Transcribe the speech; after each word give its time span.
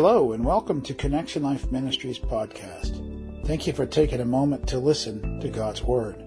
Hello, 0.00 0.30
and 0.30 0.44
welcome 0.44 0.80
to 0.82 0.94
Connection 0.94 1.42
Life 1.42 1.72
Ministries 1.72 2.20
podcast. 2.20 3.44
Thank 3.44 3.66
you 3.66 3.72
for 3.72 3.84
taking 3.84 4.20
a 4.20 4.24
moment 4.24 4.68
to 4.68 4.78
listen 4.78 5.40
to 5.40 5.48
God's 5.48 5.82
Word. 5.82 6.22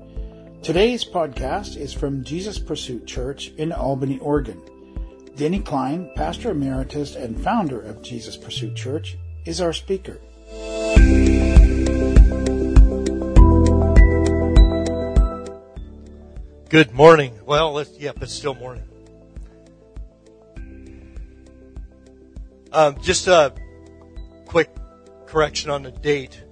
Today's 0.61 1.05
podcast 1.05 1.77
is 1.77 1.93
from 1.93 2.21
Jesus 2.21 2.59
Pursuit 2.59 3.07
Church 3.07 3.53
in 3.55 3.71
Albany, 3.71 4.19
Oregon. 4.19 4.61
Denny 5.37 5.61
Klein, 5.61 6.11
pastor 6.17 6.51
emeritus 6.51 7.15
and 7.15 7.41
founder 7.41 7.79
of 7.79 8.01
Jesus 8.01 8.35
Pursuit 8.35 8.75
Church, 8.75 9.17
is 9.45 9.61
our 9.61 9.71
speaker. 9.71 10.19
Good 16.67 16.91
morning. 16.91 17.39
Well, 17.45 17.79
it's, 17.79 17.97
yep, 17.97 18.21
it's 18.21 18.33
still 18.33 18.55
morning. 18.55 18.83
Um, 22.73 22.95
just 23.01 23.25
quick 23.25 23.60
correction 25.31 25.71
on 25.71 25.83
the 25.83 25.91
date. 25.91 26.43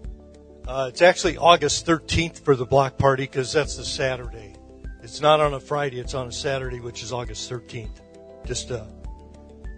Uh, 0.66 0.88
it's 0.88 1.02
actually 1.02 1.38
August 1.38 1.86
13th 1.86 2.40
for 2.46 2.56
the 2.56 2.66
block 2.66 2.98
party 2.98 3.24
because 3.24 3.52
that's 3.52 3.76
the 3.76 3.84
Saturday. 3.84 4.54
It's 5.04 5.20
not 5.20 5.42
on 5.42 5.54
a 5.54 5.60
Friday, 5.60 6.00
it's 6.00 6.14
on 6.14 6.28
a 6.28 6.32
Saturday, 6.32 6.80
which 6.80 7.04
is 7.04 7.12
August 7.12 7.50
13th. 7.50 8.00
Just 8.46 8.70
to 8.70 8.88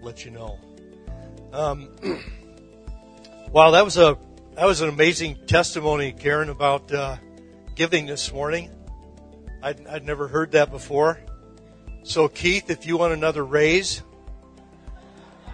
let 0.02 0.24
you 0.24 0.30
know. 0.30 0.56
Um, 1.52 1.88
wow, 3.50 3.72
that 3.72 3.84
was 3.84 3.96
a 3.96 4.16
that 4.54 4.66
was 4.66 4.82
an 4.82 4.88
amazing 4.88 5.46
testimony, 5.46 6.12
Karen, 6.12 6.48
about 6.48 6.92
uh, 6.92 7.16
giving 7.74 8.06
this 8.06 8.32
morning. 8.32 8.70
I'd, 9.62 9.84
I'd 9.86 10.04
never 10.04 10.28
heard 10.28 10.52
that 10.52 10.70
before. 10.70 11.18
So, 12.04 12.28
Keith, 12.28 12.70
if 12.70 12.86
you 12.86 12.98
want 12.98 13.14
another 13.14 13.44
raise, 13.44 14.02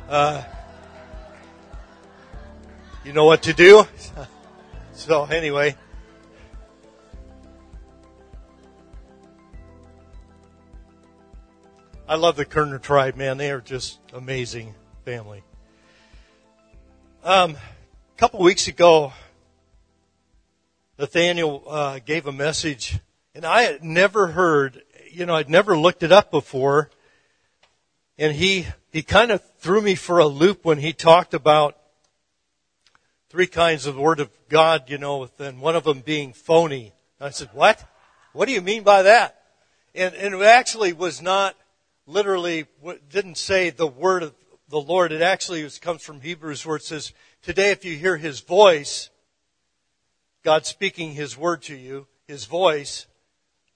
uh, 0.08 0.42
you 3.08 3.14
know 3.14 3.24
what 3.24 3.44
to 3.44 3.54
do. 3.54 3.86
so, 4.92 5.24
anyway. 5.24 5.74
I 12.06 12.16
love 12.16 12.36
the 12.36 12.44
Kerner 12.44 12.78
tribe, 12.78 13.16
man. 13.16 13.38
They 13.38 13.50
are 13.50 13.62
just 13.62 13.98
amazing 14.12 14.74
family. 15.06 15.42
Um, 17.24 17.52
a 17.52 18.18
couple 18.18 18.40
weeks 18.40 18.68
ago, 18.68 19.14
Nathaniel 20.98 21.64
uh, 21.66 22.00
gave 22.04 22.26
a 22.26 22.32
message, 22.32 22.98
and 23.34 23.46
I 23.46 23.62
had 23.62 23.82
never 23.82 24.26
heard, 24.26 24.82
you 25.10 25.24
know, 25.24 25.34
I'd 25.34 25.48
never 25.48 25.78
looked 25.78 26.02
it 26.02 26.12
up 26.12 26.30
before, 26.30 26.90
and 28.18 28.36
he 28.36 28.66
he 28.92 29.02
kind 29.02 29.30
of 29.30 29.42
threw 29.60 29.80
me 29.80 29.94
for 29.94 30.18
a 30.18 30.26
loop 30.26 30.62
when 30.66 30.76
he 30.76 30.92
talked 30.92 31.32
about 31.32 31.77
three 33.30 33.46
kinds 33.46 33.86
of 33.86 33.96
Word 33.96 34.20
of 34.20 34.30
God, 34.48 34.88
you 34.88 34.98
know, 34.98 35.28
and 35.38 35.60
one 35.60 35.76
of 35.76 35.84
them 35.84 36.00
being 36.00 36.32
phony. 36.32 36.92
I 37.20 37.30
said, 37.30 37.50
"What? 37.52 37.84
What 38.32 38.46
do 38.46 38.52
you 38.52 38.62
mean 38.62 38.82
by 38.82 39.02
that?" 39.02 39.42
And 39.94 40.14
and 40.14 40.34
it 40.34 40.42
actually 40.42 40.92
was 40.92 41.20
not 41.20 41.56
literally 42.06 42.66
didn't 43.10 43.36
say 43.36 43.70
the 43.70 43.86
word 43.86 44.22
of 44.22 44.34
the 44.68 44.80
Lord. 44.80 45.12
It 45.12 45.22
actually 45.22 45.68
comes 45.80 46.02
from 46.02 46.20
Hebrews 46.20 46.64
where 46.66 46.76
it 46.76 46.82
says, 46.82 47.12
today 47.42 47.70
if 47.70 47.84
you 47.84 47.96
hear 47.96 48.16
His 48.16 48.40
voice, 48.40 49.10
God 50.42 50.66
speaking 50.66 51.12
His 51.12 51.36
word 51.36 51.62
to 51.62 51.76
you, 51.76 52.06
His 52.26 52.46
voice, 52.46 53.06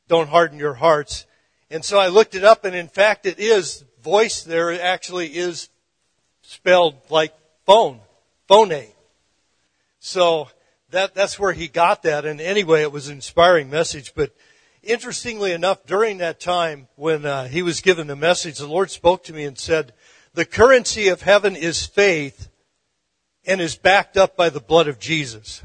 don't 0.08 0.28
harden 0.28 0.58
your 0.58 0.74
hearts. 0.74 1.26
And 1.70 1.84
so 1.84 1.98
I 1.98 2.08
looked 2.08 2.34
it 2.34 2.44
up 2.44 2.64
and 2.64 2.74
in 2.74 2.88
fact 2.88 3.26
it 3.26 3.38
is, 3.38 3.84
voice 4.02 4.42
there 4.42 4.72
actually 4.80 5.28
is 5.28 5.68
spelled 6.42 6.94
like 7.08 7.34
phone, 7.64 8.00
phone. 8.48 8.91
So 10.04 10.48
that, 10.90 11.14
that's 11.14 11.38
where 11.38 11.52
he 11.52 11.68
got 11.68 12.02
that. 12.02 12.24
And 12.24 12.40
anyway, 12.40 12.82
it 12.82 12.90
was 12.90 13.06
an 13.06 13.14
inspiring 13.14 13.70
message, 13.70 14.14
but 14.16 14.34
interestingly 14.82 15.52
enough, 15.52 15.86
during 15.86 16.18
that 16.18 16.40
time 16.40 16.88
when 16.96 17.24
uh, 17.24 17.46
he 17.46 17.62
was 17.62 17.80
given 17.80 18.08
the 18.08 18.16
message, 18.16 18.58
the 18.58 18.66
Lord 18.66 18.90
spoke 18.90 19.22
to 19.24 19.32
me 19.32 19.44
and 19.44 19.56
said, 19.56 19.94
the 20.34 20.44
currency 20.44 21.06
of 21.06 21.22
heaven 21.22 21.54
is 21.54 21.86
faith 21.86 22.48
and 23.46 23.60
is 23.60 23.76
backed 23.76 24.16
up 24.16 24.36
by 24.36 24.50
the 24.50 24.58
blood 24.58 24.88
of 24.88 24.98
Jesus. 24.98 25.62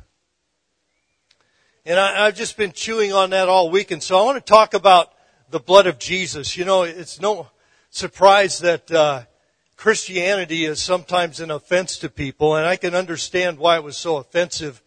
And 1.84 2.00
I, 2.00 2.25
have 2.25 2.36
just 2.36 2.58
been 2.58 2.74
chewing 2.74 3.14
on 3.14 3.31
that 3.31 3.50
all 3.50 3.72
week. 3.72 3.90
And 3.90 4.04
so 4.04 4.19
I 4.19 4.24
want 4.24 4.38
to 4.38 4.48
talk 4.48 4.75
about 4.75 5.14
the 5.50 5.59
blood 5.59 5.88
of 5.88 5.98
Jesus. 5.98 6.56
You 6.56 6.66
know, 6.66 6.84
it's 6.84 7.19
no 7.19 7.48
surprise 7.90 8.59
that 8.59 8.92
uh, 8.92 9.24
Christianity 9.77 10.65
is 10.65 10.81
sometimes 10.81 11.39
an 11.39 11.51
offense 11.51 11.99
to 11.99 12.09
people. 12.09 12.55
And 12.55 12.65
I 12.65 12.77
can 12.77 12.95
understand 12.95 13.59
why 13.59 13.77
it 13.77 13.83
was 13.83 13.95
so 13.95 14.17
offensive 14.17 14.81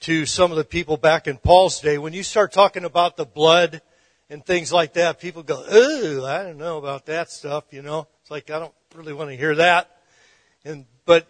to 0.00 0.26
some 0.26 0.50
of 0.50 0.56
the 0.56 0.64
people 0.64 0.96
back 0.96 1.28
in 1.28 1.38
Paul's 1.38 1.80
day. 1.80 1.98
When 1.98 2.12
you 2.12 2.24
start 2.24 2.52
talking 2.52 2.84
about 2.84 3.16
the 3.16 3.24
blood 3.24 3.80
and 4.28 4.44
things 4.44 4.72
like 4.72 4.94
that, 4.94 5.20
people 5.20 5.44
go, 5.44 5.64
"Ooh, 5.72 6.26
I 6.26 6.42
don't 6.42 6.58
know 6.58 6.78
about 6.78 7.06
that 7.06 7.30
stuff." 7.30 7.64
You 7.70 7.82
know, 7.82 8.08
it's 8.22 8.30
like 8.30 8.50
I 8.50 8.58
don't 8.58 8.74
really 8.92 9.12
want 9.12 9.30
to 9.30 9.36
hear 9.36 9.54
that. 9.54 10.02
And 10.64 10.86
but 11.06 11.28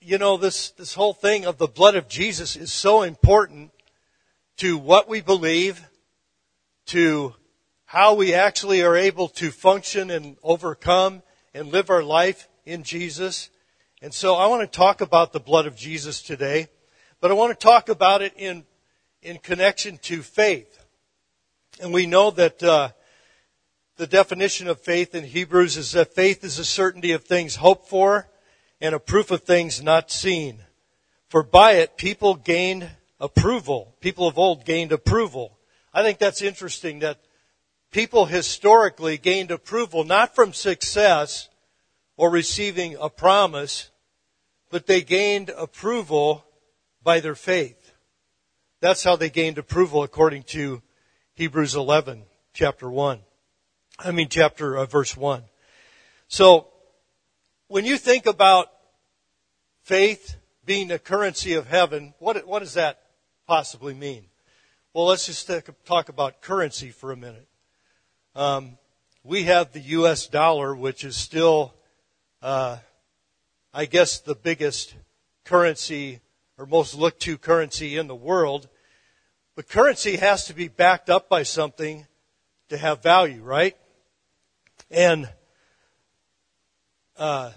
you 0.00 0.18
know, 0.18 0.36
this 0.36 0.70
this 0.70 0.94
whole 0.94 1.14
thing 1.14 1.46
of 1.46 1.58
the 1.58 1.68
blood 1.68 1.94
of 1.94 2.08
Jesus 2.08 2.56
is 2.56 2.72
so 2.72 3.02
important 3.02 3.70
to 4.56 4.76
what 4.76 5.08
we 5.08 5.20
believe, 5.20 5.88
to 6.86 7.36
how 7.84 8.14
we 8.14 8.34
actually 8.34 8.82
are 8.82 8.96
able 8.96 9.28
to 9.28 9.52
function 9.52 10.10
and 10.10 10.36
overcome 10.42 11.22
and 11.54 11.68
live 11.68 11.90
our 11.90 12.02
life 12.02 12.48
in 12.64 12.82
Jesus. 12.82 13.50
And 14.00 14.12
so 14.12 14.34
I 14.34 14.46
want 14.46 14.62
to 14.62 14.76
talk 14.78 15.00
about 15.00 15.32
the 15.32 15.40
blood 15.40 15.66
of 15.66 15.76
Jesus 15.76 16.22
today. 16.22 16.68
But 17.20 17.30
I 17.30 17.34
want 17.34 17.58
to 17.58 17.66
talk 17.66 17.88
about 17.88 18.22
it 18.22 18.32
in, 18.36 18.64
in 19.22 19.38
connection 19.38 19.98
to 19.98 20.22
faith. 20.22 20.84
And 21.80 21.92
we 21.92 22.06
know 22.06 22.30
that 22.32 22.62
uh, 22.62 22.90
the 23.96 24.06
definition 24.06 24.68
of 24.68 24.80
faith 24.80 25.14
in 25.14 25.24
Hebrews 25.24 25.76
is 25.76 25.92
that 25.92 26.14
faith 26.14 26.42
is 26.44 26.58
a 26.58 26.64
certainty 26.64 27.12
of 27.12 27.24
things 27.24 27.56
hoped 27.56 27.88
for 27.88 28.28
and 28.80 28.94
a 28.94 28.98
proof 28.98 29.30
of 29.30 29.42
things 29.42 29.82
not 29.82 30.10
seen. 30.10 30.64
For 31.28 31.42
by 31.42 31.74
it, 31.74 31.96
people 31.96 32.34
gained 32.34 32.90
approval. 33.20 33.94
People 34.00 34.26
of 34.26 34.38
old 34.38 34.64
gained 34.64 34.92
approval. 34.92 35.58
I 35.94 36.02
think 36.02 36.18
that's 36.18 36.42
interesting 36.42 36.98
that 36.98 37.18
people 37.92 38.24
historically 38.26 39.18
gained 39.18 39.50
approval 39.50 40.02
not 40.02 40.34
from 40.34 40.52
success 40.52 41.48
or 42.16 42.30
receiving 42.30 42.96
a 43.00 43.08
promise, 43.08 43.90
but 44.70 44.86
they 44.86 45.02
gained 45.02 45.50
approval 45.50 46.44
by 47.02 47.20
their 47.20 47.34
faith. 47.34 47.92
That's 48.80 49.04
how 49.04 49.16
they 49.16 49.30
gained 49.30 49.58
approval 49.58 50.02
according 50.02 50.44
to 50.44 50.82
Hebrews 51.34 51.76
11, 51.76 52.24
chapter 52.52 52.90
1. 52.90 53.20
I 53.98 54.10
mean, 54.10 54.28
chapter, 54.28 54.76
uh, 54.76 54.86
verse 54.86 55.16
1. 55.16 55.44
So, 56.26 56.68
when 57.68 57.84
you 57.84 57.96
think 57.96 58.26
about 58.26 58.68
faith 59.82 60.36
being 60.64 60.88
the 60.88 60.98
currency 60.98 61.54
of 61.54 61.68
heaven, 61.68 62.14
what, 62.18 62.46
what 62.46 62.60
does 62.60 62.74
that 62.74 63.00
possibly 63.46 63.94
mean? 63.94 64.26
Well, 64.92 65.06
let's 65.06 65.26
just 65.26 65.50
talk 65.84 66.08
about 66.08 66.42
currency 66.42 66.90
for 66.90 67.12
a 67.12 67.16
minute. 67.16 67.46
Um, 68.34 68.78
we 69.24 69.44
have 69.44 69.72
the 69.72 69.80
U.S. 69.80 70.26
dollar, 70.26 70.74
which 70.74 71.04
is 71.04 71.16
still, 71.16 71.74
uh, 72.40 72.78
I 73.74 73.84
guess, 73.84 74.20
the 74.20 74.34
biggest 74.34 74.94
currency 75.44 76.20
or 76.56 76.66
most 76.66 76.94
looked 76.94 77.20
to 77.22 77.36
currency 77.36 77.98
in 77.98 78.06
the 78.06 78.14
world. 78.14 78.68
But 79.54 79.68
currency 79.68 80.16
has 80.16 80.46
to 80.46 80.54
be 80.54 80.68
backed 80.68 81.10
up 81.10 81.28
by 81.28 81.42
something 81.42 82.06
to 82.70 82.78
have 82.78 83.02
value, 83.02 83.42
right? 83.42 83.76
And 84.90 85.28
uh, 87.18 87.50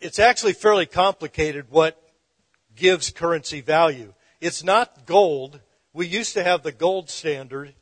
it's 0.00 0.20
actually 0.20 0.52
fairly 0.52 0.86
complicated 0.86 1.66
what 1.68 2.00
gives 2.76 3.10
currency 3.10 3.60
value. 3.60 4.14
It's 4.40 4.62
not 4.62 5.04
gold. 5.04 5.60
We 5.92 6.06
used 6.06 6.34
to 6.34 6.44
have 6.44 6.62
the 6.62 6.72
gold 6.72 7.10
standard, 7.10 7.74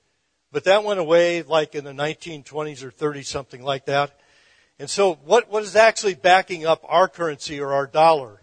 but 0.53 0.65
that 0.65 0.85
went 0.85 1.01
away 1.01 1.43
like 1.43 1.75
in 1.75 1.85
the 1.85 1.93
1920s 1.93 2.83
or 2.83 2.91
30s, 2.91 3.27
something 3.27 3.63
like 3.63 3.87
that. 3.87 4.19
And 4.79 4.89
so 4.89 5.15
what, 5.25 5.51
what 5.51 5.63
is 5.63 5.77
actually 5.77 6.15
backing 6.15 6.67
up 6.67 6.85
our 6.89 7.07
currency 7.07 7.61
or 7.61 7.73
our 7.73 7.87
dollar? 7.87 8.41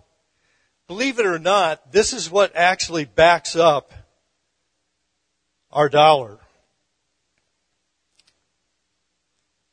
Believe 0.88 1.20
it 1.20 1.26
or 1.26 1.40
not, 1.40 1.92
this 1.92 2.14
is 2.14 2.30
what 2.30 2.56
actually 2.56 3.06
backs 3.06 3.56
up 3.56 3.92
our 5.72 5.90
dollar. 5.90 6.40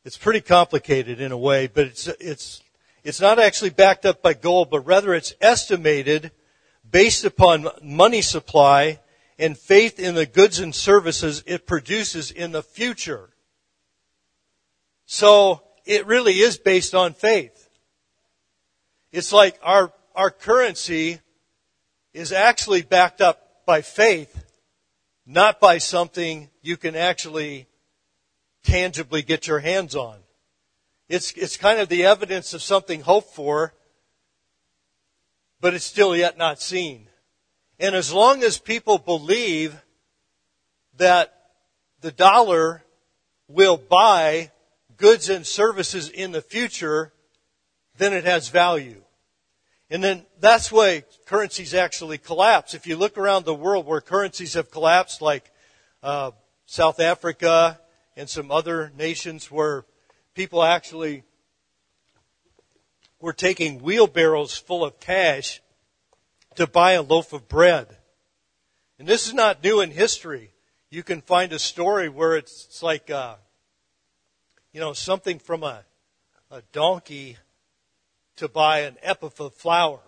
It's 0.04 0.18
pretty 0.18 0.40
complicated 0.40 1.20
in 1.20 1.32
a 1.32 1.38
way, 1.38 1.66
but 1.66 1.86
it's, 1.86 2.08
it's, 2.20 2.62
it's 3.04 3.20
not 3.20 3.38
actually 3.38 3.70
backed 3.70 4.04
up 4.04 4.22
by 4.22 4.34
gold, 4.34 4.70
but 4.70 4.80
rather 4.80 5.14
it's 5.14 5.34
estimated 5.40 6.32
based 6.90 7.24
upon 7.24 7.68
money 7.82 8.20
supply 8.20 8.98
and 9.38 9.58
faith 9.58 9.98
in 9.98 10.14
the 10.14 10.26
goods 10.26 10.60
and 10.60 10.74
services 10.74 11.42
it 11.46 11.66
produces 11.66 12.30
in 12.30 12.52
the 12.52 12.62
future. 12.62 13.30
So 15.06 15.62
it 15.84 16.06
really 16.06 16.34
is 16.34 16.58
based 16.58 16.94
on 16.94 17.14
faith. 17.14 17.68
It's 19.12 19.32
like 19.32 19.58
our 19.62 19.92
our 20.14 20.30
currency 20.30 21.20
is 22.12 22.32
actually 22.32 22.82
backed 22.82 23.20
up 23.20 23.66
by 23.66 23.82
faith, 23.82 24.44
not 25.26 25.60
by 25.60 25.78
something 25.78 26.48
you 26.62 26.76
can 26.76 26.94
actually 26.94 27.66
tangibly 28.62 29.22
get 29.22 29.46
your 29.46 29.58
hands 29.58 29.94
on. 29.94 30.18
It's, 31.08 31.32
it's 31.32 31.56
kind 31.56 31.80
of 31.80 31.88
the 31.88 32.04
evidence 32.04 32.54
of 32.54 32.62
something 32.62 33.00
hoped 33.00 33.34
for, 33.34 33.74
but 35.60 35.74
it's 35.74 35.84
still 35.84 36.16
yet 36.16 36.38
not 36.38 36.60
seen. 36.60 37.08
And 37.78 37.94
as 37.94 38.12
long 38.12 38.42
as 38.42 38.58
people 38.58 38.98
believe 38.98 39.82
that 40.96 41.34
the 42.00 42.12
dollar 42.12 42.84
will 43.48 43.76
buy 43.76 44.50
goods 44.96 45.28
and 45.28 45.46
services 45.46 46.08
in 46.08 46.32
the 46.32 46.42
future, 46.42 47.12
then 47.96 48.12
it 48.12 48.24
has 48.24 48.48
value. 48.48 49.02
And 49.90 50.02
then 50.02 50.24
that's 50.40 50.72
why 50.72 51.04
currencies 51.26 51.74
actually 51.74 52.18
collapse. 52.18 52.74
If 52.74 52.86
you 52.86 52.96
look 52.96 53.18
around 53.18 53.44
the 53.44 53.54
world 53.54 53.86
where 53.86 54.00
currencies 54.00 54.54
have 54.54 54.70
collapsed, 54.70 55.20
like 55.20 55.50
uh, 56.02 56.30
South 56.66 57.00
Africa 57.00 57.80
and 58.16 58.28
some 58.28 58.50
other 58.50 58.92
nations 58.96 59.50
where 59.50 59.84
people 60.34 60.62
actually 60.62 61.22
were 63.20 63.32
taking 63.32 63.80
wheelbarrows 63.80 64.56
full 64.56 64.84
of 64.84 65.00
cash 65.00 65.60
to 66.56 66.66
buy 66.66 66.92
a 66.92 67.02
loaf 67.02 67.32
of 67.32 67.48
bread. 67.48 67.96
And 68.98 69.08
this 69.08 69.26
is 69.26 69.34
not 69.34 69.62
new 69.62 69.80
in 69.80 69.90
history. 69.90 70.52
You 70.90 71.02
can 71.02 71.20
find 71.20 71.52
a 71.52 71.58
story 71.58 72.08
where 72.08 72.36
it's, 72.36 72.66
it's 72.66 72.82
like, 72.82 73.10
uh, 73.10 73.36
you 74.72 74.80
know, 74.80 74.92
something 74.92 75.38
from 75.38 75.62
a, 75.62 75.84
a 76.50 76.62
donkey 76.72 77.36
to 78.36 78.48
buy 78.48 78.80
an 78.80 78.96
ephah 79.02 79.30
of 79.44 79.54
flour, 79.54 80.00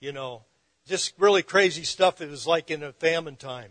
you 0.00 0.12
know, 0.12 0.44
just 0.86 1.12
really 1.18 1.42
crazy 1.42 1.84
stuff. 1.84 2.20
It 2.20 2.30
was 2.30 2.46
like 2.46 2.70
in 2.70 2.82
a 2.82 2.92
famine 2.92 3.36
time. 3.36 3.70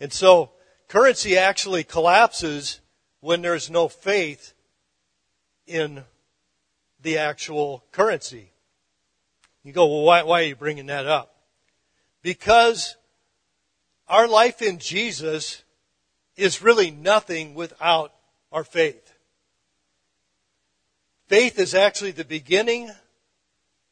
And 0.00 0.12
so 0.12 0.52
currency 0.88 1.36
actually 1.36 1.84
collapses 1.84 2.80
when 3.20 3.42
there's 3.42 3.70
no 3.70 3.88
faith 3.88 4.52
in 5.66 6.04
the 7.00 7.18
actual 7.18 7.84
currency. 7.92 8.50
You 9.62 9.72
go, 9.72 9.86
well, 9.86 10.02
why, 10.02 10.22
why 10.22 10.40
are 10.40 10.44
you 10.46 10.56
bringing 10.56 10.86
that 10.86 11.06
up? 11.06 11.33
Because 12.24 12.96
our 14.08 14.26
life 14.26 14.62
in 14.62 14.78
Jesus 14.78 15.62
is 16.36 16.62
really 16.62 16.90
nothing 16.90 17.54
without 17.54 18.14
our 18.50 18.64
faith. 18.64 19.12
Faith 21.28 21.58
is 21.58 21.74
actually 21.74 22.12
the 22.12 22.24
beginning 22.24 22.90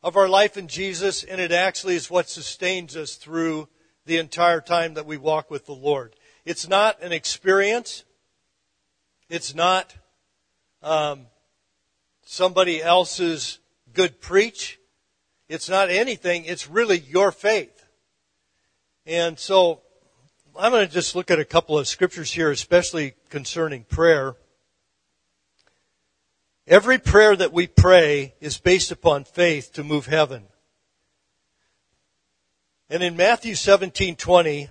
of 0.03 0.17
our 0.17 0.31
life 0.31 0.57
in 0.57 0.67
Jesus, 0.67 1.23
and 1.23 1.43
it 1.43 1.53
actually 1.53 1.95
is 1.95 2.11
what 2.11 2.31
sustains 2.31 2.97
us 2.97 3.17
through 3.17 3.69
the 4.07 4.17
entire 4.17 4.63
time 4.63 4.95
that 4.95 5.05
we 5.05 5.19
walk 5.19 5.51
with 5.51 5.67
the 5.67 5.75
Lord. 5.75 6.17
It's 6.47 6.67
not 6.67 7.03
an 7.03 7.13
experience. 7.13 8.03
It's 9.29 9.55
not 9.55 9.95
um, 10.83 11.27
somebody 12.25 12.83
else's 12.83 13.59
good 13.93 14.23
preach. 14.23 14.79
It's 15.51 15.69
not 15.69 15.91
anything. 15.91 16.47
It's 16.47 16.67
really 16.67 16.99
your 16.99 17.31
faith. 17.31 17.72
And 19.05 19.37
so 19.39 19.81
I'm 20.57 20.71
going 20.71 20.87
to 20.87 20.93
just 20.93 21.17
look 21.17 21.31
at 21.31 21.41
a 21.41 21.45
couple 21.45 21.77
of 21.77 21.89
scriptures 21.89 22.33
here, 22.33 22.51
especially 22.51 23.15
concerning 23.31 23.83
prayer. 23.85 24.37
Every 26.69 26.99
prayer 26.99 27.35
that 27.35 27.53
we 27.53 27.67
pray 27.67 28.35
is 28.41 28.59
based 28.59 28.93
upon 28.93 29.25
faith 29.25 29.73
to 29.73 29.83
move 29.83 30.07
heaven. 30.07 30.45
And 32.89 33.03
in 33.03 33.17
Matthew 33.17 33.55
17:20, 33.55 34.71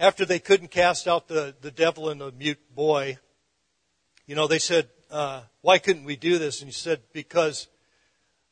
after 0.00 0.24
they 0.24 0.40
couldn't 0.40 0.72
cast 0.72 1.06
out 1.06 1.28
the, 1.28 1.54
the 1.60 1.70
devil 1.70 2.08
and 2.08 2.20
the 2.20 2.32
mute 2.32 2.74
boy, 2.74 3.18
you 4.26 4.34
know, 4.34 4.48
they 4.48 4.58
said, 4.58 4.88
uh, 5.10 5.42
why 5.60 5.78
couldn't 5.78 6.04
we 6.04 6.16
do 6.16 6.38
this? 6.38 6.60
And 6.60 6.68
he 6.68 6.72
said, 6.72 7.02
because 7.12 7.68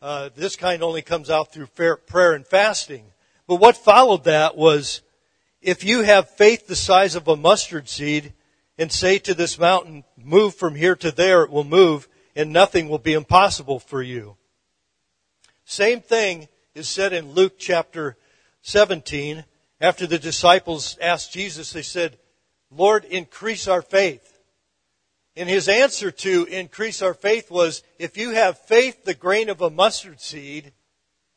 uh, 0.02 0.28
this 0.36 0.54
kind 0.54 0.82
only 0.82 1.02
comes 1.02 1.30
out 1.30 1.52
through 1.52 1.66
prayer 1.66 2.34
and 2.34 2.46
fasting. 2.46 3.06
But 3.48 3.56
what 3.56 3.76
followed 3.76 4.24
that 4.24 4.56
was, 4.56 5.00
if 5.60 5.82
you 5.82 6.02
have 6.02 6.30
faith 6.30 6.68
the 6.68 6.76
size 6.76 7.16
of 7.16 7.26
a 7.26 7.36
mustard 7.36 7.88
seed, 7.88 8.34
and 8.78 8.92
say 8.92 9.18
to 9.18 9.34
this 9.34 9.58
mountain, 9.58 10.04
move 10.16 10.54
from 10.54 10.76
here 10.76 10.94
to 10.94 11.10
there, 11.10 11.42
it 11.42 11.50
will 11.50 11.64
move, 11.64 12.06
and 12.36 12.52
nothing 12.52 12.88
will 12.88 12.98
be 12.98 13.14
impossible 13.14 13.80
for 13.80 14.02
you. 14.02 14.36
Same 15.64 16.00
thing 16.00 16.46
is 16.74 16.88
said 16.88 17.12
in 17.12 17.32
Luke 17.32 17.58
chapter 17.58 18.16
17. 18.62 19.44
After 19.80 20.06
the 20.06 20.18
disciples 20.18 20.96
asked 21.00 21.32
Jesus, 21.32 21.72
they 21.72 21.82
said, 21.82 22.18
Lord, 22.70 23.04
increase 23.04 23.66
our 23.66 23.82
faith. 23.82 24.38
And 25.34 25.48
his 25.48 25.68
answer 25.68 26.10
to 26.10 26.44
increase 26.44 27.00
our 27.00 27.14
faith 27.14 27.50
was, 27.50 27.82
if 27.98 28.16
you 28.16 28.30
have 28.30 28.58
faith 28.58 29.04
the 29.04 29.14
grain 29.14 29.48
of 29.48 29.60
a 29.60 29.70
mustard 29.70 30.20
seed, 30.20 30.72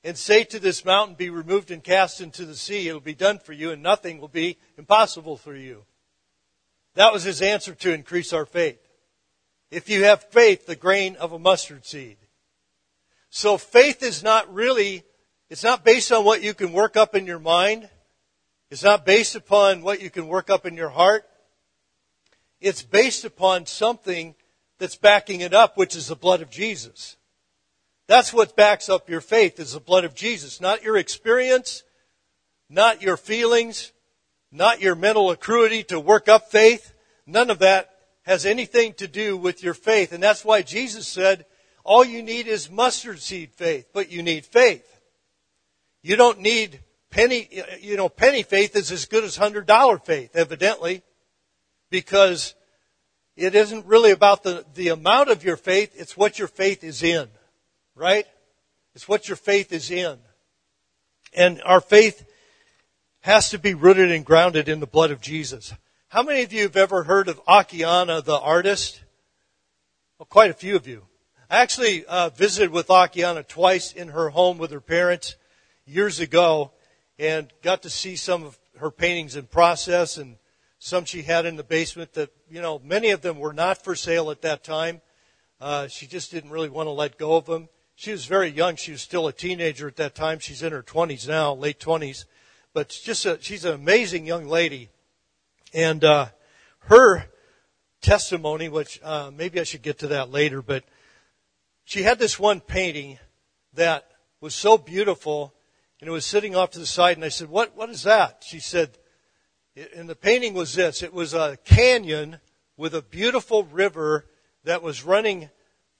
and 0.03 0.17
say 0.17 0.43
to 0.45 0.59
this 0.59 0.83
mountain, 0.83 1.15
be 1.15 1.29
removed 1.29 1.71
and 1.71 1.83
cast 1.83 2.21
into 2.21 2.45
the 2.45 2.55
sea, 2.55 2.87
it'll 2.87 2.99
be 2.99 3.13
done 3.13 3.39
for 3.39 3.53
you, 3.53 3.71
and 3.71 3.83
nothing 3.83 4.19
will 4.19 4.27
be 4.27 4.57
impossible 4.77 5.37
for 5.37 5.55
you. 5.55 5.83
That 6.95 7.13
was 7.13 7.23
his 7.23 7.41
answer 7.41 7.75
to 7.75 7.93
increase 7.93 8.33
our 8.33 8.45
faith. 8.45 8.79
If 9.69 9.89
you 9.89 10.03
have 10.03 10.23
faith, 10.23 10.65
the 10.65 10.75
grain 10.75 11.15
of 11.15 11.31
a 11.31 11.39
mustard 11.39 11.85
seed. 11.85 12.17
So 13.29 13.57
faith 13.57 14.03
is 14.03 14.23
not 14.23 14.53
really, 14.53 15.03
it's 15.49 15.63
not 15.63 15.85
based 15.85 16.11
on 16.11 16.25
what 16.25 16.43
you 16.43 16.53
can 16.53 16.73
work 16.73 16.97
up 16.97 17.15
in 17.15 17.25
your 17.25 17.39
mind. 17.39 17.89
It's 18.69 18.83
not 18.83 19.05
based 19.05 19.35
upon 19.35 19.81
what 19.81 20.01
you 20.01 20.09
can 20.09 20.27
work 20.27 20.49
up 20.49 20.65
in 20.65 20.75
your 20.75 20.89
heart. 20.89 21.23
It's 22.59 22.81
based 22.81 23.23
upon 23.23 23.65
something 23.65 24.35
that's 24.77 24.95
backing 24.95 25.41
it 25.41 25.53
up, 25.53 25.77
which 25.77 25.95
is 25.95 26.07
the 26.07 26.15
blood 26.15 26.41
of 26.41 26.49
Jesus. 26.49 27.15
That's 28.11 28.33
what 28.33 28.57
backs 28.57 28.89
up 28.89 29.09
your 29.09 29.21
faith 29.21 29.57
is 29.57 29.71
the 29.71 29.79
blood 29.79 30.03
of 30.03 30.13
Jesus, 30.13 30.59
not 30.59 30.83
your 30.83 30.97
experience, 30.97 31.83
not 32.69 33.01
your 33.01 33.15
feelings, 33.15 33.93
not 34.51 34.81
your 34.81 34.95
mental 34.95 35.31
acuity 35.31 35.83
to 35.83 35.97
work 35.97 36.27
up 36.27 36.51
faith. 36.51 36.91
None 37.25 37.49
of 37.49 37.59
that 37.59 37.89
has 38.23 38.45
anything 38.45 38.95
to 38.95 39.07
do 39.07 39.37
with 39.37 39.63
your 39.63 39.73
faith. 39.73 40.11
And 40.11 40.21
that's 40.21 40.43
why 40.43 40.61
Jesus 40.61 41.07
said, 41.07 41.45
all 41.85 42.03
you 42.03 42.21
need 42.21 42.47
is 42.47 42.69
mustard 42.69 43.21
seed 43.21 43.53
faith, 43.53 43.87
but 43.93 44.11
you 44.11 44.21
need 44.21 44.45
faith. 44.45 44.99
You 46.03 46.17
don't 46.17 46.41
need 46.41 46.81
penny, 47.11 47.47
you 47.79 47.95
know, 47.95 48.09
penny 48.09 48.43
faith 48.43 48.75
is 48.75 48.91
as 48.91 49.05
good 49.05 49.23
as 49.23 49.37
hundred 49.37 49.67
dollar 49.67 49.97
faith, 49.97 50.35
evidently, 50.35 51.01
because 51.89 52.55
it 53.37 53.55
isn't 53.55 53.85
really 53.85 54.11
about 54.11 54.43
the, 54.43 54.65
the 54.73 54.89
amount 54.89 55.29
of 55.29 55.45
your 55.45 55.55
faith, 55.55 55.93
it's 55.95 56.17
what 56.17 56.37
your 56.37 56.49
faith 56.49 56.83
is 56.83 57.03
in, 57.03 57.29
right? 57.95 58.25
It's 58.95 59.07
what 59.07 59.27
your 59.27 59.37
faith 59.37 59.71
is 59.71 59.91
in. 59.91 60.17
And 61.33 61.61
our 61.63 61.81
faith 61.81 62.25
has 63.21 63.49
to 63.51 63.59
be 63.59 63.73
rooted 63.73 64.11
and 64.11 64.25
grounded 64.25 64.67
in 64.67 64.79
the 64.79 64.87
blood 64.87 65.11
of 65.11 65.21
Jesus. 65.21 65.73
How 66.09 66.23
many 66.23 66.43
of 66.43 66.51
you 66.51 66.63
have 66.63 66.75
ever 66.75 67.03
heard 67.03 67.29
of 67.29 67.43
Akiane, 67.45 68.23
the 68.23 68.39
artist? 68.39 69.01
Well, 70.17 70.25
quite 70.25 70.51
a 70.51 70.55
few 70.55 70.75
of 70.75 70.87
you. 70.87 71.05
I 71.49 71.57
actually 71.57 72.05
uh, 72.05 72.29
visited 72.29 72.71
with 72.71 72.87
Akiane 72.87 73.47
twice 73.47 73.93
in 73.93 74.09
her 74.09 74.29
home 74.29 74.57
with 74.57 74.71
her 74.71 74.81
parents 74.81 75.35
years 75.85 76.19
ago 76.19 76.71
and 77.19 77.51
got 77.61 77.83
to 77.83 77.89
see 77.89 78.15
some 78.15 78.43
of 78.43 78.57
her 78.77 78.91
paintings 78.91 79.35
in 79.35 79.45
process 79.45 80.17
and 80.17 80.37
some 80.79 81.05
she 81.05 81.21
had 81.21 81.45
in 81.45 81.55
the 81.55 81.63
basement 81.63 82.13
that, 82.13 82.31
you 82.49 82.61
know, 82.61 82.81
many 82.83 83.11
of 83.11 83.21
them 83.21 83.37
were 83.37 83.53
not 83.53 83.83
for 83.83 83.95
sale 83.95 84.31
at 84.31 84.41
that 84.41 84.63
time. 84.63 85.01
Uh, 85.59 85.87
she 85.87 86.07
just 86.07 86.31
didn't 86.31 86.49
really 86.49 86.69
want 86.69 86.87
to 86.87 86.91
let 86.91 87.19
go 87.19 87.35
of 87.35 87.45
them. 87.45 87.69
She 88.01 88.11
was 88.11 88.25
very 88.25 88.49
young. 88.49 88.75
She 88.77 88.91
was 88.91 89.01
still 89.01 89.27
a 89.27 89.33
teenager 89.33 89.87
at 89.87 89.95
that 89.97 90.15
time. 90.15 90.39
She's 90.39 90.63
in 90.63 90.71
her 90.71 90.83
20s 90.83 91.27
now, 91.27 91.53
late 91.53 91.79
20s 91.79 92.25
but 92.73 92.89
just 92.89 93.25
a, 93.25 93.37
she's 93.41 93.65
an 93.65 93.73
amazing 93.73 94.25
young 94.25 94.47
lady. 94.47 94.89
And 95.73 96.03
uh, 96.03 96.27
her 96.79 97.25
testimony, 98.01 98.69
which 98.69 98.99
uh, 99.03 99.31
maybe 99.33 99.59
I 99.59 99.63
should 99.63 99.81
get 99.81 99.99
to 99.99 100.07
that 100.07 100.31
later, 100.31 100.61
but 100.61 100.83
she 101.83 102.03
had 102.03 102.19
this 102.19 102.39
one 102.39 102.59
painting 102.59 103.19
that 103.73 104.09
was 104.39 104.55
so 104.55 104.77
beautiful, 104.77 105.53
and 105.99 106.07
it 106.07 106.11
was 106.11 106.25
sitting 106.25 106.55
off 106.55 106.71
to 106.71 106.79
the 106.79 106.85
side. 106.85 107.17
And 107.17 107.25
I 107.25 107.29
said, 107.29 107.49
"What? 107.49 107.75
What 107.75 107.89
is 107.89 108.03
that?" 108.03 108.43
She 108.45 108.59
said, 108.59 108.97
and 109.95 110.09
the 110.09 110.15
painting 110.15 110.53
was 110.53 110.73
this. 110.73 111.03
It 111.03 111.13
was 111.13 111.33
a 111.33 111.57
canyon 111.63 112.39
with 112.77 112.93
a 112.93 113.01
beautiful 113.01 113.63
river 113.63 114.25
that 114.63 114.81
was 114.81 115.03
running 115.03 115.49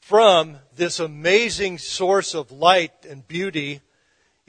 from 0.01 0.58
this 0.75 1.00
amazing 1.00 1.77
source 1.77 2.36
of 2.36 2.51
light 2.51 3.05
and 3.10 3.25
beauty 3.27 3.81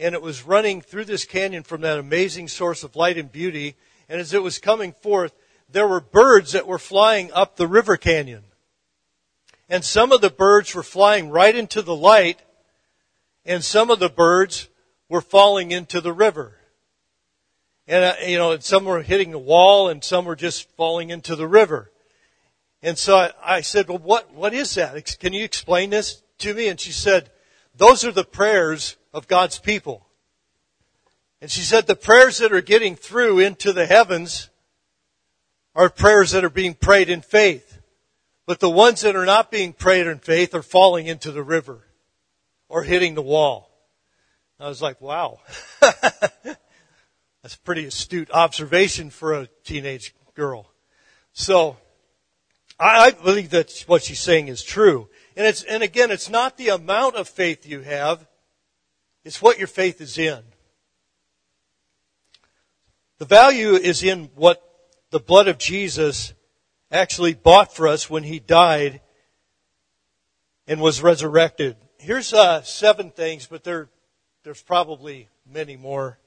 and 0.02 0.16
it 0.16 0.22
was 0.22 0.44
running 0.44 0.80
through 0.80 1.04
this 1.04 1.24
canyon 1.24 1.62
from 1.62 1.82
that 1.82 1.98
amazing 1.98 2.48
source 2.48 2.82
of 2.82 2.96
light 2.96 3.18
and 3.18 3.30
beauty. 3.30 3.76
And 4.08 4.20
as 4.20 4.34
it 4.34 4.42
was 4.42 4.58
coming 4.58 4.92
forth, 4.92 5.32
there 5.70 5.86
were 5.86 6.00
birds 6.00 6.52
that 6.52 6.66
were 6.66 6.78
flying 6.78 7.30
up 7.32 7.56
the 7.56 7.68
river 7.68 7.96
canyon. 7.96 8.42
And 9.68 9.84
some 9.84 10.10
of 10.10 10.20
the 10.20 10.30
birds 10.30 10.74
were 10.74 10.82
flying 10.82 11.30
right 11.30 11.54
into 11.54 11.82
the 11.82 11.94
light, 11.94 12.42
and 13.44 13.64
some 13.64 13.90
of 13.90 14.00
the 14.00 14.08
birds 14.08 14.68
were 15.08 15.20
falling 15.20 15.70
into 15.70 16.00
the 16.00 16.12
river. 16.12 16.58
And, 17.86 18.04
uh, 18.04 18.14
you 18.26 18.38
know, 18.38 18.58
some 18.58 18.84
were 18.84 19.02
hitting 19.02 19.30
the 19.30 19.38
wall 19.38 19.88
and 19.88 20.02
some 20.02 20.24
were 20.24 20.36
just 20.36 20.68
falling 20.76 21.10
into 21.10 21.36
the 21.36 21.48
river. 21.48 21.90
And 22.82 22.98
so 22.98 23.16
I, 23.16 23.30
I 23.44 23.60
said, 23.60 23.88
well, 23.88 23.98
what, 23.98 24.32
what 24.34 24.54
is 24.54 24.74
that? 24.74 25.18
Can 25.18 25.32
you 25.32 25.44
explain 25.44 25.90
this 25.90 26.22
to 26.38 26.52
me? 26.54 26.68
And 26.68 26.80
she 26.80 26.92
said, 26.92 27.30
those 27.74 28.04
are 28.04 28.12
the 28.12 28.24
prayers 28.24 28.96
of 29.12 29.28
God's 29.28 29.58
people. 29.58 30.06
And 31.40 31.50
she 31.50 31.62
said 31.62 31.86
the 31.86 31.96
prayers 31.96 32.38
that 32.38 32.52
are 32.52 32.60
getting 32.60 32.96
through 32.96 33.40
into 33.40 33.72
the 33.72 33.86
heavens 33.86 34.50
are 35.74 35.88
prayers 35.88 36.32
that 36.32 36.44
are 36.44 36.50
being 36.50 36.74
prayed 36.74 37.08
in 37.08 37.20
faith. 37.20 37.80
But 38.46 38.60
the 38.60 38.70
ones 38.70 39.00
that 39.02 39.16
are 39.16 39.26
not 39.26 39.50
being 39.50 39.72
prayed 39.72 40.06
in 40.06 40.18
faith 40.18 40.54
are 40.54 40.62
falling 40.62 41.06
into 41.06 41.30
the 41.30 41.42
river 41.42 41.84
or 42.68 42.82
hitting 42.82 43.14
the 43.14 43.22
wall. 43.22 43.70
I 44.58 44.68
was 44.68 44.82
like, 44.82 45.00
wow. 45.00 45.40
That's 45.80 47.54
a 47.54 47.60
pretty 47.64 47.86
astute 47.86 48.30
observation 48.30 49.10
for 49.10 49.34
a 49.34 49.48
teenage 49.64 50.14
girl. 50.34 50.70
So, 51.32 51.76
I, 52.82 53.06
I 53.06 53.10
believe 53.12 53.50
that 53.50 53.84
what 53.86 54.02
she's 54.02 54.18
saying 54.18 54.48
is 54.48 54.62
true. 54.62 55.08
And 55.36 55.46
it's, 55.46 55.62
and 55.62 55.82
again, 55.82 56.10
it's 56.10 56.28
not 56.28 56.56
the 56.56 56.70
amount 56.70 57.14
of 57.14 57.28
faith 57.28 57.64
you 57.64 57.80
have, 57.80 58.26
it's 59.24 59.40
what 59.40 59.58
your 59.58 59.68
faith 59.68 60.00
is 60.00 60.18
in. 60.18 60.42
The 63.18 63.24
value 63.24 63.74
is 63.74 64.02
in 64.02 64.30
what 64.34 64.60
the 65.10 65.20
blood 65.20 65.46
of 65.46 65.58
Jesus 65.58 66.34
actually 66.90 67.34
bought 67.34 67.72
for 67.72 67.86
us 67.86 68.10
when 68.10 68.24
he 68.24 68.40
died 68.40 69.00
and 70.66 70.80
was 70.80 71.00
resurrected. 71.00 71.76
Here's 71.98 72.32
uh, 72.32 72.62
seven 72.62 73.10
things, 73.10 73.46
but 73.46 73.62
there, 73.62 73.88
there's 74.42 74.62
probably 74.62 75.28
many 75.48 75.76
more. 75.76 76.18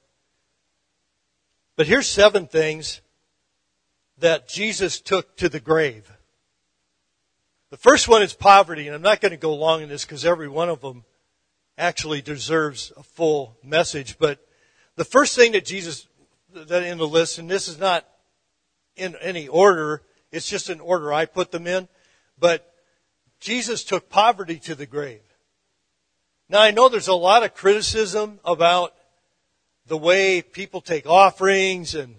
But 1.75 1.87
here's 1.87 2.07
seven 2.07 2.47
things 2.47 3.01
that 4.19 4.47
Jesus 4.47 5.01
took 5.01 5.35
to 5.35 5.49
the 5.49 5.59
grave. 5.59 6.09
The 7.75 7.81
first 7.81 8.07
one 8.07 8.23
is 8.23 8.33
poverty, 8.33 8.87
and 8.87 8.95
I'm 8.95 9.01
not 9.01 9.19
going 9.19 9.33
to 9.33 9.37
go 9.37 9.53
long 9.53 9.81
in 9.81 9.89
this 9.89 10.05
because 10.05 10.23
every 10.23 10.47
one 10.47 10.69
of 10.69 10.79
them 10.79 11.03
actually 11.77 12.21
deserves 12.21 12.93
a 12.95 13.03
full 13.03 13.57
message. 13.61 14.17
But 14.17 14.39
the 14.95 15.03
first 15.03 15.35
thing 15.35 15.51
that 15.51 15.65
Jesus, 15.65 16.07
that 16.53 16.83
in 16.83 16.97
the 16.97 17.05
list, 17.05 17.37
and 17.37 17.51
this 17.51 17.67
is 17.67 17.77
not 17.77 18.07
in 18.95 19.17
any 19.17 19.49
order, 19.49 20.03
it's 20.31 20.47
just 20.47 20.69
an 20.69 20.79
order 20.79 21.11
I 21.11 21.25
put 21.25 21.51
them 21.51 21.67
in, 21.67 21.89
but 22.39 22.65
Jesus 23.41 23.83
took 23.83 24.09
poverty 24.09 24.57
to 24.59 24.75
the 24.75 24.85
grave. 24.85 25.19
Now 26.47 26.61
I 26.61 26.71
know 26.71 26.87
there's 26.87 27.09
a 27.09 27.13
lot 27.13 27.43
of 27.43 27.55
criticism 27.55 28.39
about 28.45 28.93
the 29.85 29.97
way 29.97 30.41
people 30.41 30.79
take 30.79 31.07
offerings 31.07 31.93
and 31.93 32.15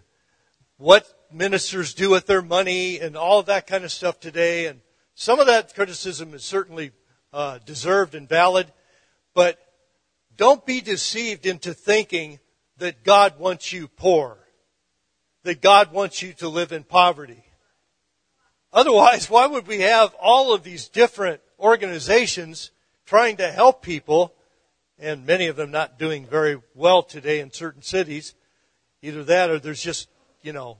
what 0.76 1.08
ministers 1.32 1.94
do 1.94 2.10
with 2.10 2.26
their 2.26 2.42
money 2.42 3.00
and 3.00 3.16
all 3.16 3.42
that 3.44 3.66
kind 3.66 3.84
of 3.84 3.90
stuff 3.90 4.20
today. 4.20 4.66
And 4.66 4.82
some 5.16 5.40
of 5.40 5.48
that 5.48 5.74
criticism 5.74 6.32
is 6.34 6.44
certainly 6.44 6.92
uh, 7.32 7.58
deserved 7.64 8.14
and 8.14 8.28
valid, 8.28 8.72
but 9.34 9.58
don't 10.36 10.64
be 10.64 10.80
deceived 10.80 11.46
into 11.46 11.74
thinking 11.74 12.38
that 12.76 13.02
God 13.02 13.38
wants 13.38 13.72
you 13.72 13.88
poor, 13.88 14.38
that 15.42 15.60
God 15.60 15.90
wants 15.90 16.22
you 16.22 16.34
to 16.34 16.48
live 16.48 16.70
in 16.70 16.84
poverty. 16.84 17.42
Otherwise, 18.72 19.28
why 19.28 19.46
would 19.46 19.66
we 19.66 19.80
have 19.80 20.14
all 20.20 20.54
of 20.54 20.62
these 20.62 20.88
different 20.88 21.40
organizations 21.58 22.70
trying 23.06 23.38
to 23.38 23.50
help 23.50 23.82
people 23.82 24.34
and 24.98 25.26
many 25.26 25.46
of 25.46 25.56
them 25.56 25.70
not 25.70 25.98
doing 25.98 26.26
very 26.26 26.60
well 26.74 27.02
today 27.02 27.40
in 27.40 27.50
certain 27.52 27.82
cities. 27.82 28.34
Either 29.02 29.24
that 29.24 29.50
or 29.50 29.58
there's 29.58 29.82
just, 29.82 30.08
you 30.42 30.52
know, 30.52 30.78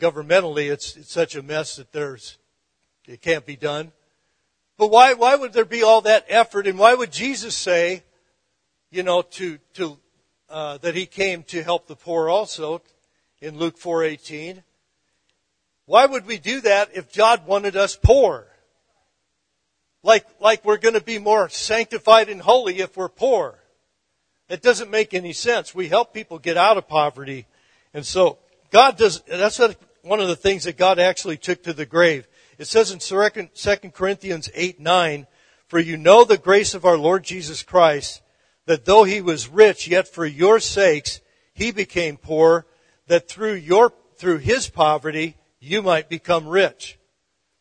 governmentally 0.00 0.70
it's, 0.70 0.96
it's 0.96 1.12
such 1.12 1.36
a 1.36 1.42
mess 1.42 1.76
that 1.76 1.92
there's, 1.92 2.38
it 3.10 3.20
can't 3.20 3.44
be 3.44 3.56
done. 3.56 3.92
But 4.78 4.90
why, 4.90 5.14
why 5.14 5.36
would 5.36 5.52
there 5.52 5.64
be 5.64 5.82
all 5.82 6.00
that 6.02 6.26
effort 6.28 6.66
and 6.66 6.78
why 6.78 6.94
would 6.94 7.12
Jesus 7.12 7.54
say, 7.54 8.02
you 8.90 9.02
know, 9.02 9.22
to, 9.22 9.58
to, 9.74 9.98
uh, 10.48 10.78
that 10.78 10.94
he 10.94 11.06
came 11.06 11.42
to 11.44 11.62
help 11.62 11.86
the 11.86 11.96
poor 11.96 12.28
also 12.28 12.82
in 13.40 13.58
Luke 13.58 13.78
4.18? 13.78 14.62
Why 15.86 16.06
would 16.06 16.26
we 16.26 16.38
do 16.38 16.60
that 16.62 16.90
if 16.94 17.14
God 17.14 17.46
wanted 17.46 17.76
us 17.76 17.96
poor? 17.96 18.50
like, 20.02 20.26
like 20.40 20.64
we're 20.64 20.78
going 20.78 20.94
to 20.94 21.00
be 21.00 21.18
more 21.18 21.48
sanctified 21.48 22.28
and 22.28 22.40
holy 22.40 22.80
if 22.80 22.96
we're 22.96 23.08
poor. 23.08 23.58
It 24.48 24.62
doesn't 24.62 24.90
make 24.90 25.14
any 25.14 25.32
sense. 25.32 25.74
We 25.74 25.88
help 25.88 26.12
people 26.12 26.38
get 26.38 26.56
out 26.56 26.76
of 26.76 26.88
poverty. 26.88 27.46
And 27.94 28.04
so 28.04 28.38
God 28.70 28.96
does, 28.96 29.20
that's 29.22 29.60
one 30.02 30.20
of 30.20 30.28
the 30.28 30.36
things 30.36 30.64
that 30.64 30.76
God 30.76 30.98
actually 30.98 31.36
took 31.36 31.62
to 31.64 31.72
the 31.72 31.86
grave. 31.86 32.26
It 32.60 32.68
says 32.68 32.90
in 32.90 32.98
2 32.98 33.90
Corinthians 33.92 34.50
8, 34.54 34.80
9, 34.80 35.26
For 35.66 35.78
you 35.78 35.96
know 35.96 36.24
the 36.24 36.36
grace 36.36 36.74
of 36.74 36.84
our 36.84 36.98
Lord 36.98 37.24
Jesus 37.24 37.62
Christ, 37.62 38.20
that 38.66 38.84
though 38.84 39.04
he 39.04 39.22
was 39.22 39.48
rich, 39.48 39.88
yet 39.88 40.06
for 40.06 40.26
your 40.26 40.60
sakes 40.60 41.22
he 41.54 41.70
became 41.70 42.18
poor, 42.18 42.66
that 43.06 43.26
through 43.30 43.54
your, 43.54 43.94
through 44.16 44.38
his 44.40 44.68
poverty 44.68 45.38
you 45.58 45.80
might 45.80 46.10
become 46.10 46.46
rich. 46.46 46.98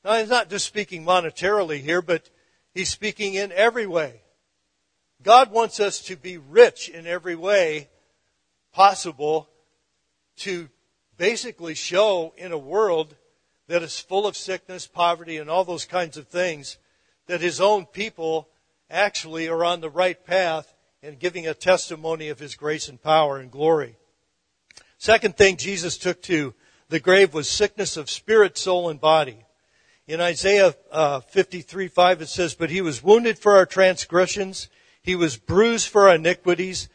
Now, 0.03 0.15
he's 0.15 0.27
not 0.27 0.50
just 0.50 0.65
speaking 0.65 1.06
monetarily 1.06 1.79
here, 1.79 2.01
but 2.01 2.29
he's 2.74 2.89
speaking 2.89 3.36
in 3.36 3.53
every 3.53 3.88
way. 3.88 4.24
God 5.24 5.50
wants 5.50 5.79
us 5.79 6.01
to 6.01 6.18
be 6.18 6.38
rich 6.38 6.89
in 6.89 7.08
every 7.08 7.36
way 7.36 7.88
possible 8.74 9.48
to 10.39 10.68
basically 11.15 11.74
show 11.74 12.34
in 12.36 12.51
a 12.51 12.58
world 12.58 13.15
that 13.69 13.83
is 13.83 13.99
full 13.99 14.25
of 14.25 14.35
sickness, 14.35 14.88
poverty, 14.88 15.38
and 15.38 15.47
all 15.47 15.63
those 15.63 15.85
kinds 15.85 16.17
of 16.17 16.27
things 16.27 16.79
that 17.27 17.39
his 17.39 17.61
own 17.61 17.85
people 17.85 18.49
actually 18.89 19.47
are 19.47 19.63
on 19.63 19.79
the 19.79 19.91
right 19.91 20.25
path 20.25 20.73
and 21.03 21.19
giving 21.19 21.47
a 21.47 21.53
testimony 21.53 22.29
of 22.29 22.39
his 22.39 22.55
grace 22.55 22.89
and 22.89 22.99
power 23.01 23.38
and 23.38 23.51
glory. 23.51 23.95
Second 24.97 25.38
thing 25.38 25.55
Jesus 25.55 25.99
took 25.99 26.19
to 26.23 26.55
the 26.89 26.99
grave 26.99 27.35
was 27.35 27.47
sickness 27.47 27.95
of 27.95 28.09
spirit, 28.09 28.57
soul, 28.57 28.89
and 28.89 28.99
body. 28.99 29.45
In 30.07 30.19
Isaiah 30.19 30.73
uh, 30.91 31.19
53, 31.19 31.89
5 31.89 32.23
it 32.23 32.27
says, 32.27 32.55
But 32.55 32.71
he 32.71 32.81
was 32.81 33.03
wounded 33.03 33.38
for 33.38 33.55
our 33.55 33.67
transgressions, 33.67 34.67
he 35.03 35.15
was 35.15 35.38
bruised 35.38 35.89
for 35.89 36.09
our 36.09 36.15
iniquities, 36.15 36.89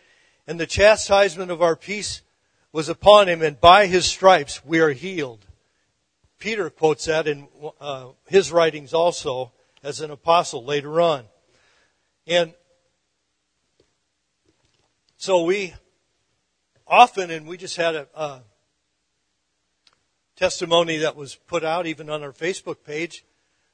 and 0.44 0.58
the 0.58 0.66
chastisement 0.66 1.52
of 1.52 1.62
our 1.62 1.76
peace 1.76 2.22
was 2.72 2.88
upon 2.88 3.28
him, 3.28 3.42
and 3.42 3.60
by 3.60 3.86
his 3.86 4.06
stripes 4.06 4.64
we 4.64 4.80
are 4.80 4.90
healed. 4.90 5.46
Peter 6.44 6.68
quotes 6.68 7.06
that 7.06 7.26
in 7.26 7.48
uh, 7.80 8.08
his 8.26 8.52
writings 8.52 8.92
also 8.92 9.50
as 9.82 10.02
an 10.02 10.10
apostle 10.10 10.62
later 10.62 11.00
on. 11.00 11.24
And 12.26 12.52
so 15.16 15.42
we 15.44 15.72
often, 16.86 17.30
and 17.30 17.46
we 17.46 17.56
just 17.56 17.78
had 17.78 17.94
a, 17.94 18.08
a 18.14 18.42
testimony 20.36 20.98
that 20.98 21.16
was 21.16 21.34
put 21.34 21.64
out 21.64 21.86
even 21.86 22.10
on 22.10 22.22
our 22.22 22.32
Facebook 22.32 22.84
page, 22.84 23.24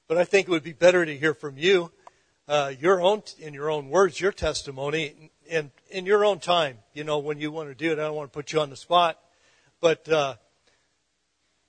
but 0.06 0.16
I 0.16 0.22
think 0.22 0.46
it 0.46 0.52
would 0.52 0.62
be 0.62 0.72
better 0.72 1.04
to 1.04 1.16
hear 1.16 1.34
from 1.34 1.58
you, 1.58 1.90
uh, 2.46 2.72
your 2.78 3.02
own, 3.02 3.24
in 3.40 3.52
your 3.52 3.68
own 3.68 3.88
words, 3.88 4.20
your 4.20 4.30
testimony, 4.30 5.32
and 5.50 5.72
in 5.90 6.06
your 6.06 6.24
own 6.24 6.38
time, 6.38 6.78
you 6.94 7.02
know, 7.02 7.18
when 7.18 7.40
you 7.40 7.50
want 7.50 7.68
to 7.68 7.74
do 7.74 7.90
it. 7.90 7.98
I 7.98 8.02
don't 8.02 8.14
want 8.14 8.32
to 8.32 8.36
put 8.36 8.52
you 8.52 8.60
on 8.60 8.70
the 8.70 8.76
spot, 8.76 9.18
but, 9.80 10.08
uh, 10.08 10.36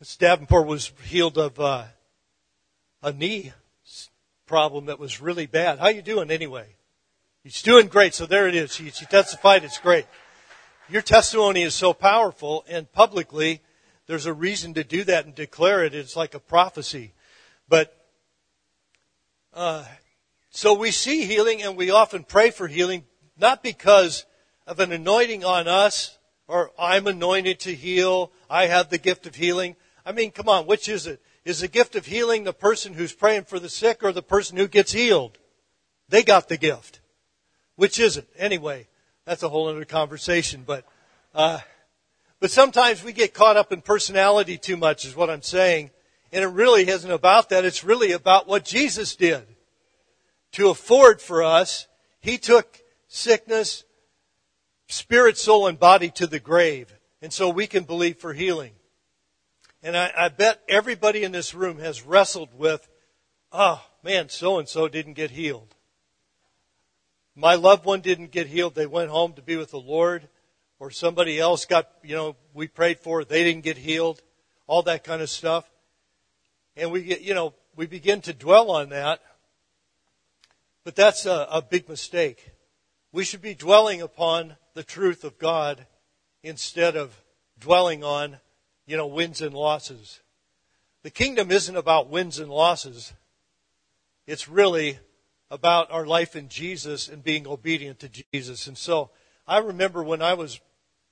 Ms. 0.01 0.17
Davenport 0.17 0.65
was 0.65 0.91
healed 1.03 1.37
of, 1.37 1.59
uh, 1.59 1.83
a 3.03 3.13
knee 3.13 3.53
problem 4.47 4.87
that 4.87 4.97
was 4.97 5.21
really 5.21 5.45
bad. 5.45 5.77
How 5.77 5.89
you 5.89 6.01
doing 6.01 6.31
anyway? 6.31 6.75
He's 7.43 7.61
doing 7.61 7.85
great. 7.85 8.15
So 8.15 8.25
there 8.25 8.47
it 8.47 8.55
is. 8.55 8.73
She, 8.73 8.89
she 8.89 9.05
testified. 9.05 9.63
It's 9.63 9.77
great. 9.77 10.07
Your 10.89 11.03
testimony 11.03 11.61
is 11.61 11.75
so 11.75 11.93
powerful 11.93 12.65
and 12.67 12.91
publicly 12.91 13.61
there's 14.07 14.25
a 14.25 14.33
reason 14.33 14.73
to 14.73 14.83
do 14.83 15.03
that 15.03 15.27
and 15.27 15.35
declare 15.35 15.83
it. 15.83 15.93
It's 15.93 16.15
like 16.15 16.33
a 16.33 16.39
prophecy. 16.39 17.13
But, 17.69 17.95
uh, 19.53 19.85
so 20.49 20.73
we 20.73 20.89
see 20.89 21.25
healing 21.25 21.61
and 21.61 21.77
we 21.77 21.91
often 21.91 22.23
pray 22.23 22.49
for 22.49 22.67
healing, 22.67 23.03
not 23.37 23.61
because 23.61 24.25
of 24.65 24.79
an 24.79 24.91
anointing 24.91 25.45
on 25.45 25.67
us 25.67 26.17
or 26.47 26.71
I'm 26.79 27.05
anointed 27.05 27.59
to 27.61 27.75
heal. 27.75 28.31
I 28.49 28.65
have 28.65 28.89
the 28.89 28.97
gift 28.97 29.27
of 29.27 29.35
healing. 29.35 29.75
I 30.05 30.11
mean, 30.11 30.31
come 30.31 30.49
on, 30.49 30.65
which 30.65 30.89
is 30.89 31.07
it? 31.07 31.21
Is 31.43 31.59
the 31.59 31.67
gift 31.67 31.95
of 31.95 32.05
healing 32.05 32.43
the 32.43 32.53
person 32.53 32.93
who's 32.93 33.13
praying 33.13 33.45
for 33.45 33.59
the 33.59 33.69
sick 33.69 34.03
or 34.03 34.11
the 34.11 34.21
person 34.21 34.57
who 34.57 34.67
gets 34.67 34.91
healed? 34.91 35.37
They 36.09 36.23
got 36.23 36.49
the 36.49 36.57
gift. 36.57 37.01
Which 37.75 37.99
is 37.99 38.17
it? 38.17 38.27
Anyway, 38.37 38.87
that's 39.25 39.43
a 39.43 39.49
whole 39.49 39.67
other 39.67 39.85
conversation, 39.85 40.63
but, 40.65 40.85
uh, 41.33 41.59
but 42.39 42.51
sometimes 42.51 43.03
we 43.03 43.13
get 43.13 43.33
caught 43.33 43.57
up 43.57 43.71
in 43.71 43.81
personality 43.81 44.57
too 44.57 44.77
much 44.77 45.05
is 45.05 45.15
what 45.15 45.29
I'm 45.29 45.41
saying. 45.41 45.91
And 46.31 46.43
it 46.43 46.47
really 46.47 46.87
isn't 46.87 47.11
about 47.11 47.49
that. 47.49 47.65
It's 47.65 47.83
really 47.83 48.11
about 48.11 48.47
what 48.47 48.63
Jesus 48.63 49.15
did. 49.15 49.43
To 50.53 50.69
afford 50.69 51.21
for 51.21 51.43
us, 51.43 51.87
He 52.19 52.37
took 52.37 52.81
sickness, 53.07 53.83
spirit, 54.87 55.37
soul, 55.37 55.67
and 55.67 55.79
body 55.79 56.09
to 56.11 56.27
the 56.27 56.39
grave. 56.39 56.93
And 57.21 57.31
so 57.33 57.49
we 57.49 57.67
can 57.67 57.83
believe 57.83 58.17
for 58.17 58.33
healing. 58.33 58.71
And 59.83 59.97
I, 59.97 60.11
I 60.17 60.29
bet 60.29 60.61
everybody 60.67 61.23
in 61.23 61.31
this 61.31 61.53
room 61.53 61.79
has 61.79 62.03
wrestled 62.03 62.49
with, 62.57 62.87
oh 63.51 63.83
man, 64.03 64.29
so 64.29 64.59
and 64.59 64.67
so 64.67 64.87
didn't 64.87 65.13
get 65.13 65.31
healed. 65.31 65.75
My 67.35 67.55
loved 67.55 67.85
one 67.85 68.01
didn't 68.01 68.31
get 68.31 68.47
healed. 68.47 68.75
They 68.75 68.85
went 68.85 69.09
home 69.09 69.33
to 69.33 69.41
be 69.41 69.55
with 69.55 69.71
the 69.71 69.79
Lord. 69.79 70.27
Or 70.79 70.89
somebody 70.89 71.39
else 71.39 71.65
got, 71.65 71.89
you 72.03 72.15
know, 72.15 72.35
we 72.55 72.67
prayed 72.67 72.99
for, 72.99 73.23
they 73.23 73.43
didn't 73.43 73.63
get 73.63 73.77
healed. 73.77 74.19
All 74.65 74.81
that 74.83 75.03
kind 75.03 75.21
of 75.21 75.29
stuff. 75.29 75.69
And 76.75 76.91
we 76.91 77.03
get, 77.03 77.21
you 77.21 77.35
know, 77.35 77.53
we 77.75 77.85
begin 77.85 78.21
to 78.21 78.33
dwell 78.33 78.71
on 78.71 78.89
that. 78.89 79.21
But 80.83 80.95
that's 80.95 81.27
a, 81.27 81.47
a 81.51 81.61
big 81.61 81.87
mistake. 81.87 82.51
We 83.11 83.23
should 83.23 83.41
be 83.41 83.53
dwelling 83.53 84.01
upon 84.01 84.55
the 84.73 84.83
truth 84.83 85.23
of 85.23 85.37
God 85.37 85.85
instead 86.41 86.95
of 86.95 87.15
dwelling 87.59 88.03
on, 88.03 88.37
you 88.91 88.97
know, 88.97 89.07
wins 89.07 89.39
and 89.39 89.53
losses. 89.53 90.19
The 91.03 91.09
kingdom 91.09 91.49
isn't 91.49 91.77
about 91.77 92.09
wins 92.09 92.39
and 92.39 92.51
losses. 92.51 93.13
It's 94.27 94.49
really 94.49 94.99
about 95.49 95.89
our 95.91 96.05
life 96.05 96.35
in 96.35 96.49
Jesus 96.49 97.07
and 97.07 97.23
being 97.23 97.47
obedient 97.47 97.99
to 97.99 98.09
Jesus. 98.33 98.67
And 98.67 98.77
so 98.77 99.09
I 99.47 99.59
remember 99.59 100.03
when 100.03 100.21
I 100.21 100.33
was 100.33 100.59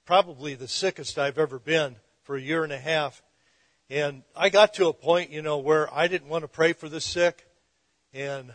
probably 0.03 0.55
the 0.55 0.67
sickest 0.67 1.17
I've 1.17 1.37
ever 1.37 1.57
been 1.57 1.95
for 2.23 2.35
a 2.35 2.41
year 2.41 2.65
and 2.65 2.73
a 2.73 2.77
half. 2.77 3.23
And 3.89 4.23
I 4.35 4.49
got 4.49 4.73
to 4.73 4.89
a 4.89 4.93
point, 4.93 5.29
you 5.31 5.41
know, 5.41 5.57
where 5.59 5.87
I 5.93 6.09
didn't 6.09 6.27
want 6.27 6.43
to 6.43 6.49
pray 6.49 6.73
for 6.73 6.89
the 6.89 6.99
sick. 6.99 7.47
And, 8.13 8.51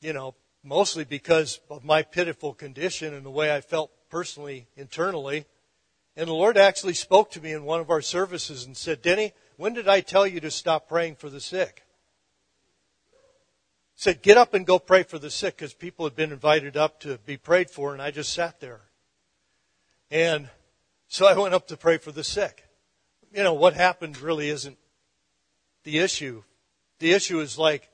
you 0.00 0.12
know, 0.12 0.36
mostly 0.62 1.02
because 1.02 1.58
of 1.68 1.82
my 1.84 2.02
pitiful 2.02 2.54
condition 2.54 3.14
and 3.14 3.26
the 3.26 3.30
way 3.30 3.52
I 3.52 3.62
felt 3.62 3.90
personally, 4.10 4.68
internally. 4.76 5.46
And 6.16 6.28
the 6.28 6.34
Lord 6.34 6.56
actually 6.56 6.94
spoke 6.94 7.30
to 7.32 7.40
me 7.40 7.52
in 7.52 7.64
one 7.64 7.80
of 7.80 7.90
our 7.90 8.00
services 8.00 8.64
and 8.64 8.76
said, 8.76 9.02
Denny, 9.02 9.32
when 9.56 9.72
did 9.72 9.88
I 9.88 10.00
tell 10.00 10.26
you 10.26 10.40
to 10.40 10.50
stop 10.50 10.88
praying 10.88 11.16
for 11.16 11.28
the 11.28 11.40
sick? 11.40 11.82
He 13.94 14.02
said, 14.02 14.22
get 14.22 14.36
up 14.36 14.54
and 14.54 14.66
go 14.66 14.78
pray 14.78 15.02
for 15.02 15.18
the 15.18 15.30
sick 15.30 15.56
because 15.56 15.74
people 15.74 16.04
had 16.04 16.16
been 16.16 16.32
invited 16.32 16.76
up 16.76 17.00
to 17.00 17.18
be 17.18 17.36
prayed 17.36 17.70
for 17.70 17.92
and 17.92 18.02
I 18.02 18.10
just 18.10 18.32
sat 18.32 18.60
there. 18.60 18.82
And 20.10 20.48
so 21.08 21.26
I 21.26 21.36
went 21.36 21.54
up 21.54 21.66
to 21.68 21.76
pray 21.76 21.98
for 21.98 22.12
the 22.12 22.24
sick. 22.24 22.64
You 23.32 23.42
know, 23.42 23.54
what 23.54 23.74
happened 23.74 24.20
really 24.20 24.48
isn't 24.48 24.78
the 25.82 25.98
issue. 25.98 26.44
The 27.00 27.12
issue 27.12 27.40
is 27.40 27.58
like, 27.58 27.88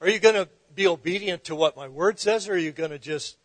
are 0.00 0.08
you 0.08 0.18
going 0.18 0.34
to 0.34 0.48
be 0.74 0.86
obedient 0.86 1.44
to 1.44 1.54
what 1.54 1.76
my 1.76 1.88
word 1.88 2.18
says, 2.18 2.48
or 2.48 2.54
are 2.54 2.58
you 2.58 2.72
going 2.72 2.90
to 2.90 2.98
just 2.98 3.36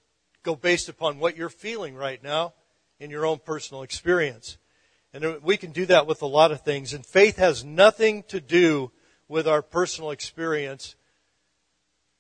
go 0.44 0.56
based 0.56 0.90
upon 0.90 1.20
what 1.20 1.36
you're 1.36 1.50
feeling 1.50 1.96
right 1.96 2.22
now 2.22 2.54
in 3.00 3.10
your 3.10 3.26
own 3.26 3.40
personal 3.40 3.84
experience? 3.84 4.58
And 5.14 5.42
we 5.44 5.58
can 5.58 5.72
do 5.72 5.86
that 5.86 6.08
with 6.08 6.22
a 6.22 6.28
lot 6.28 6.52
of 6.52 6.62
things. 6.62 6.94
And 6.94 7.06
faith 7.06 7.38
has 7.38 7.64
nothing 7.64 8.24
to 8.24 8.42
do 8.42 8.92
with 9.28 9.48
our 9.48 9.62
personal 9.62 10.12
experience 10.12 10.96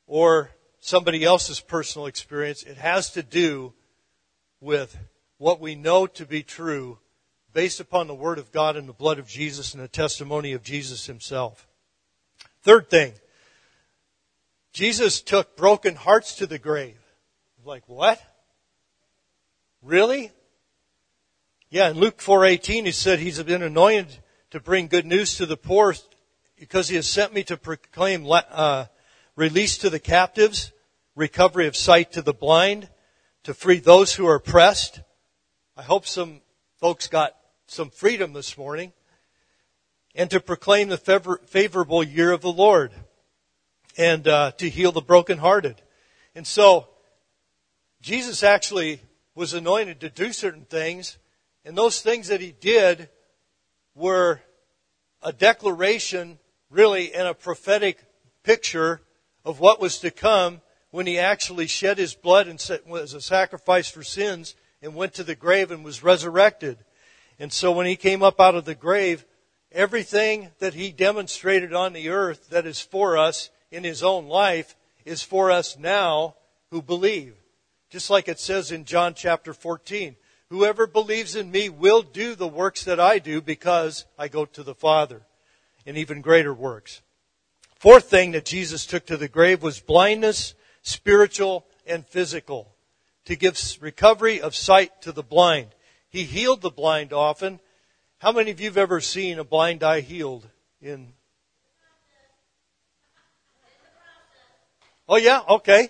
or 0.08 0.52
somebody 0.80 1.24
else's 1.24 1.60
personal 1.60 2.08
experience. 2.08 2.64
It 2.64 2.78
has 2.78 3.10
to 3.12 3.24
do 3.24 3.74
with 4.62 4.98
what 5.38 5.60
we 5.60 5.76
know 5.76 6.08
to 6.08 6.26
be 6.26 6.44
true 6.44 7.00
based 7.54 7.80
upon 7.80 8.08
the 8.08 8.16
Word 8.16 8.38
of 8.38 8.52
God 8.52 8.76
and 8.76 8.88
the 8.88 8.94
blood 8.94 9.20
of 9.20 9.28
Jesus 9.28 9.74
and 9.74 9.84
the 9.84 9.88
testimony 9.88 10.54
of 10.54 10.64
Jesus 10.64 11.06
Himself. 11.06 11.68
Third 12.62 12.90
thing, 12.90 13.14
Jesus 14.74 15.22
took 15.22 15.56
broken 15.56 15.96
hearts 15.96 16.36
to 16.36 16.48
the 16.48 16.60
grave. 16.60 17.00
Like, 17.64 17.84
what? 17.88 18.22
Really? 19.82 20.32
Yeah, 21.72 21.90
in 21.90 21.98
Luke 21.98 22.20
4.18 22.20 22.86
he 22.86 22.92
said 22.92 23.18
he's 23.18 23.42
been 23.42 23.64
anointed 23.64 24.20
to 24.52 24.60
bring 24.60 24.88
good 24.88 25.06
news 25.06 25.36
to 25.38 25.48
the 25.48 25.58
poor 25.58 25.96
because 26.60 26.90
he 26.90 26.96
has 26.96 27.08
sent 27.08 27.34
me 27.34 27.44
to 27.44 27.58
proclaim 27.58 28.28
uh, 28.30 28.86
release 29.36 29.80
to 29.80 29.90
the 29.90 30.00
captives, 30.00 30.72
recovery 31.16 31.66
of 31.66 31.76
sight 31.76 32.12
to 32.14 32.22
the 32.22 32.34
blind, 32.34 32.88
to 33.44 33.56
free 33.56 33.80
those 33.80 34.14
who 34.14 34.28
are 34.28 34.36
oppressed. 34.36 35.02
I 35.76 35.82
hope 35.82 36.06
some 36.06 36.42
folks 36.80 37.08
got 37.08 37.36
some 37.66 37.90
freedom 37.90 38.34
this 38.34 38.60
morning. 38.60 38.94
And 40.14 40.30
to 40.30 40.40
proclaim 40.40 40.90
the 40.90 40.98
favor- 40.98 41.42
favorable 41.48 42.04
year 42.04 42.32
of 42.32 42.42
the 42.42 42.52
Lord 42.52 42.94
and 43.98 44.28
uh, 44.28 44.52
to 44.60 44.70
heal 44.70 44.92
the 44.92 45.02
brokenhearted. 45.02 45.82
And 46.36 46.46
so, 46.46 46.90
Jesus 48.02 48.44
actually 48.44 49.02
was 49.34 49.54
anointed 49.56 50.00
to 50.02 50.10
do 50.10 50.32
certain 50.32 50.66
things, 50.66 51.18
and 51.66 51.78
those 51.78 52.02
things 52.02 52.28
that 52.28 52.42
he 52.42 52.52
did 52.52 53.10
were 53.96 54.42
a 55.22 55.34
declaration, 55.34 56.40
really, 56.70 57.14
and 57.14 57.28
a 57.28 57.34
prophetic 57.34 58.04
picture 58.44 59.02
of 59.44 59.60
what 59.60 59.82
was 59.82 60.00
to 60.00 60.12
come 60.12 60.62
when 60.92 61.08
he 61.08 61.18
actually 61.20 61.68
shed 61.68 61.98
his 61.98 62.14
blood 62.14 62.48
and 62.48 62.64
was 62.88 63.14
a 63.14 63.22
sacrifice 63.22 63.90
for 63.90 64.04
sins 64.04 64.56
and 64.82 64.96
went 64.96 65.14
to 65.16 65.24
the 65.24 65.36
grave 65.36 65.72
and 65.72 65.84
was 65.84 66.04
resurrected. 66.04 66.78
And 67.40 67.52
so 67.52 67.72
when 67.72 67.88
he 67.88 67.96
came 67.96 68.24
up 68.24 68.40
out 68.40 68.56
of 68.56 68.66
the 68.66 68.76
grave, 68.76 69.26
everything 69.72 70.52
that 70.60 70.76
he 70.76 70.92
demonstrated 70.92 71.74
on 71.74 71.92
the 71.92 72.10
earth 72.10 72.50
that 72.50 72.66
is 72.66 72.80
for 72.80 73.18
us, 73.18 73.50
in 73.76 73.84
his 73.84 74.04
own 74.04 74.28
life 74.28 74.76
is 75.04 75.22
for 75.22 75.52
us 75.52 75.78
now 75.78 76.36
who 76.72 76.82
believe. 76.82 77.36
Just 77.90 78.10
like 78.10 78.28
it 78.28 78.40
says 78.40 78.72
in 78.72 78.86
John 78.86 79.14
chapter 79.14 79.54
14. 79.54 80.16
Whoever 80.50 80.86
believes 80.88 81.36
in 81.36 81.50
me 81.50 81.70
will 81.70 82.02
do 82.02 82.36
the 82.36 82.48
works 82.48 82.84
that 82.84 83.00
I 83.00 83.20
do 83.20 83.42
because 83.42 84.06
I 84.18 84.28
go 84.28 84.46
to 84.46 84.64
the 84.64 84.76
Father 84.76 85.24
and 85.86 85.98
even 85.98 86.22
greater 86.22 86.54
works. 86.54 87.02
Fourth 87.80 88.10
thing 88.10 88.32
that 88.32 88.46
Jesus 88.46 88.86
took 88.86 89.06
to 89.08 89.18
the 89.18 89.28
grave 89.28 89.64
was 89.64 89.80
blindness, 89.80 90.54
spiritual 90.82 91.66
and 91.86 92.06
physical, 92.06 92.76
to 93.26 93.36
give 93.36 93.60
recovery 93.80 94.40
of 94.40 94.56
sight 94.56 95.02
to 95.02 95.12
the 95.12 95.24
blind. 95.24 95.70
He 96.10 96.24
healed 96.24 96.62
the 96.62 96.70
blind 96.70 97.12
often. 97.12 97.60
How 98.20 98.32
many 98.32 98.52
of 98.52 98.60
you 98.60 98.68
have 98.68 98.78
ever 98.78 99.02
seen 99.02 99.40
a 99.40 99.44
blind 99.44 99.84
eye 99.84 100.02
healed 100.02 100.48
in 100.82 101.14
Oh 105.08 105.18
yeah, 105.18 105.42
okay. 105.48 105.90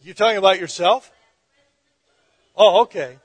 You're 0.00 0.14
talking 0.14 0.36
about 0.36 0.60
yourself? 0.60 1.10
Oh, 2.56 2.82
okay. 2.82 3.18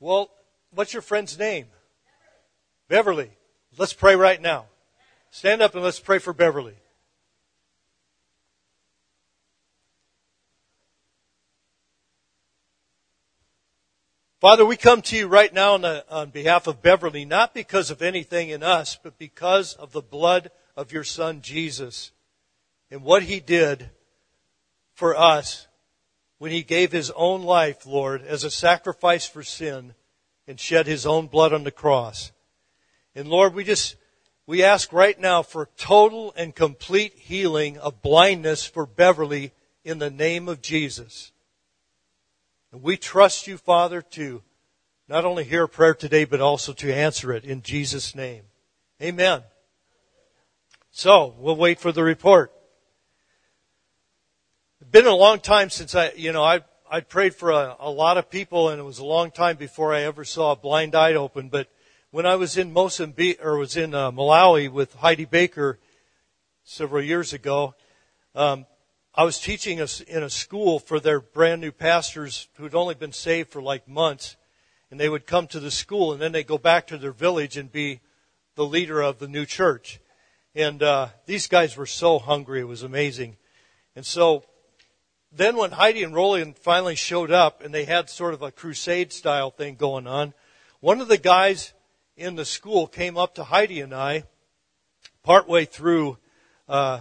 Well, 0.00 0.30
what's 0.70 0.92
your 0.92 1.02
friend's 1.02 1.38
name? 1.38 1.66
Beverly. 2.88 3.30
Let's 3.78 3.92
pray 3.92 4.16
right 4.16 4.40
now. 4.40 4.66
Stand 5.30 5.62
up 5.62 5.74
and 5.74 5.84
let's 5.84 6.00
pray 6.00 6.18
for 6.18 6.32
Beverly. 6.32 6.74
Father, 14.40 14.64
we 14.64 14.76
come 14.76 15.02
to 15.02 15.16
you 15.18 15.26
right 15.28 15.52
now 15.52 15.74
on, 15.74 15.82
the, 15.82 16.04
on, 16.08 16.30
behalf 16.30 16.66
of 16.66 16.80
Beverly, 16.80 17.26
not 17.26 17.52
because 17.52 17.90
of 17.90 18.00
anything 18.00 18.48
in 18.48 18.62
us, 18.62 18.98
but 19.00 19.18
because 19.18 19.74
of 19.74 19.92
the 19.92 20.00
blood 20.00 20.50
of 20.74 20.92
your 20.92 21.04
son 21.04 21.42
Jesus 21.42 22.10
and 22.90 23.02
what 23.02 23.22
he 23.22 23.38
did 23.38 23.90
for 24.94 25.14
us 25.14 25.66
when 26.40 26.50
he 26.50 26.62
gave 26.62 26.90
his 26.90 27.10
own 27.16 27.42
life, 27.42 27.84
Lord, 27.84 28.22
as 28.22 28.44
a 28.44 28.50
sacrifice 28.50 29.26
for 29.26 29.42
sin 29.42 29.92
and 30.48 30.58
shed 30.58 30.86
his 30.86 31.04
own 31.04 31.26
blood 31.26 31.52
on 31.52 31.64
the 31.64 31.70
cross. 31.70 32.32
And 33.14 33.28
Lord, 33.28 33.52
we 33.52 33.62
just, 33.62 33.96
we 34.46 34.64
ask 34.64 34.90
right 34.90 35.20
now 35.20 35.42
for 35.42 35.68
total 35.76 36.32
and 36.34 36.54
complete 36.54 37.12
healing 37.12 37.76
of 37.76 38.00
blindness 38.00 38.64
for 38.64 38.86
Beverly 38.86 39.52
in 39.84 39.98
the 39.98 40.08
name 40.08 40.48
of 40.48 40.62
Jesus. 40.62 41.30
And 42.72 42.82
we 42.82 42.96
trust 42.96 43.46
you, 43.46 43.58
Father, 43.58 44.00
to 44.12 44.40
not 45.08 45.26
only 45.26 45.44
hear 45.44 45.64
a 45.64 45.68
prayer 45.68 45.94
today, 45.94 46.24
but 46.24 46.40
also 46.40 46.72
to 46.72 46.90
answer 46.90 47.34
it 47.34 47.44
in 47.44 47.60
Jesus' 47.60 48.14
name. 48.14 48.44
Amen. 49.02 49.42
So, 50.90 51.34
we'll 51.38 51.54
wait 51.54 51.78
for 51.78 51.92
the 51.92 52.02
report 52.02 52.50
been 54.90 55.06
a 55.06 55.14
long 55.14 55.38
time 55.38 55.70
since 55.70 55.94
I, 55.94 56.10
you 56.16 56.32
know, 56.32 56.42
I, 56.42 56.60
I 56.90 57.00
prayed 57.00 57.34
for 57.34 57.50
a, 57.50 57.76
a 57.78 57.90
lot 57.90 58.18
of 58.18 58.28
people 58.28 58.70
and 58.70 58.80
it 58.80 58.84
was 58.84 58.98
a 58.98 59.04
long 59.04 59.30
time 59.30 59.56
before 59.56 59.94
I 59.94 60.02
ever 60.02 60.24
saw 60.24 60.52
a 60.52 60.56
blind 60.56 60.96
eye 60.96 61.14
open. 61.14 61.48
But 61.48 61.68
when 62.10 62.26
I 62.26 62.34
was 62.34 62.56
in 62.56 62.72
Mozambique, 62.72 63.44
or 63.44 63.56
was 63.56 63.76
in 63.76 63.94
uh, 63.94 64.10
Malawi 64.10 64.70
with 64.70 64.94
Heidi 64.94 65.26
Baker 65.26 65.78
several 66.64 67.04
years 67.04 67.32
ago, 67.32 67.74
um, 68.34 68.66
I 69.14 69.22
was 69.22 69.38
teaching 69.38 69.80
us 69.80 70.00
in 70.00 70.24
a 70.24 70.30
school 70.30 70.80
for 70.80 70.98
their 70.98 71.20
brand 71.20 71.60
new 71.60 71.72
pastors 71.72 72.48
who'd 72.54 72.74
only 72.74 72.96
been 72.96 73.12
saved 73.12 73.50
for 73.50 73.62
like 73.62 73.86
months. 73.86 74.36
And 74.90 74.98
they 74.98 75.08
would 75.08 75.24
come 75.24 75.46
to 75.48 75.60
the 75.60 75.70
school 75.70 76.12
and 76.12 76.20
then 76.20 76.32
they'd 76.32 76.48
go 76.48 76.58
back 76.58 76.88
to 76.88 76.98
their 76.98 77.12
village 77.12 77.56
and 77.56 77.70
be 77.70 78.00
the 78.56 78.66
leader 78.66 79.00
of 79.00 79.20
the 79.20 79.28
new 79.28 79.46
church. 79.46 80.00
And 80.52 80.82
uh, 80.82 81.08
these 81.26 81.46
guys 81.46 81.76
were 81.76 81.86
so 81.86 82.18
hungry, 82.18 82.60
it 82.60 82.64
was 82.64 82.82
amazing. 82.82 83.36
And 83.94 84.04
so 84.04 84.44
then 85.32 85.56
when 85.56 85.70
Heidi 85.70 86.02
and 86.02 86.14
Rolland 86.14 86.56
finally 86.58 86.96
showed 86.96 87.30
up 87.30 87.62
and 87.62 87.72
they 87.72 87.84
had 87.84 88.10
sort 88.10 88.34
of 88.34 88.42
a 88.42 88.50
crusade 88.50 89.12
style 89.12 89.50
thing 89.50 89.76
going 89.76 90.06
on, 90.06 90.34
one 90.80 91.00
of 91.00 91.08
the 91.08 91.18
guys 91.18 91.72
in 92.16 92.34
the 92.34 92.44
school 92.44 92.86
came 92.86 93.16
up 93.16 93.36
to 93.36 93.44
Heidi 93.44 93.80
and 93.80 93.94
I 93.94 94.24
partway 95.22 95.64
through, 95.64 96.18
uh, 96.68 97.00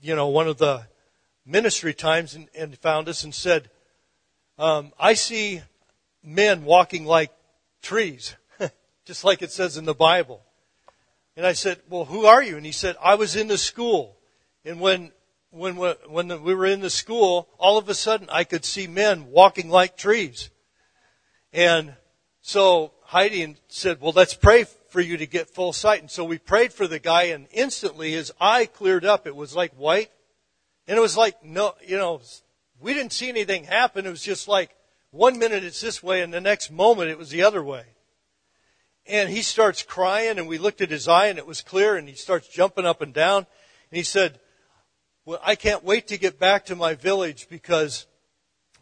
you 0.00 0.14
know, 0.14 0.28
one 0.28 0.48
of 0.48 0.58
the 0.58 0.86
ministry 1.44 1.92
times 1.92 2.34
and, 2.34 2.48
and 2.56 2.78
found 2.78 3.08
us 3.08 3.24
and 3.24 3.34
said, 3.34 3.70
um, 4.58 4.92
I 4.98 5.14
see 5.14 5.62
men 6.22 6.64
walking 6.64 7.04
like 7.04 7.32
trees, 7.82 8.36
just 9.04 9.24
like 9.24 9.42
it 9.42 9.50
says 9.50 9.76
in 9.76 9.86
the 9.86 9.94
Bible. 9.94 10.42
And 11.36 11.46
I 11.46 11.54
said, 11.54 11.80
well, 11.88 12.04
who 12.04 12.26
are 12.26 12.42
you? 12.42 12.56
And 12.56 12.66
he 12.66 12.72
said, 12.72 12.96
I 13.02 13.14
was 13.14 13.36
in 13.36 13.48
the 13.48 13.58
school. 13.58 14.16
And 14.64 14.80
when, 14.80 15.12
when, 15.50 15.76
when 15.76 16.42
we 16.42 16.54
were 16.54 16.66
in 16.66 16.80
the 16.80 16.90
school, 16.90 17.48
all 17.58 17.78
of 17.78 17.88
a 17.88 17.94
sudden 17.94 18.28
I 18.30 18.44
could 18.44 18.64
see 18.64 18.86
men 18.86 19.30
walking 19.30 19.68
like 19.68 19.96
trees. 19.96 20.50
And 21.52 21.94
so 22.40 22.92
Heidi 23.02 23.56
said, 23.68 24.00
well, 24.00 24.12
let's 24.14 24.34
pray 24.34 24.64
for 24.88 25.00
you 25.00 25.16
to 25.16 25.26
get 25.26 25.50
full 25.50 25.72
sight. 25.72 26.00
And 26.00 26.10
so 26.10 26.24
we 26.24 26.38
prayed 26.38 26.72
for 26.72 26.86
the 26.86 26.98
guy 26.98 27.24
and 27.24 27.48
instantly 27.52 28.12
his 28.12 28.32
eye 28.40 28.66
cleared 28.66 29.04
up. 29.04 29.26
It 29.26 29.36
was 29.36 29.54
like 29.54 29.72
white. 29.74 30.10
And 30.86 30.96
it 30.96 31.00
was 31.00 31.16
like, 31.16 31.44
no, 31.44 31.74
you 31.86 31.96
know, 31.96 32.20
we 32.80 32.94
didn't 32.94 33.12
see 33.12 33.28
anything 33.28 33.64
happen. 33.64 34.06
It 34.06 34.10
was 34.10 34.22
just 34.22 34.48
like 34.48 34.74
one 35.10 35.38
minute 35.38 35.64
it's 35.64 35.80
this 35.80 36.02
way 36.02 36.22
and 36.22 36.32
the 36.32 36.40
next 36.40 36.70
moment 36.70 37.10
it 37.10 37.18
was 37.18 37.30
the 37.30 37.42
other 37.42 37.62
way. 37.62 37.84
And 39.06 39.28
he 39.28 39.42
starts 39.42 39.82
crying 39.82 40.38
and 40.38 40.46
we 40.46 40.58
looked 40.58 40.80
at 40.80 40.90
his 40.90 41.08
eye 41.08 41.26
and 41.26 41.38
it 41.38 41.46
was 41.46 41.62
clear 41.62 41.96
and 41.96 42.08
he 42.08 42.14
starts 42.14 42.48
jumping 42.48 42.86
up 42.86 43.00
and 43.00 43.12
down. 43.12 43.38
And 43.38 43.96
he 43.96 44.02
said, 44.04 44.38
well, 45.30 45.38
I 45.44 45.54
can't 45.54 45.84
wait 45.84 46.08
to 46.08 46.18
get 46.18 46.40
back 46.40 46.66
to 46.66 46.74
my 46.74 46.94
village 46.94 47.46
because 47.48 48.08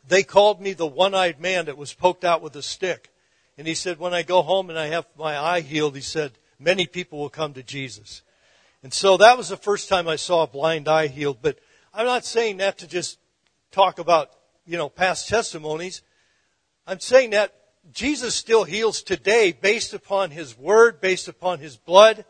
they 0.08 0.22
called 0.22 0.62
me 0.62 0.72
the 0.72 0.87
one-eyed 0.87 1.38
man 1.38 1.66
that 1.66 1.76
was 1.76 1.92
poked 1.92 2.24
out 2.24 2.40
with 2.40 2.56
a 2.56 2.62
stick. 2.62 3.11
And 3.58 3.66
he 3.66 3.74
said, 3.74 3.98
when 3.98 4.14
I 4.14 4.22
go 4.22 4.40
home 4.40 4.70
and 4.70 4.78
I 4.78 4.87
have 4.87 5.04
my 5.18 5.38
eye 5.38 5.61
healed, 5.61 5.94
he 5.94 6.00
said, 6.00 6.38
many 6.58 6.87
people 6.87 7.18
will 7.18 7.28
come 7.28 7.52
to 7.52 7.62
Jesus. 7.62 8.22
And 8.82 8.94
so 8.94 9.18
that 9.18 9.37
was 9.37 9.50
the 9.50 9.58
first 9.58 9.90
time 9.90 10.08
I 10.08 10.16
saw 10.16 10.44
a 10.44 10.46
blind 10.46 10.88
eye 10.88 11.08
healed. 11.08 11.40
But 11.42 11.58
I'm 11.92 12.06
not 12.06 12.24
saying 12.24 12.56
that 12.56 12.78
to 12.78 12.87
just 12.87 13.18
talk 13.70 13.98
about, 13.98 14.30
you 14.64 14.78
know, 14.78 14.88
past 14.88 15.28
testimonies. 15.28 16.00
I'm 16.87 17.00
saying 17.00 17.28
that 17.30 17.52
Jesus 17.92 18.34
still 18.34 18.64
heals 18.64 19.02
today 19.02 19.52
based 19.52 19.92
upon 19.92 20.30
His 20.30 20.56
Word, 20.56 21.02
based 21.02 21.28
upon 21.28 21.58
His 21.58 21.76
blood. 21.76 22.24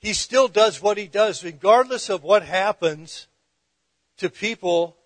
He 0.00 0.12
still 0.12 0.48
does 0.48 0.80
what 0.80 0.96
He 0.96 1.06
does 1.06 1.42
regardless 1.42 2.08
of 2.08 2.22
what 2.22 2.42
happens 2.42 3.26
to 4.18 4.30
people 4.30 4.96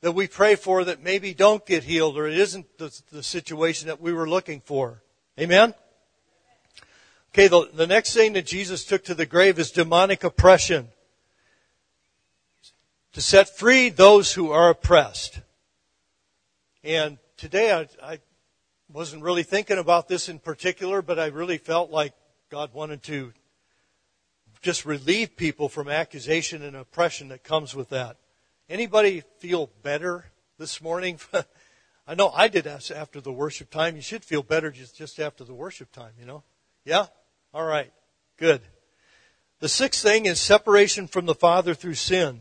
that 0.00 0.12
we 0.12 0.26
pray 0.26 0.56
for 0.56 0.84
that 0.84 1.02
maybe 1.02 1.32
don't 1.32 1.64
get 1.64 1.84
healed 1.84 2.18
or 2.18 2.26
it 2.26 2.38
isn't 2.38 2.66
the, 2.78 3.02
the 3.12 3.22
situation 3.22 3.86
that 3.86 4.00
we 4.00 4.12
were 4.12 4.28
looking 4.28 4.60
for. 4.60 5.02
Amen? 5.38 5.74
Okay, 7.32 7.48
the, 7.48 7.70
the 7.72 7.86
next 7.86 8.12
thing 8.12 8.34
that 8.34 8.44
Jesus 8.44 8.84
took 8.84 9.04
to 9.04 9.14
the 9.14 9.24
grave 9.24 9.58
is 9.58 9.70
demonic 9.70 10.24
oppression. 10.24 10.88
To 13.14 13.22
set 13.22 13.56
free 13.56 13.90
those 13.90 14.32
who 14.34 14.50
are 14.50 14.70
oppressed. 14.70 15.40
And 16.82 17.18
today 17.36 17.72
I, 17.72 17.88
I 18.02 18.18
wasn't 18.92 19.22
really 19.22 19.44
thinking 19.44 19.78
about 19.78 20.08
this 20.08 20.28
in 20.28 20.40
particular, 20.40 21.00
but 21.00 21.18
I 21.18 21.26
really 21.26 21.58
felt 21.58 21.90
like 21.90 22.12
God 22.50 22.74
wanted 22.74 23.02
to 23.04 23.32
just 24.62 24.86
relieve 24.86 25.36
people 25.36 25.68
from 25.68 25.88
accusation 25.88 26.62
and 26.62 26.76
oppression 26.76 27.28
that 27.28 27.44
comes 27.44 27.74
with 27.74 27.90
that. 27.90 28.16
Anybody 28.70 29.22
feel 29.38 29.70
better 29.82 30.26
this 30.58 30.80
morning? 30.80 31.18
I 32.06 32.14
know 32.14 32.30
I 32.30 32.48
did 32.48 32.66
after 32.66 33.20
the 33.20 33.32
worship 33.32 33.70
time. 33.70 33.96
You 33.96 34.02
should 34.02 34.24
feel 34.24 34.42
better 34.42 34.70
just, 34.70 34.96
just 34.96 35.20
after 35.20 35.44
the 35.44 35.52
worship 35.52 35.92
time, 35.92 36.12
you 36.18 36.24
know? 36.24 36.44
Yeah? 36.84 37.06
All 37.52 37.66
right. 37.66 37.92
Good. 38.38 38.62
The 39.60 39.68
sixth 39.68 40.02
thing 40.02 40.26
is 40.26 40.40
separation 40.40 41.06
from 41.06 41.26
the 41.26 41.34
Father 41.34 41.74
through 41.74 41.94
sin. 41.94 42.40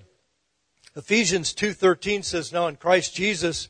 Ephesians 0.95 1.53
2:13 1.53 2.23
says, 2.23 2.51
"Now 2.51 2.67
in 2.67 2.75
Christ 2.75 3.13
Jesus, 3.13 3.69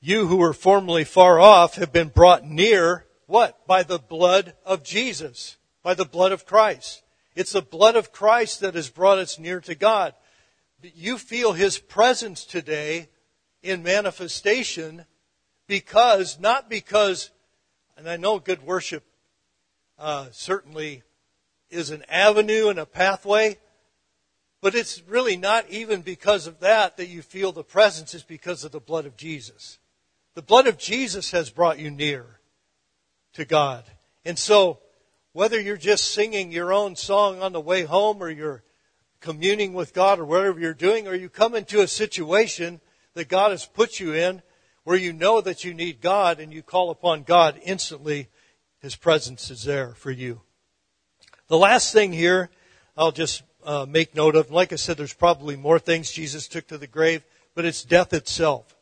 you 0.00 0.28
who 0.28 0.36
were 0.36 0.54
formerly 0.54 1.04
far 1.04 1.38
off 1.38 1.74
have 1.74 1.92
been 1.92 2.08
brought 2.08 2.44
near, 2.44 3.06
what? 3.26 3.66
By 3.66 3.82
the 3.82 3.98
blood 3.98 4.54
of 4.64 4.82
Jesus. 4.82 5.56
By 5.82 5.94
the 5.94 6.04
blood 6.04 6.32
of 6.32 6.46
Christ. 6.46 7.02
It's 7.34 7.52
the 7.52 7.62
blood 7.62 7.96
of 7.96 8.12
Christ 8.12 8.60
that 8.60 8.74
has 8.74 8.88
brought 8.88 9.18
us 9.18 9.38
near 9.38 9.60
to 9.60 9.74
God. 9.74 10.14
You 10.82 11.18
feel 11.18 11.52
His 11.52 11.78
presence 11.78 12.44
today 12.44 13.08
in 13.62 13.82
manifestation 13.82 15.04
because, 15.66 16.40
not 16.40 16.68
because, 16.68 17.30
and 17.96 18.08
I 18.08 18.16
know 18.16 18.38
good 18.38 18.62
worship 18.62 19.04
uh, 19.98 20.28
certainly 20.32 21.02
is 21.70 21.90
an 21.90 22.04
avenue 22.08 22.68
and 22.68 22.78
a 22.78 22.86
pathway, 22.86 23.58
but 24.60 24.74
it's 24.74 25.02
really 25.06 25.36
not 25.36 25.68
even 25.70 26.02
because 26.02 26.46
of 26.46 26.60
that 26.60 26.96
that 26.96 27.08
you 27.08 27.22
feel 27.22 27.52
the 27.52 27.64
presence, 27.64 28.14
it's 28.14 28.24
because 28.24 28.64
of 28.64 28.72
the 28.72 28.80
blood 28.80 29.06
of 29.06 29.16
Jesus. 29.16 29.78
The 30.34 30.42
blood 30.42 30.66
of 30.66 30.78
Jesus 30.78 31.30
has 31.30 31.50
brought 31.50 31.78
you 31.78 31.90
near 31.90 32.40
to 33.34 33.44
God. 33.44 33.84
And 34.24 34.38
so, 34.38 34.80
whether 35.32 35.60
you're 35.60 35.76
just 35.76 36.12
singing 36.12 36.52
your 36.52 36.72
own 36.72 36.96
song 36.96 37.42
on 37.42 37.52
the 37.52 37.60
way 37.60 37.84
home 37.84 38.22
or 38.22 38.30
you're 38.30 38.62
communing 39.20 39.74
with 39.74 39.94
God 39.94 40.18
or 40.18 40.24
whatever 40.24 40.58
you're 40.58 40.74
doing, 40.74 41.06
or 41.06 41.14
you 41.14 41.28
come 41.28 41.54
into 41.54 41.80
a 41.80 41.86
situation 41.86 42.80
that 43.14 43.28
God 43.28 43.50
has 43.50 43.66
put 43.66 44.00
you 44.00 44.14
in 44.14 44.42
where 44.84 44.96
you 44.96 45.12
know 45.12 45.40
that 45.40 45.62
you 45.62 45.74
need 45.74 46.00
God 46.00 46.40
and 46.40 46.52
you 46.52 46.62
call 46.62 46.90
upon 46.90 47.22
God 47.22 47.60
instantly, 47.62 48.28
His 48.80 48.96
presence 48.96 49.50
is 49.50 49.64
there 49.64 49.92
for 49.94 50.10
you. 50.10 50.40
The 51.48 51.58
last 51.58 51.92
thing 51.92 52.12
here, 52.12 52.50
I'll 52.96 53.12
just 53.12 53.42
uh, 53.64 53.86
make 53.88 54.14
note 54.14 54.36
of, 54.36 54.50
like 54.50 54.72
I 54.72 54.76
said, 54.76 54.96
there's 54.96 55.12
probably 55.12 55.56
more 55.56 55.78
things 55.78 56.10
Jesus 56.10 56.48
took 56.48 56.66
to 56.68 56.78
the 56.78 56.86
grave, 56.86 57.22
but 57.54 57.64
it's 57.64 57.84
death 57.84 58.12
itself. 58.14 58.74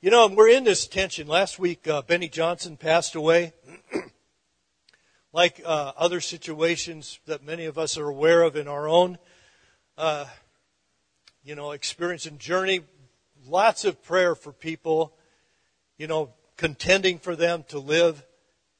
You 0.00 0.12
know, 0.12 0.28
we're 0.28 0.50
in 0.50 0.62
this 0.62 0.86
tension. 0.86 1.26
Last 1.26 1.58
week, 1.58 1.88
uh, 1.88 2.02
Beni 2.02 2.28
Johnson 2.28 2.76
passed 2.76 3.16
away. 3.16 3.52
like 5.32 5.60
uh, 5.66 5.90
other 5.96 6.20
situations 6.20 7.18
that 7.26 7.42
many 7.44 7.64
of 7.64 7.78
us 7.78 7.98
are 7.98 8.06
aware 8.06 8.42
of 8.42 8.54
in 8.54 8.68
our 8.68 8.88
own, 8.88 9.18
uh, 9.96 10.26
you 11.42 11.56
know, 11.56 11.72
experience 11.72 12.26
and 12.26 12.38
journey, 12.38 12.82
lots 13.44 13.84
of 13.84 14.00
prayer 14.04 14.36
for 14.36 14.52
people, 14.52 15.16
you 15.96 16.06
know, 16.06 16.30
contending 16.56 17.18
for 17.18 17.34
them 17.34 17.64
to 17.66 17.80
live 17.80 18.24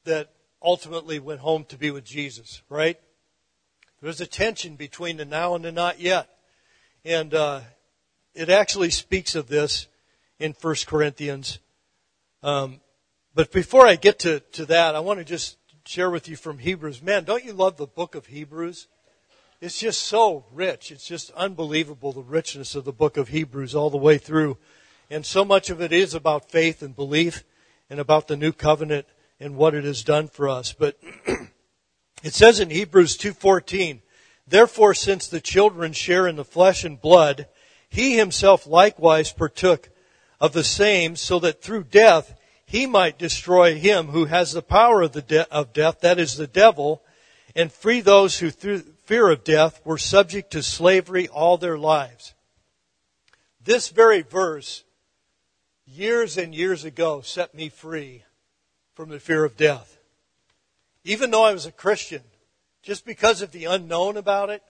that 0.05 0.29
ultimately 0.63 1.19
went 1.19 1.41
home 1.41 1.65
to 1.65 1.75
be 1.75 1.91
with 1.91 2.05
Jesus, 2.05 2.61
right? 2.69 2.97
There's 4.01 4.21
a 4.21 4.25
tension 4.25 4.77
between 4.77 5.17
the 5.17 5.25
now 5.25 5.53
and 5.53 5.65
the 5.65 5.73
not 5.73 5.99
yet. 5.99 6.29
And 7.03 7.33
uh, 7.33 7.59
it 8.33 8.47
actually 8.47 8.91
speaks 8.91 9.35
of 9.35 9.47
this 9.47 9.87
in 10.39 10.55
1 10.59 10.75
Corinthians. 10.87 11.59
Um, 12.41 12.79
but 13.35 13.51
before 13.51 13.85
I 13.85 13.95
get 13.95 14.19
to, 14.19 14.39
to 14.39 14.65
that, 14.67 14.95
I 14.95 14.99
want 14.99 15.19
to 15.19 15.25
just 15.25 15.57
share 15.85 16.09
with 16.09 16.27
you 16.27 16.35
from 16.35 16.59
Hebrews. 16.59 17.01
Man, 17.01 17.23
don't 17.23 17.43
you 17.43 17.53
love 17.53 17.77
the 17.77 17.87
book 17.87 18.15
of 18.15 18.27
Hebrews? 18.27 18.87
It's 19.61 19.79
just 19.79 20.01
so 20.01 20.45
rich. 20.53 20.91
It's 20.91 21.05
just 21.05 21.31
unbelievable 21.31 22.13
the 22.13 22.21
richness 22.21 22.75
of 22.75 22.85
the 22.85 22.93
book 22.93 23.17
of 23.17 23.29
Hebrews 23.29 23.75
all 23.75 23.89
the 23.89 23.97
way 23.97 24.17
through. 24.17 24.57
And 25.09 25.25
so 25.25 25.43
much 25.43 25.69
of 25.69 25.81
it 25.81 25.91
is 25.91 26.13
about 26.13 26.49
faith 26.49 26.81
and 26.81 26.95
belief 26.95 27.43
and 27.89 27.99
about 27.99 28.27
the 28.27 28.37
new 28.37 28.53
covenant 28.53 29.07
and 29.39 29.55
what 29.55 29.73
it 29.73 29.83
has 29.83 30.03
done 30.03 30.27
for 30.27 30.47
us. 30.47 30.71
But 30.71 30.97
it 32.23 32.33
says 32.33 32.59
in 32.59 32.69
Hebrews 32.69 33.17
2:14, 33.17 34.01
"Therefore 34.47 34.93
since 34.93 35.27
the 35.27 35.41
children 35.41 35.91
share 35.91 36.27
in 36.27 36.35
the 36.35 36.45
flesh 36.45 36.83
and 36.83 37.01
blood, 37.01 37.47
he 37.89 38.15
himself 38.15 38.67
likewise 38.67 39.33
partook 39.33 39.89
of 40.39 40.53
the 40.53 40.63
same 40.63 41.15
so 41.15 41.39
that 41.39 41.61
through 41.61 41.83
death 41.83 42.35
he 42.65 42.85
might 42.85 43.17
destroy 43.17 43.75
him 43.75 44.07
who 44.07 44.25
has 44.25 44.51
the 44.51 44.61
power 44.61 45.01
of 45.01 45.11
the 45.11 45.21
de- 45.21 45.51
of 45.51 45.73
death 45.73 46.01
that 46.01 46.19
is 46.19 46.37
the 46.37 46.47
devil 46.47 47.01
and 47.55 47.71
free 47.71 48.01
those 48.01 48.39
who 48.39 48.49
through 48.49 48.79
fear 49.05 49.29
of 49.29 49.43
death 49.43 49.81
were 49.83 49.97
subject 49.97 50.51
to 50.51 50.61
slavery 50.61 51.27
all 51.27 51.57
their 51.57 51.77
lives. 51.77 52.33
This 53.63 53.89
very 53.89 54.21
verse 54.21 54.83
years 55.85 56.37
and 56.37 56.53
years 56.53 56.83
ago 56.85 57.21
set 57.21 57.55
me 57.55 57.69
free 57.69 58.23
from 58.93 59.09
the 59.09 59.19
fear 59.19 59.43
of 59.43 59.57
death. 59.57 59.97
Even 61.03 61.31
though 61.31 61.43
I 61.43 61.53
was 61.53 61.65
a 61.65 61.71
Christian 61.71 62.21
just 62.83 63.05
because 63.05 63.41
of 63.41 63.51
the 63.51 63.65
unknown 63.65 64.15
about 64.15 64.49
it 64.49 64.61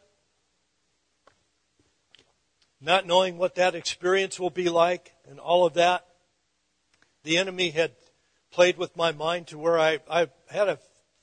not 2.81 3.05
knowing 3.05 3.37
what 3.37 3.55
that 3.55 3.75
experience 3.75 4.39
will 4.39 4.49
be 4.49 4.69
like 4.69 5.13
and 5.29 5.39
all 5.39 5.65
of 5.65 5.73
that. 5.73 6.05
The 7.23 7.37
enemy 7.37 7.71
had 7.71 7.91
played 8.51 8.77
with 8.77 8.95
my 8.95 9.11
mind 9.11 9.47
to 9.47 9.57
where 9.57 9.79
I, 9.79 9.99
I 10.09 10.27
had 10.49 10.69
a 10.69 10.79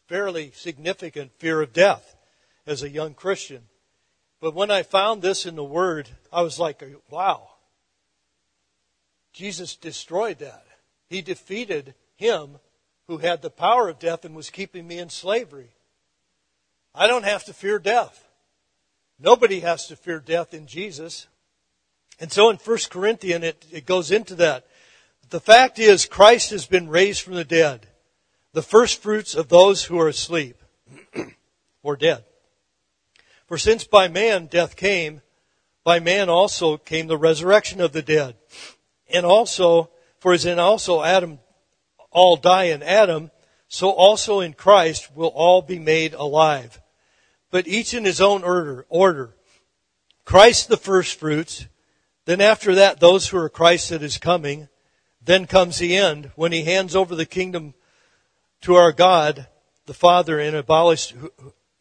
fairly 0.06 0.52
significant 0.54 1.32
fear 1.38 1.60
of 1.60 1.72
death 1.72 2.16
as 2.66 2.82
a 2.82 2.90
young 2.90 3.14
Christian. 3.14 3.62
But 4.40 4.54
when 4.54 4.70
I 4.70 4.82
found 4.82 5.22
this 5.22 5.46
in 5.46 5.56
the 5.56 5.64
Word, 5.64 6.10
I 6.32 6.42
was 6.42 6.58
like, 6.58 6.82
wow. 7.10 7.48
Jesus 9.32 9.76
destroyed 9.76 10.38
that. 10.38 10.64
He 11.08 11.22
defeated 11.22 11.94
him 12.16 12.58
who 13.06 13.18
had 13.18 13.42
the 13.42 13.50
power 13.50 13.88
of 13.88 13.98
death 13.98 14.24
and 14.24 14.34
was 14.34 14.50
keeping 14.50 14.86
me 14.86 14.98
in 14.98 15.08
slavery. 15.10 15.70
I 16.94 17.06
don't 17.06 17.24
have 17.24 17.44
to 17.44 17.52
fear 17.52 17.78
death. 17.78 18.26
Nobody 19.18 19.60
has 19.60 19.86
to 19.88 19.96
fear 19.96 20.18
death 20.18 20.52
in 20.52 20.66
Jesus. 20.66 21.26
And 22.18 22.32
so 22.32 22.50
in 22.50 22.56
1 22.56 22.78
Corinthians, 22.90 23.44
it, 23.44 23.66
it 23.70 23.86
goes 23.86 24.10
into 24.10 24.34
that. 24.36 24.66
The 25.30 25.40
fact 25.40 25.78
is, 25.78 26.06
Christ 26.06 26.50
has 26.50 26.66
been 26.66 26.88
raised 26.88 27.22
from 27.22 27.34
the 27.34 27.44
dead, 27.44 27.88
the 28.52 28.62
first 28.62 29.02
fruits 29.02 29.34
of 29.34 29.48
those 29.48 29.84
who 29.84 29.98
are 29.98 30.08
asleep 30.08 30.56
or 31.82 31.96
dead. 31.96 32.24
For 33.46 33.58
since 33.58 33.84
by 33.84 34.08
man 34.08 34.46
death 34.46 34.76
came, 34.76 35.20
by 35.84 36.00
man 36.00 36.28
also 36.28 36.76
came 36.76 37.06
the 37.06 37.18
resurrection 37.18 37.80
of 37.80 37.92
the 37.92 38.02
dead. 38.02 38.36
And 39.12 39.24
also, 39.24 39.90
for 40.18 40.32
as 40.32 40.44
in 40.44 40.58
also 40.58 41.02
Adam 41.02 41.38
all 42.10 42.36
die 42.36 42.64
in 42.64 42.82
Adam, 42.82 43.30
so 43.68 43.90
also 43.90 44.40
in 44.40 44.54
Christ 44.54 45.14
will 45.14 45.28
all 45.28 45.60
be 45.60 45.78
made 45.78 46.14
alive. 46.14 46.80
But 47.50 47.68
each 47.68 47.94
in 47.94 48.04
his 48.04 48.20
own 48.20 48.42
order. 48.42 48.86
order. 48.88 49.34
Christ 50.24 50.68
the 50.68 50.76
first 50.76 51.20
fruits, 51.20 51.66
then 52.26 52.40
after 52.40 52.74
that 52.74 53.00
those 53.00 53.28
who 53.28 53.38
are 53.38 53.48
Christ 53.48 53.90
that 53.90 54.02
is 54.02 54.18
coming, 54.18 54.68
then 55.24 55.46
comes 55.46 55.78
the 55.78 55.96
end 55.96 56.30
when 56.36 56.52
he 56.52 56.62
hands 56.62 56.94
over 56.94 57.14
the 57.14 57.26
kingdom 57.26 57.74
to 58.62 58.74
our 58.74 58.92
God, 58.92 59.46
the 59.86 59.94
Father, 59.94 60.38
and 60.38 60.54
abolished, 60.54 61.14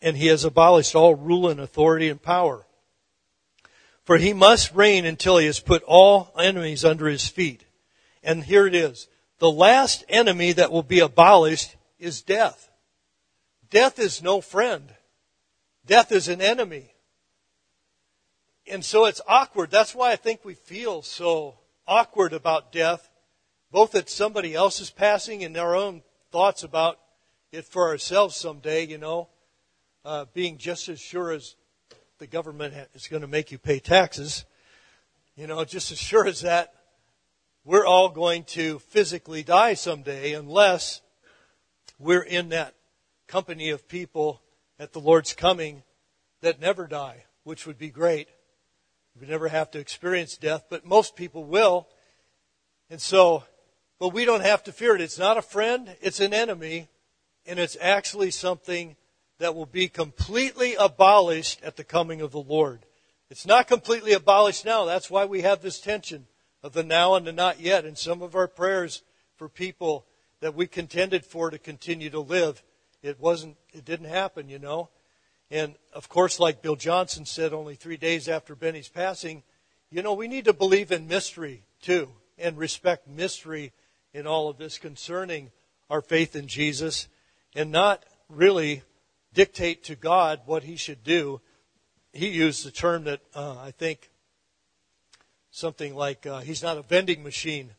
and 0.01 0.17
he 0.17 0.27
has 0.27 0.43
abolished 0.45 0.95
all 0.95 1.15
rule 1.15 1.49
and 1.49 1.60
authority 1.60 2.10
and 2.10 2.21
power. 2.21 2.65
For 4.03 4.17
he 4.17 4.34
must 4.34 4.73
reign 4.73 5.05
until 5.05 5.38
he 5.38 5.47
has 5.47 5.60
put 5.60 5.84
all 5.84 6.31
enemies 6.39 6.86
under 6.86 7.08
his 7.08 7.27
feet. 7.27 7.65
And 8.23 8.43
here 8.43 8.67
it 8.67 8.75
is 8.75 9.08
the 9.39 9.51
last 9.51 10.03
enemy 10.10 10.53
that 10.53 10.71
will 10.71 10.84
be 10.84 10.99
abolished 10.99 11.75
is 11.99 12.21
death. 12.21 12.69
Death 13.69 13.99
is 13.99 14.21
no 14.21 14.41
friend. 14.41 14.93
Death 15.86 16.12
is 16.12 16.27
an 16.27 16.41
enemy. 16.41 16.94
And 18.67 18.84
so 18.84 19.06
it's 19.06 19.21
awkward. 19.28 19.69
That's 19.69 19.93
why 19.93 20.12
I 20.12 20.15
think 20.15 20.43
we 20.43 20.56
feel 20.56 21.01
so 21.01 21.56
awkward 21.88 22.34
about 22.34 22.71
death, 22.71 23.10
both 23.71 23.91
that 23.91 24.10
somebody 24.10 24.56
else 24.56 24.80
is 24.80 24.89
passing 24.89 25.43
and 25.43 25.56
our 25.56 25.75
own 25.75 26.01
thoughts 26.32 26.63
about 26.63 26.99
it 27.51 27.65
for 27.65 27.88
ourselves 27.88 28.36
someday, 28.36 28.86
you 28.86 28.97
know, 28.97 29.30
uh, 30.04 30.25
being 30.34 30.58
just 30.58 30.89
as 30.89 30.99
sure 30.99 31.32
as 31.32 31.56
the 32.17 32.28
government 32.28 32.73
is 32.93 33.08
going 33.08 33.21
to 33.21 33.28
make 33.28 33.51
you 33.51 33.58
pay 33.58 33.80
taxes, 33.80 34.45
you 35.36 35.47
know, 35.47 35.63
just 35.63 35.91
as 35.91 35.97
sure 35.97 36.28
as 36.28 36.41
that, 36.41 36.73
we're 37.63 37.86
all 37.86 38.10
going 38.10 38.43
to 38.43 38.80
physically 38.80 39.43
die 39.43 39.73
someday 39.73 40.34
unless 40.34 41.01
we're 41.99 42.21
in 42.23 42.49
that 42.49 42.73
company 43.28 43.69
of 43.69 43.88
people 43.88 44.41
at 44.80 44.93
the 44.93 44.99
Lord's 44.99 45.34
coming 45.34 45.84
that 46.41 46.60
never 46.60 46.88
die, 46.88 47.25
which 47.43 47.65
would 47.65 47.78
be 47.78 47.89
great. 47.89 48.30
We 49.19 49.28
never 49.28 49.47
have 49.47 49.71
to 49.71 49.80
experience 49.80 50.38
death, 50.38 50.65
but 50.69 50.86
most 50.86 51.15
people 51.15 51.45
will. 51.45 51.88
And 52.89 53.01
so, 53.01 53.43
but 53.99 54.10
we 54.10 54.25
don't 54.25 54.43
have 54.43 54.63
to 54.65 54.71
fear 54.71 54.95
it. 54.95 55.01
It's 55.01 55.19
not 55.19 55.38
a 55.38 55.41
friend, 55.41 55.95
it's 56.01 56.19
an 56.19 56.34
enemy, 56.34 56.89
and 57.45 57.58
it's 57.58 57.78
actually 57.80 58.32
something 58.32 58.95
that 59.39 59.56
will 59.56 59.65
be 59.65 59.88
completely 59.88 60.75
abolished 60.75 61.63
at 61.63 61.78
the 61.78 61.84
coming 61.84 62.21
of 62.21 62.32
the 62.32 62.41
Lord. 62.41 62.86
It's 63.30 63.45
not 63.45 63.67
completely 63.67 64.13
abolished 64.13 64.65
now. 64.65 64.86
That's 64.86 65.10
why 65.10 65.25
we 65.25 65.41
have 65.41 65.62
this 65.62 65.80
tension 65.80 66.28
of 66.62 66.73
the 66.73 66.84
now 66.84 67.15
and 67.15 67.25
the 67.25 67.34
not 67.34 67.60
yet. 67.60 67.86
And 67.86 67.97
some 67.97 68.21
of 68.21 68.36
our 68.36 68.47
prayers 68.47 69.01
for 69.38 69.49
people 69.49 70.06
that 70.41 70.56
we 70.56 70.67
contended 70.67 71.25
for 71.25 71.49
to 71.49 71.58
continue 71.58 72.10
to 72.10 72.19
live, 72.19 72.63
it 73.01 73.19
wasn't, 73.19 73.58
it 73.73 73.86
didn't 73.86 74.10
happen, 74.10 74.49
you 74.49 74.60
know. 74.60 74.89
And 75.56 75.76
of 75.94 76.10
course, 76.10 76.38
like 76.38 76.62
Bill 76.62 76.76
Johnson 76.76 77.26
said 77.26 77.54
only 77.54 77.76
three 77.76 77.96
days 77.96 78.28
after 78.28 78.56
Beni's 78.56 78.89
passing, 78.89 79.41
you 79.89 80.02
know, 80.02 80.13
we 80.13 80.28
need 80.28 80.44
to 80.46 80.54
believe 80.54 80.91
in 80.91 81.08
mystery 81.08 81.63
too 81.82 82.10
and 82.38 82.58
respect 82.58 83.08
mystery 83.08 83.72
in 84.13 84.28
all 84.28 84.50
of 84.50 84.58
this 84.58 84.78
concerning 84.78 85.52
our 85.89 86.02
faith 86.02 86.36
in 86.36 86.48
Jesus 86.48 87.08
and 87.56 87.72
not 87.72 88.04
really 88.28 88.84
dictate 89.34 89.86
to 89.86 89.96
God 89.96 90.41
what 90.46 90.63
he 90.63 90.76
should 90.76 91.06
do. 91.06 91.39
He 92.12 92.28
used 92.28 92.65
the 92.65 92.72
term 92.72 93.06
that 93.06 93.22
uh, 93.34 93.58
I 93.58 93.72
think 93.72 94.10
something 95.52 95.96
like 95.96 96.28
uh, 96.28 96.41
he's 96.41 96.63
not 96.63 96.78
a 96.78 96.82
vending 96.82 97.24
machine. 97.24 97.70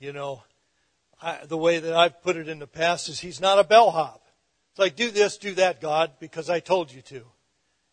You 0.00 0.12
know, 0.12 0.42
I, 1.22 1.38
the 1.46 1.56
way 1.56 1.78
that 1.78 1.94
I've 1.94 2.20
put 2.20 2.36
it 2.36 2.48
in 2.48 2.58
the 2.58 2.66
past 2.66 3.08
is 3.08 3.20
he's 3.20 3.40
not 3.40 3.60
a 3.60 3.64
bellhop. 3.64 4.21
It's 4.72 4.78
like 4.78 4.96
do 4.96 5.10
this, 5.10 5.36
do 5.36 5.54
that, 5.54 5.82
God, 5.82 6.12
because 6.18 6.48
I 6.48 6.60
told 6.60 6.90
you 6.90 7.02
to. 7.02 7.22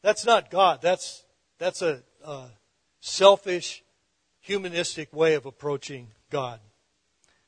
That's 0.01 0.25
not 0.25 0.49
God. 0.49 0.79
That's 0.81 1.25
that's 1.57 1.81
a, 1.81 2.01
a 2.23 2.45
selfish, 3.01 3.83
humanistic 4.39 5.13
way 5.13 5.35
of 5.35 5.45
approaching 5.45 6.07
God. 6.29 6.61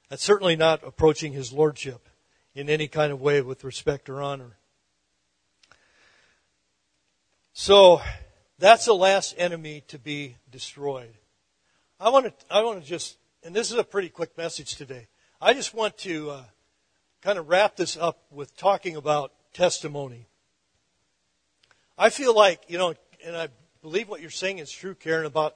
That's 0.09 0.23
certainly 0.23 0.57
not 0.57 0.85
approaching 0.85 1.31
His 1.31 1.53
lordship 1.53 2.09
in 2.53 2.69
any 2.69 2.89
kind 2.89 3.13
of 3.13 3.21
way 3.21 3.41
with 3.41 3.63
respect 3.63 4.09
or 4.09 4.21
honor. 4.21 4.57
So 7.53 8.01
that's 8.59 8.85
the 8.85 8.93
last 8.93 9.33
enemy 9.37 9.83
to 9.87 9.97
be 9.97 10.35
destroyed. 10.49 11.13
I 12.01 12.09
want 12.09 12.25
to, 12.25 12.33
I 12.53 12.63
want 12.63 12.81
to 12.81 12.85
just, 12.87 13.17
and 13.43 13.55
this 13.55 13.71
is 13.71 13.77
a 13.77 13.83
pretty 13.83 14.09
quick 14.09 14.37
message 14.37 14.75
today. 14.75 15.07
I 15.39 15.53
just 15.53 15.73
want 15.73 15.97
to 15.99 16.31
uh, 16.31 16.43
kind 17.21 17.37
of 17.37 17.49
wrap 17.49 17.75
this 17.75 17.97
up 17.97 18.19
with 18.31 18.55
talking 18.57 18.95
about 18.95 19.31
testimony. 19.53 20.27
I 21.97 22.09
feel 22.09 22.35
like, 22.35 22.63
you 22.67 22.77
know, 22.77 22.95
and 23.25 23.35
I 23.35 23.49
believe 23.81 24.09
what 24.09 24.21
you're 24.21 24.29
saying 24.29 24.57
is 24.57 24.71
true, 24.71 24.95
Karen, 24.95 25.25
about 25.25 25.55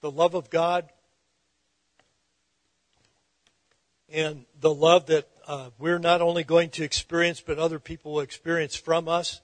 the 0.00 0.10
love 0.10 0.34
of 0.34 0.48
God 0.48 0.88
and 4.10 4.44
the 4.60 4.72
love 4.72 5.06
that 5.06 5.28
uh, 5.46 5.70
we're 5.78 5.98
not 5.98 6.22
only 6.22 6.44
going 6.44 6.70
to 6.70 6.84
experience, 6.84 7.40
but 7.40 7.58
other 7.58 7.78
people 7.78 8.12
will 8.12 8.20
experience 8.20 8.76
from 8.76 9.08
us 9.08 9.40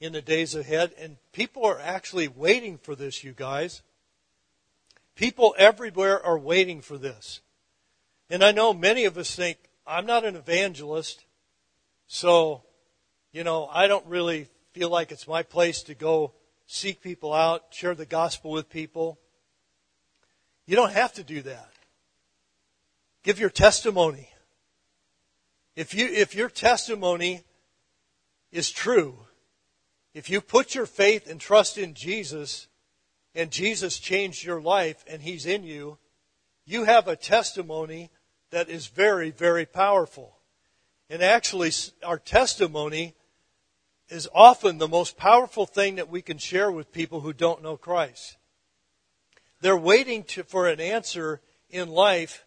in 0.00 0.12
the 0.12 0.22
days 0.22 0.54
ahead. 0.54 0.92
And 0.98 1.16
people 1.32 1.64
are 1.64 1.78
actually 1.78 2.28
waiting 2.28 2.78
for 2.78 2.94
this, 2.94 3.22
you 3.22 3.32
guys. 3.32 3.82
People 5.14 5.54
everywhere 5.58 6.24
are 6.24 6.38
waiting 6.38 6.80
for 6.80 6.98
this. 6.98 7.40
And 8.30 8.42
I 8.42 8.52
know 8.52 8.72
many 8.72 9.04
of 9.04 9.16
us 9.16 9.34
think, 9.34 9.58
I'm 9.86 10.06
not 10.06 10.24
an 10.24 10.36
evangelist, 10.36 11.24
so, 12.06 12.62
you 13.32 13.44
know, 13.44 13.68
I 13.70 13.86
don't 13.86 14.06
really 14.06 14.48
feel 14.72 14.88
like 14.88 15.12
it's 15.12 15.28
my 15.28 15.42
place 15.42 15.82
to 15.84 15.94
go 15.94 16.32
seek 16.66 17.02
people 17.02 17.32
out, 17.32 17.64
share 17.70 17.94
the 17.94 18.06
gospel 18.06 18.50
with 18.50 18.70
people. 18.70 19.18
You 20.66 20.76
don't 20.76 20.92
have 20.92 21.12
to 21.14 21.22
do 21.22 21.42
that. 21.42 21.70
Give 23.22 23.38
your 23.38 23.50
testimony. 23.50 24.30
If 25.76 25.94
you, 25.94 26.06
if 26.06 26.34
your 26.34 26.48
testimony 26.48 27.42
is 28.52 28.70
true, 28.70 29.18
if 30.14 30.30
you 30.30 30.40
put 30.40 30.74
your 30.74 30.86
faith 30.86 31.28
and 31.28 31.40
trust 31.40 31.76
in 31.76 31.94
Jesus, 31.94 32.68
and 33.34 33.50
Jesus 33.50 33.98
changed 33.98 34.44
your 34.44 34.60
life 34.60 35.04
and 35.08 35.20
He's 35.20 35.46
in 35.46 35.64
you, 35.64 35.98
you 36.64 36.84
have 36.84 37.08
a 37.08 37.16
testimony 37.16 38.10
that 38.54 38.68
is 38.68 38.86
very, 38.86 39.32
very 39.32 39.66
powerful. 39.66 40.38
And 41.10 41.22
actually, 41.22 41.72
our 42.04 42.18
testimony 42.18 43.14
is 44.08 44.28
often 44.32 44.78
the 44.78 44.86
most 44.86 45.16
powerful 45.16 45.66
thing 45.66 45.96
that 45.96 46.08
we 46.08 46.22
can 46.22 46.38
share 46.38 46.70
with 46.70 46.92
people 46.92 47.20
who 47.20 47.32
don't 47.32 47.64
know 47.64 47.76
Christ. 47.76 48.36
They're 49.60 49.76
waiting 49.76 50.22
to, 50.24 50.44
for 50.44 50.68
an 50.68 50.80
answer 50.80 51.40
in 51.68 51.88
life 51.88 52.44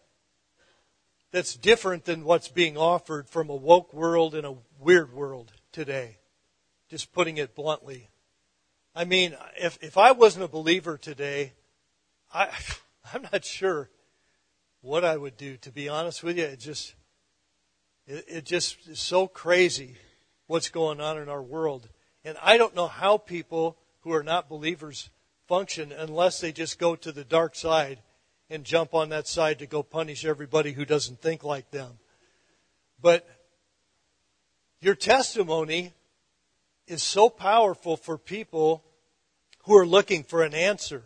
that's 1.30 1.54
different 1.54 2.06
than 2.06 2.24
what's 2.24 2.48
being 2.48 2.78
offered 2.78 3.28
from 3.28 3.50
a 3.50 3.54
woke 3.54 3.92
world 3.92 4.34
and 4.34 4.46
a 4.46 4.56
weird 4.78 5.12
world 5.12 5.52
today. 5.72 6.16
Just 6.88 7.12
putting 7.12 7.36
it 7.36 7.54
bluntly. 7.54 8.08
I 8.94 9.04
mean, 9.04 9.36
if, 9.58 9.78
if 9.82 9.98
I 9.98 10.12
wasn't 10.12 10.46
a 10.46 10.48
believer 10.48 10.96
today, 10.96 11.52
I, 12.32 12.48
I'm 13.12 13.26
not 13.30 13.44
sure 13.44 13.90
what 14.88 15.04
I 15.04 15.18
would 15.18 15.36
do, 15.36 15.58
to 15.58 15.70
be 15.70 15.88
honest 15.88 16.24
with 16.24 16.38
you. 16.38 16.44
It 16.44 16.58
just, 16.58 16.94
it, 18.06 18.24
it 18.26 18.44
just 18.46 18.88
is 18.88 18.98
so 18.98 19.26
crazy 19.26 19.96
what's 20.46 20.70
going 20.70 20.98
on 20.98 21.18
in 21.18 21.28
our 21.28 21.42
world. 21.42 21.90
And 22.24 22.38
I 22.42 22.56
don't 22.56 22.74
know 22.74 22.88
how 22.88 23.18
people 23.18 23.76
who 24.00 24.12
are 24.12 24.22
not 24.22 24.48
believers 24.48 25.10
function 25.46 25.92
unless 25.92 26.40
they 26.40 26.52
just 26.52 26.78
go 26.78 26.96
to 26.96 27.12
the 27.12 27.22
dark 27.22 27.54
side 27.54 27.98
and 28.48 28.64
jump 28.64 28.94
on 28.94 29.10
that 29.10 29.28
side 29.28 29.58
to 29.58 29.66
go 29.66 29.82
punish 29.82 30.24
everybody 30.24 30.72
who 30.72 30.86
doesn't 30.86 31.20
think 31.20 31.44
like 31.44 31.70
them. 31.70 31.98
But 32.98 33.28
your 34.80 34.94
testimony 34.94 35.92
is 36.86 37.02
so 37.02 37.28
powerful 37.28 37.98
for 37.98 38.16
people 38.16 38.82
who 39.64 39.76
are 39.76 39.86
looking 39.86 40.22
for 40.22 40.42
an 40.42 40.54
answer. 40.54 41.04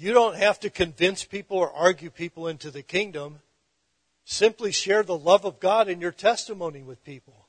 You 0.00 0.14
don't 0.14 0.36
have 0.36 0.58
to 0.60 0.70
convince 0.70 1.24
people 1.24 1.58
or 1.58 1.70
argue 1.70 2.08
people 2.08 2.48
into 2.48 2.70
the 2.70 2.80
kingdom. 2.82 3.40
Simply 4.24 4.72
share 4.72 5.02
the 5.02 5.18
love 5.18 5.44
of 5.44 5.60
God 5.60 5.90
in 5.90 6.00
your 6.00 6.10
testimony 6.10 6.82
with 6.82 7.04
people. 7.04 7.48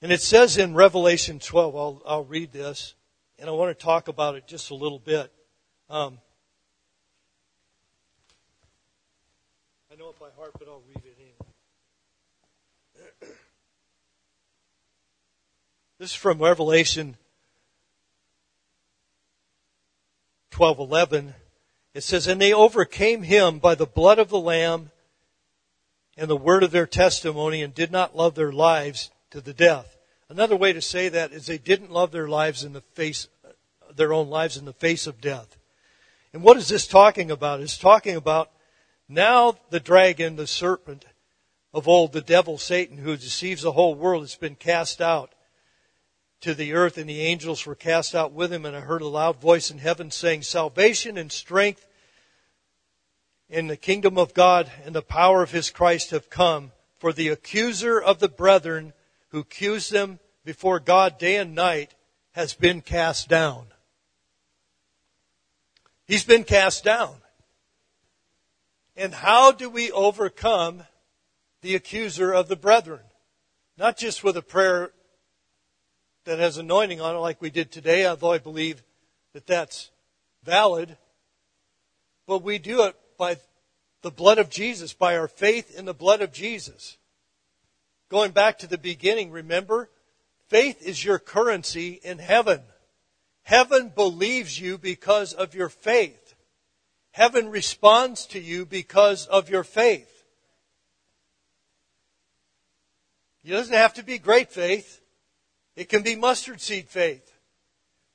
And 0.00 0.12
it 0.12 0.22
says 0.22 0.56
in 0.56 0.72
Revelation 0.72 1.38
12, 1.38 1.76
I'll, 1.76 2.02
I'll 2.06 2.24
read 2.24 2.52
this, 2.52 2.94
and 3.38 3.50
I 3.50 3.52
want 3.52 3.78
to 3.78 3.84
talk 3.84 4.08
about 4.08 4.34
it 4.34 4.46
just 4.46 4.70
a 4.70 4.74
little 4.74 4.98
bit. 4.98 5.30
Um, 5.90 6.20
I 9.92 9.96
know 9.96 10.08
it 10.08 10.18
by 10.18 10.30
heart, 10.38 10.52
but 10.58 10.68
I'll 10.68 10.82
read 10.88 11.04
it 11.04 11.18
anyway. 12.96 13.34
This 15.98 16.12
is 16.12 16.16
from 16.16 16.38
Revelation 16.38 17.18
12:11. 20.50 21.34
It 21.94 22.02
says, 22.02 22.26
"And 22.26 22.40
they 22.40 22.52
overcame 22.52 23.22
him 23.22 23.58
by 23.58 23.74
the 23.74 23.86
blood 23.86 24.18
of 24.18 24.28
the 24.28 24.40
lamb 24.40 24.90
and 26.16 26.28
the 26.28 26.36
word 26.36 26.62
of 26.62 26.70
their 26.70 26.86
testimony 26.86 27.62
and 27.62 27.74
did 27.74 27.90
not 27.90 28.16
love 28.16 28.34
their 28.34 28.52
lives 28.52 29.10
to 29.30 29.40
the 29.40 29.54
death." 29.54 29.96
Another 30.28 30.56
way 30.56 30.72
to 30.72 30.82
say 30.82 31.08
that 31.08 31.32
is 31.32 31.46
they 31.46 31.58
didn't 31.58 31.90
love 31.90 32.12
their 32.12 32.28
lives 32.28 32.62
in 32.62 32.72
the 32.72 32.82
face 32.82 33.28
their 33.96 34.12
own 34.12 34.28
lives 34.28 34.56
in 34.56 34.64
the 34.64 34.72
face 34.72 35.06
of 35.06 35.20
death. 35.20 35.56
And 36.32 36.42
what 36.42 36.56
is 36.56 36.68
this 36.68 36.86
talking 36.86 37.30
about? 37.30 37.60
It's 37.60 37.78
talking 37.78 38.14
about 38.14 38.52
now 39.08 39.58
the 39.70 39.80
dragon, 39.80 40.36
the 40.36 40.46
serpent 40.46 41.04
of 41.72 41.88
old, 41.88 42.12
the 42.12 42.20
devil 42.20 42.58
Satan 42.58 42.98
who 42.98 43.16
deceives 43.16 43.62
the 43.62 43.72
whole 43.72 43.94
world 43.94 44.22
has 44.22 44.36
been 44.36 44.54
cast 44.54 45.00
out 45.00 45.32
to 46.40 46.54
the 46.54 46.72
earth, 46.72 46.96
and 46.96 47.08
the 47.08 47.20
angels 47.20 47.66
were 47.66 47.74
cast 47.74 48.14
out 48.14 48.32
with 48.32 48.52
him. 48.52 48.64
And 48.64 48.76
I 48.76 48.80
heard 48.80 49.02
a 49.02 49.06
loud 49.06 49.40
voice 49.40 49.70
in 49.70 49.78
heaven 49.78 50.10
saying, 50.10 50.42
Salvation 50.42 51.18
and 51.18 51.30
strength 51.30 51.86
in 53.48 53.66
the 53.66 53.76
kingdom 53.76 54.16
of 54.16 54.32
God 54.32 54.70
and 54.84 54.94
the 54.94 55.02
power 55.02 55.42
of 55.42 55.50
his 55.50 55.70
Christ 55.70 56.10
have 56.10 56.30
come. 56.30 56.72
For 56.98 57.12
the 57.12 57.28
accuser 57.28 58.00
of 58.00 58.18
the 58.18 58.28
brethren 58.28 58.92
who 59.28 59.40
accused 59.40 59.90
them 59.90 60.18
before 60.44 60.80
God 60.80 61.18
day 61.18 61.36
and 61.36 61.54
night 61.54 61.94
has 62.32 62.54
been 62.54 62.80
cast 62.82 63.28
down. 63.28 63.66
He's 66.06 66.24
been 66.24 66.44
cast 66.44 66.84
down. 66.84 67.16
And 68.96 69.14
how 69.14 69.52
do 69.52 69.70
we 69.70 69.90
overcome 69.90 70.82
the 71.62 71.74
accuser 71.74 72.32
of 72.32 72.48
the 72.48 72.56
brethren? 72.56 73.00
Not 73.78 73.96
just 73.96 74.22
with 74.22 74.36
a 74.36 74.42
prayer 74.42 74.92
that 76.24 76.38
has 76.38 76.58
anointing 76.58 77.00
on 77.00 77.16
it 77.16 77.18
like 77.18 77.40
we 77.40 77.50
did 77.50 77.70
today, 77.70 78.06
although 78.06 78.32
I 78.32 78.38
believe 78.38 78.82
that 79.32 79.46
that's 79.46 79.90
valid. 80.44 80.96
But 82.26 82.42
we 82.42 82.58
do 82.58 82.84
it 82.84 82.96
by 83.18 83.38
the 84.02 84.10
blood 84.10 84.38
of 84.38 84.50
Jesus, 84.50 84.92
by 84.92 85.16
our 85.16 85.28
faith 85.28 85.76
in 85.76 85.84
the 85.84 85.94
blood 85.94 86.22
of 86.22 86.32
Jesus. 86.32 86.96
Going 88.08 88.32
back 88.32 88.58
to 88.58 88.66
the 88.66 88.78
beginning, 88.78 89.30
remember? 89.30 89.90
Faith 90.48 90.82
is 90.82 91.04
your 91.04 91.18
currency 91.18 92.00
in 92.02 92.18
heaven. 92.18 92.60
Heaven 93.42 93.92
believes 93.94 94.60
you 94.60 94.78
because 94.78 95.32
of 95.32 95.54
your 95.54 95.68
faith. 95.68 96.34
Heaven 97.12 97.50
responds 97.50 98.26
to 98.26 98.40
you 98.40 98.64
because 98.64 99.26
of 99.26 99.50
your 99.50 99.64
faith. 99.64 100.24
It 103.44 103.50
doesn't 103.50 103.74
have 103.74 103.94
to 103.94 104.02
be 104.02 104.18
great 104.18 104.50
faith. 104.50 104.99
It 105.76 105.88
can 105.88 106.02
be 106.02 106.16
mustard 106.16 106.60
seed 106.60 106.88
faith. 106.88 107.32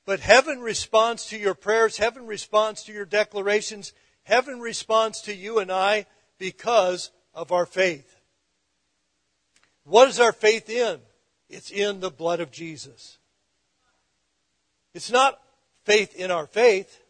But 0.04 0.20
heaven 0.20 0.60
responds 0.60 1.26
to 1.26 1.38
your 1.38 1.54
prayers. 1.54 1.96
Heaven 1.96 2.26
responds 2.26 2.84
to 2.84 2.92
your 2.92 3.04
declarations. 3.04 3.92
Heaven 4.22 4.60
responds 4.60 5.22
to 5.22 5.34
you 5.34 5.58
and 5.58 5.70
I 5.70 6.06
because 6.38 7.10
of 7.34 7.50
our 7.52 7.66
faith. 7.66 8.16
What 9.84 10.08
is 10.08 10.20
our 10.20 10.32
faith 10.32 10.68
in? 10.68 11.00
It's 11.48 11.70
in 11.70 12.00
the 12.00 12.10
blood 12.10 12.40
of 12.40 12.50
Jesus. 12.50 13.18
It's 14.94 15.10
not 15.10 15.40
faith 15.84 16.14
in 16.14 16.30
our 16.30 16.46
faith. 16.46 17.00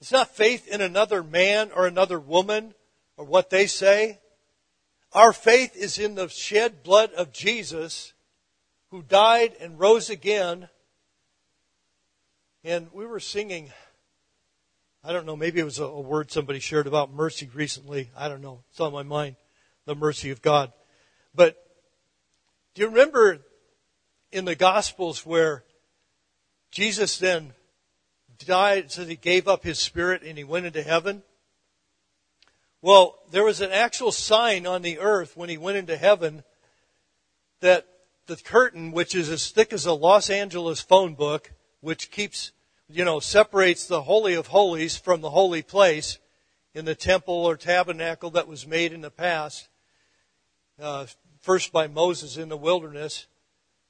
It's 0.00 0.12
not 0.12 0.36
faith 0.36 0.68
in 0.68 0.80
another 0.80 1.22
man 1.22 1.70
or 1.74 1.86
another 1.86 2.20
woman 2.20 2.74
or 3.16 3.24
what 3.24 3.50
they 3.50 3.66
say. 3.66 4.20
Our 5.12 5.32
faith 5.32 5.74
is 5.76 5.98
in 5.98 6.14
the 6.14 6.28
shed 6.28 6.82
blood 6.82 7.12
of 7.12 7.32
Jesus 7.32 8.12
who 8.96 9.02
died 9.02 9.54
and 9.60 9.78
rose 9.78 10.08
again. 10.08 10.70
And 12.64 12.88
we 12.94 13.04
were 13.04 13.20
singing, 13.20 13.70
I 15.04 15.12
don't 15.12 15.26
know, 15.26 15.36
maybe 15.36 15.60
it 15.60 15.64
was 15.64 15.78
a, 15.78 15.84
a 15.84 16.00
word 16.00 16.30
somebody 16.30 16.60
shared 16.60 16.86
about 16.86 17.12
mercy 17.12 17.50
recently. 17.52 18.10
I 18.16 18.28
don't 18.28 18.40
know. 18.40 18.62
It's 18.70 18.80
on 18.80 18.94
my 18.94 19.02
mind, 19.02 19.36
the 19.84 19.94
mercy 19.94 20.30
of 20.30 20.40
God. 20.40 20.72
But 21.34 21.62
do 22.74 22.80
you 22.80 22.88
remember 22.88 23.40
in 24.32 24.46
the 24.46 24.54
Gospels 24.54 25.26
where 25.26 25.62
Jesus 26.70 27.18
then 27.18 27.52
died, 28.46 28.90
so 28.90 29.04
he 29.04 29.16
gave 29.16 29.46
up 29.46 29.62
his 29.62 29.78
spirit 29.78 30.22
and 30.22 30.38
he 30.38 30.44
went 30.44 30.64
into 30.64 30.82
heaven? 30.82 31.22
Well, 32.80 33.18
there 33.30 33.44
was 33.44 33.60
an 33.60 33.72
actual 33.72 34.10
sign 34.10 34.66
on 34.66 34.80
the 34.80 35.00
earth 35.00 35.36
when 35.36 35.50
he 35.50 35.58
went 35.58 35.76
into 35.76 35.98
heaven 35.98 36.44
that 37.60 37.86
the 38.26 38.36
curtain, 38.36 38.92
which 38.92 39.14
is 39.14 39.28
as 39.30 39.50
thick 39.50 39.72
as 39.72 39.86
a 39.86 39.92
Los 39.92 40.30
Angeles 40.30 40.80
phone 40.80 41.14
book, 41.14 41.52
which 41.80 42.10
keeps, 42.10 42.52
you 42.88 43.04
know, 43.04 43.20
separates 43.20 43.86
the 43.86 44.02
Holy 44.02 44.34
of 44.34 44.48
Holies 44.48 44.96
from 44.96 45.20
the 45.20 45.30
holy 45.30 45.62
place 45.62 46.18
in 46.74 46.84
the 46.84 46.94
temple 46.94 47.34
or 47.34 47.56
tabernacle 47.56 48.30
that 48.30 48.48
was 48.48 48.66
made 48.66 48.92
in 48.92 49.00
the 49.00 49.10
past, 49.10 49.68
uh, 50.80 51.06
first 51.40 51.72
by 51.72 51.86
Moses 51.86 52.36
in 52.36 52.48
the 52.48 52.56
wilderness, 52.56 53.26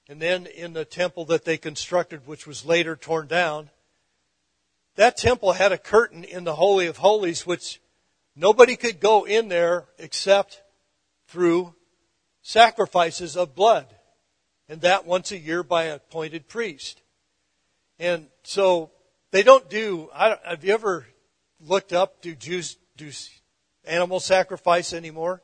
and 0.08 0.20
then 0.20 0.46
in 0.46 0.72
the 0.72 0.84
temple 0.84 1.24
that 1.24 1.44
they 1.44 1.56
constructed, 1.56 2.26
which 2.26 2.46
was 2.46 2.64
later 2.64 2.94
torn 2.94 3.26
down. 3.26 3.70
That 4.96 5.16
temple 5.16 5.52
had 5.52 5.72
a 5.72 5.78
curtain 5.78 6.24
in 6.24 6.44
the 6.44 6.54
Holy 6.54 6.86
of 6.86 6.98
Holies, 6.98 7.46
which 7.46 7.80
nobody 8.34 8.76
could 8.76 9.00
go 9.00 9.24
in 9.24 9.48
there 9.48 9.86
except 9.98 10.62
through 11.26 11.74
sacrifices 12.42 13.36
of 13.36 13.54
blood 13.54 13.95
and 14.68 14.80
that 14.80 15.06
once 15.06 15.32
a 15.32 15.38
year 15.38 15.62
by 15.62 15.84
an 15.84 15.96
appointed 15.96 16.48
priest. 16.48 17.02
And 17.98 18.26
so 18.42 18.90
they 19.30 19.42
don't 19.42 19.68
do. 19.70 20.10
I, 20.14 20.36
have 20.44 20.64
you 20.64 20.74
ever 20.74 21.06
looked 21.60 21.92
up? 21.92 22.20
Do 22.22 22.34
Jews 22.34 22.76
do 22.96 23.10
animal 23.84 24.20
sacrifice 24.20 24.92
anymore? 24.92 25.42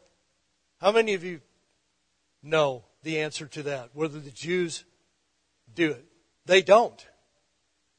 How 0.80 0.92
many 0.92 1.14
of 1.14 1.24
you 1.24 1.40
know 2.42 2.84
the 3.02 3.20
answer 3.20 3.46
to 3.46 3.62
that? 3.64 3.90
Whether 3.94 4.18
the 4.18 4.30
Jews 4.30 4.84
do 5.74 5.92
it? 5.92 6.04
They 6.44 6.62
don't. 6.62 7.06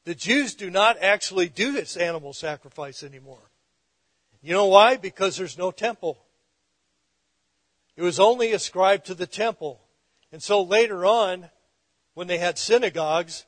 The 0.06 0.16
Jews 0.16 0.54
do 0.54 0.70
not 0.70 0.98
actually 1.00 1.48
do 1.48 1.72
this 1.72 1.96
animal 1.96 2.34
sacrifice 2.34 3.04
anymore. 3.04 3.50
You 4.42 4.54
know 4.54 4.68
why? 4.68 4.98
Because 4.98 5.38
there's 5.38 5.58
no 5.58 5.72
temple. 5.72 6.18
It 7.96 8.02
was 8.02 8.20
only 8.20 8.52
ascribed 8.52 9.06
to 9.06 9.14
the 9.14 9.28
temple. 9.28 9.80
And 10.34 10.42
so 10.42 10.64
later 10.64 11.06
on, 11.06 11.52
when 12.16 12.26
they 12.26 12.40
had 12.40 12.58
synagogues, 12.58 13.46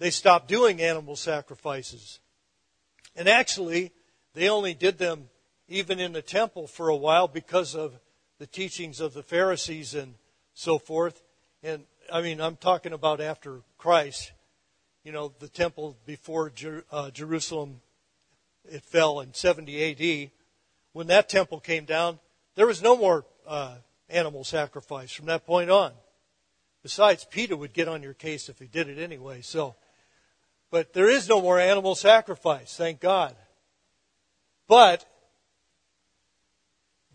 they 0.00 0.10
stopped 0.10 0.48
doing 0.48 0.82
animal 0.82 1.14
sacrifices. 1.14 2.18
And 3.14 3.28
actually, 3.28 3.92
they 4.34 4.48
only 4.48 4.74
did 4.74 4.98
them 4.98 5.28
even 5.68 6.00
in 6.00 6.12
the 6.12 6.22
temple 6.22 6.66
for 6.66 6.88
a 6.88 6.96
while 6.96 7.28
because 7.28 7.76
of 7.76 8.00
the 8.40 8.48
teachings 8.48 8.98
of 8.98 9.14
the 9.14 9.22
Pharisees 9.22 9.94
and 9.94 10.14
so 10.54 10.76
forth. 10.76 11.22
And 11.62 11.84
I 12.12 12.20
mean, 12.20 12.40
I'm 12.40 12.56
talking 12.56 12.92
about 12.92 13.20
after 13.20 13.60
Christ. 13.78 14.32
You 15.04 15.12
know, 15.12 15.32
the 15.38 15.48
temple 15.48 15.96
before 16.04 16.50
Jer- 16.50 16.84
uh, 16.90 17.12
Jerusalem, 17.12 17.80
it 18.64 18.82
fell 18.82 19.20
in 19.20 19.34
70 19.34 20.24
AD. 20.24 20.30
When 20.94 21.06
that 21.06 21.28
temple 21.28 21.60
came 21.60 21.84
down, 21.84 22.18
there 22.56 22.66
was 22.66 22.82
no 22.82 22.96
more 22.96 23.24
uh, 23.46 23.76
animal 24.08 24.42
sacrifice 24.42 25.12
from 25.12 25.26
that 25.26 25.46
point 25.46 25.70
on. 25.70 25.92
Besides, 26.84 27.24
Peter 27.24 27.56
would 27.56 27.72
get 27.72 27.88
on 27.88 28.02
your 28.02 28.12
case 28.12 28.50
if 28.50 28.58
he 28.58 28.66
did 28.66 28.90
it 28.90 28.98
anyway. 28.98 29.40
So, 29.40 29.74
but 30.70 30.92
there 30.92 31.08
is 31.08 31.30
no 31.30 31.40
more 31.40 31.58
animal 31.58 31.94
sacrifice, 31.94 32.76
thank 32.76 33.00
God. 33.00 33.34
But 34.68 35.06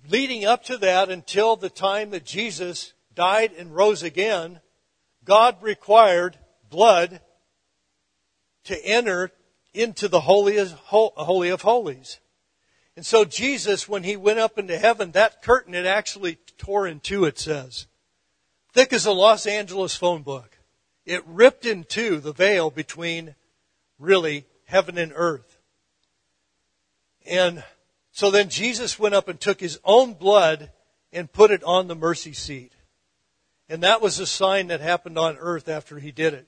leading 0.09 0.43
up 0.43 0.63
to 0.65 0.78
that 0.78 1.11
until 1.11 1.55
the 1.55 1.70
time 1.70 2.09
that 2.09 2.26
Jesus 2.26 2.93
died 3.13 3.51
and 3.55 3.76
rose 3.76 4.01
again, 4.01 4.59
God 5.24 5.61
required 5.61 6.39
blood 6.72 7.22
to 8.63 8.86
enter 8.86 9.30
into 9.76 10.07
the 10.07 10.22
Holy 10.22 10.57
of 11.49 11.61
Holies. 11.61 12.20
And 12.95 13.05
so 13.05 13.24
Jesus, 13.24 13.88
when 13.88 14.01
he 14.01 14.17
went 14.17 14.39
up 14.39 14.57
into 14.57 14.80
heaven, 14.80 15.11
that 15.11 15.43
curtain 15.43 15.76
it 15.76 15.86
actually 15.86 16.39
tore 16.57 16.88
in 16.88 17.01
two, 17.01 17.26
it 17.26 17.38
says 17.38 17.86
thick 18.74 18.93
as 18.93 19.05
a 19.05 19.11
Los 19.11 19.45
Angeles 19.45 19.95
phone 19.95 20.22
book. 20.22 20.57
It 21.05 21.26
ripped 21.26 21.65
in 21.65 21.84
two 21.84 22.20
the 22.20 22.34
veil 22.34 22.70
between 22.70 23.36
really 23.97 24.45
heaven 24.65 24.97
and 24.97 25.11
earth. 25.15 25.57
And 27.26 27.63
so 28.11 28.32
then 28.32 28.49
Jesus 28.49 28.99
went 28.99 29.15
up 29.15 29.28
and 29.28 29.39
took 29.39 29.59
his 29.59 29.80
own 29.84 30.13
blood 30.13 30.72
and 31.11 31.32
put 31.32 31.51
it 31.51 31.63
on 31.63 31.88
the 31.88 31.95
mercy 31.95 32.34
seat. 32.34 32.74
And 33.67 33.84
that 33.84 34.01
was 34.01 34.20
a 34.20 34.26
sign 34.26 34.67
that 34.67 34.82
happened 34.82 35.17
on 35.17 35.38
earth 35.38 35.67
after 35.67 35.99
he 35.99 36.11
did 36.11 36.34
it. 36.34 36.47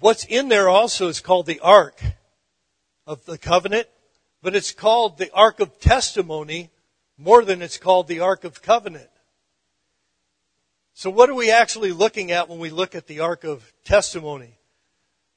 What's 0.00 0.24
in 0.24 0.48
there 0.48 0.68
also 0.68 1.08
is 1.08 1.20
called 1.20 1.46
the 1.46 1.60
Ark 1.60 2.00
of 3.06 3.24
the 3.24 3.38
Covenant, 3.38 3.88
but 4.42 4.54
it's 4.54 4.72
called 4.72 5.18
the 5.18 5.32
Ark 5.32 5.60
of 5.60 5.78
Testimony 5.78 6.70
more 7.16 7.44
than 7.44 7.62
it's 7.62 7.78
called 7.78 8.08
the 8.08 8.20
Ark 8.20 8.44
of 8.44 8.62
Covenant. 8.62 9.10
So 10.94 11.10
what 11.10 11.28
are 11.28 11.34
we 11.34 11.50
actually 11.50 11.92
looking 11.92 12.30
at 12.30 12.48
when 12.48 12.58
we 12.58 12.70
look 12.70 12.94
at 12.94 13.06
the 13.06 13.20
Ark 13.20 13.44
of 13.44 13.72
Testimony? 13.84 14.58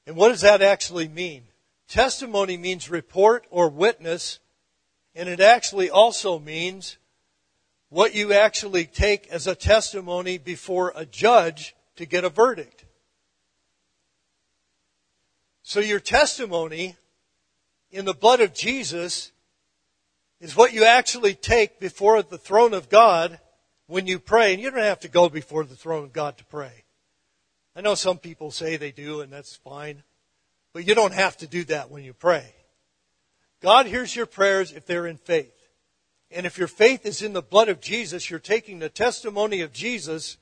And 0.06 0.16
what 0.16 0.28
does 0.28 0.42
that 0.42 0.62
actually 0.62 1.08
mean? 1.08 1.44
Testimony 1.88 2.56
means 2.56 2.90
report 2.90 3.46
or 3.50 3.68
witness, 3.68 4.38
and 5.14 5.28
it 5.28 5.40
actually 5.40 5.90
also 5.90 6.38
means 6.38 6.98
what 7.88 8.14
you 8.14 8.32
actually 8.32 8.84
take 8.84 9.26
as 9.28 9.46
a 9.46 9.54
testimony 9.54 10.38
before 10.38 10.92
a 10.94 11.06
judge 11.06 11.74
to 11.96 12.06
get 12.06 12.24
a 12.24 12.28
verdict. 12.28 12.84
So 15.62 15.80
your 15.80 16.00
testimony 16.00 16.96
in 17.90 18.04
the 18.04 18.14
blood 18.14 18.40
of 18.40 18.54
Jesus 18.54 19.32
is 20.40 20.56
what 20.56 20.72
you 20.72 20.84
actually 20.84 21.34
take 21.34 21.80
before 21.80 22.22
the 22.22 22.38
throne 22.38 22.74
of 22.74 22.88
God 22.88 23.40
when 23.86 24.06
you 24.06 24.18
pray. 24.18 24.52
And 24.54 24.62
you 24.62 24.70
don't 24.70 24.80
have 24.80 25.00
to 25.00 25.08
go 25.08 25.28
before 25.28 25.64
the 25.64 25.76
throne 25.76 26.04
of 26.04 26.12
God 26.12 26.38
to 26.38 26.44
pray. 26.44 26.84
I 27.74 27.80
know 27.80 27.94
some 27.94 28.18
people 28.18 28.50
say 28.50 28.76
they 28.76 28.92
do, 28.92 29.20
and 29.20 29.32
that's 29.32 29.56
fine. 29.56 30.02
But 30.72 30.86
you 30.86 30.94
don't 30.94 31.14
have 31.14 31.36
to 31.38 31.46
do 31.46 31.64
that 31.64 31.90
when 31.90 32.04
you 32.04 32.12
pray. 32.12 32.54
God 33.60 33.86
hears 33.86 34.14
your 34.14 34.26
prayers 34.26 34.72
if 34.72 34.86
they're 34.86 35.06
in 35.06 35.16
faith. 35.16 35.54
And 36.30 36.46
if 36.46 36.58
your 36.58 36.68
faith 36.68 37.06
is 37.06 37.22
in 37.22 37.32
the 37.32 37.42
blood 37.42 37.68
of 37.68 37.80
Jesus, 37.80 38.30
you're 38.30 38.38
taking 38.38 38.78
the 38.78 38.88
testimony 38.88 39.60
of 39.60 39.72
Jesus 39.72 40.36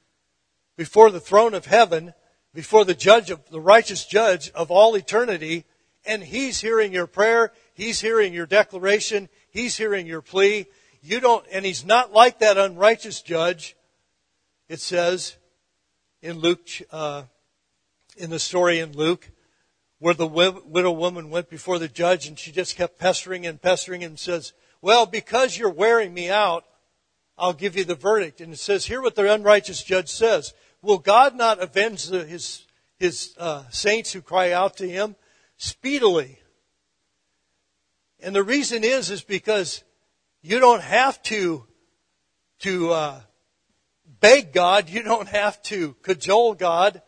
before 0.77 1.11
the 1.11 1.21
throne 1.21 1.55
of 1.55 1.67
heaven, 1.67 2.13
before 2.53 2.85
the 2.85 2.95
judge 2.95 3.31
of 3.31 3.49
the 3.51 3.61
righteous 3.61 4.05
judge 4.05 4.51
of 4.51 4.71
all 4.71 4.95
eternity, 4.95 5.65
and 6.05 6.23
he's 6.23 6.61
hearing 6.61 6.93
your 6.93 7.07
prayer, 7.07 7.53
he's 7.75 8.01
hearing 8.01 8.33
your 8.33 8.47
declaration, 8.47 9.29
he's 9.57 9.77
hearing 9.77 10.07
your 10.07 10.23
plea. 10.23 10.67
You 11.03 11.21
don't, 11.21 11.45
and 11.53 11.65
he's 11.65 11.85
not 11.85 12.13
like 12.13 12.41
that 12.41 12.59
unrighteous 12.59 13.23
judge. 13.23 13.77
It 14.69 14.81
says 14.81 15.37
in 16.23 16.39
Luke, 16.39 16.69
uh, 16.91 17.25
in 18.17 18.31
the 18.31 18.39
story 18.39 18.81
in 18.81 18.93
Luke, 18.93 19.31
where 19.99 20.15
the 20.15 20.27
widow 20.27 20.93
woman 20.93 21.31
went 21.31 21.49
before 21.49 21.79
the 21.79 21.89
judge 21.89 22.27
and 22.27 22.39
she 22.39 22.53
just 22.53 22.77
kept 22.77 22.99
pestering 22.99 23.47
and 23.47 23.61
pestering 23.61 24.05
and 24.05 24.19
says, 24.19 24.53
well, 24.83 25.07
because 25.07 25.57
you're 25.57 25.71
wearing 25.71 26.13
me 26.13 26.31
out, 26.31 26.65
I'll 27.39 27.53
give 27.53 27.77
you 27.77 27.85
the 27.85 27.95
verdict. 27.95 28.41
And 28.41 28.53
it 28.53 28.59
says, 28.59 28.87
hear 28.87 29.01
what 29.01 29.15
the 29.15 29.33
unrighteous 29.33 29.83
judge 29.83 30.09
says. 30.09 30.55
Will 30.83 30.99
God 30.99 31.35
not 31.35 31.63
avenge 31.63 32.07
the, 32.07 32.25
his, 32.25 32.67
his 32.99 33.35
uh, 33.39 33.65
saints 33.71 34.13
who 34.13 34.21
cry 34.21 34.53
out 34.53 34.77
to 34.79 34.89
him 34.89 35.17
speedily? 35.57 36.39
And 38.27 38.35
the 38.35 38.43
reason 38.43 38.83
is, 38.83 39.09
is 39.09 39.23
because 39.23 39.85
you 40.43 40.59
don't 40.59 40.83
have 40.83 41.23
to, 41.23 41.65
to 42.59 42.91
uh, 42.91 43.21
beg 44.19 44.53
God. 44.53 44.89
You 44.89 45.05
don't 45.05 45.29
have 45.29 45.63
to 45.63 45.95
cajole 46.03 46.55
God. 46.55 47.03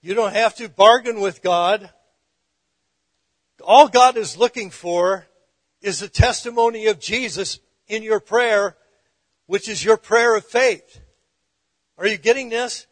You 0.00 0.14
don't 0.14 0.32
have 0.32 0.54
to 0.58 0.68
bargain 0.68 1.20
with 1.20 1.42
God. 1.42 1.90
All 3.64 3.88
God 3.88 4.16
is 4.16 4.36
looking 4.36 4.70
for 4.70 5.26
is 5.80 5.98
the 5.98 6.08
testimony 6.08 6.86
of 6.86 7.00
Jesus 7.00 7.58
in 7.88 8.04
your 8.04 8.20
prayer, 8.20 8.76
which 9.46 9.68
is 9.68 9.84
your 9.84 9.96
prayer 9.96 10.36
of 10.36 10.46
faith. 10.46 11.00
Are 11.98 12.06
you 12.06 12.16
getting 12.16 12.48
this? 12.48 12.86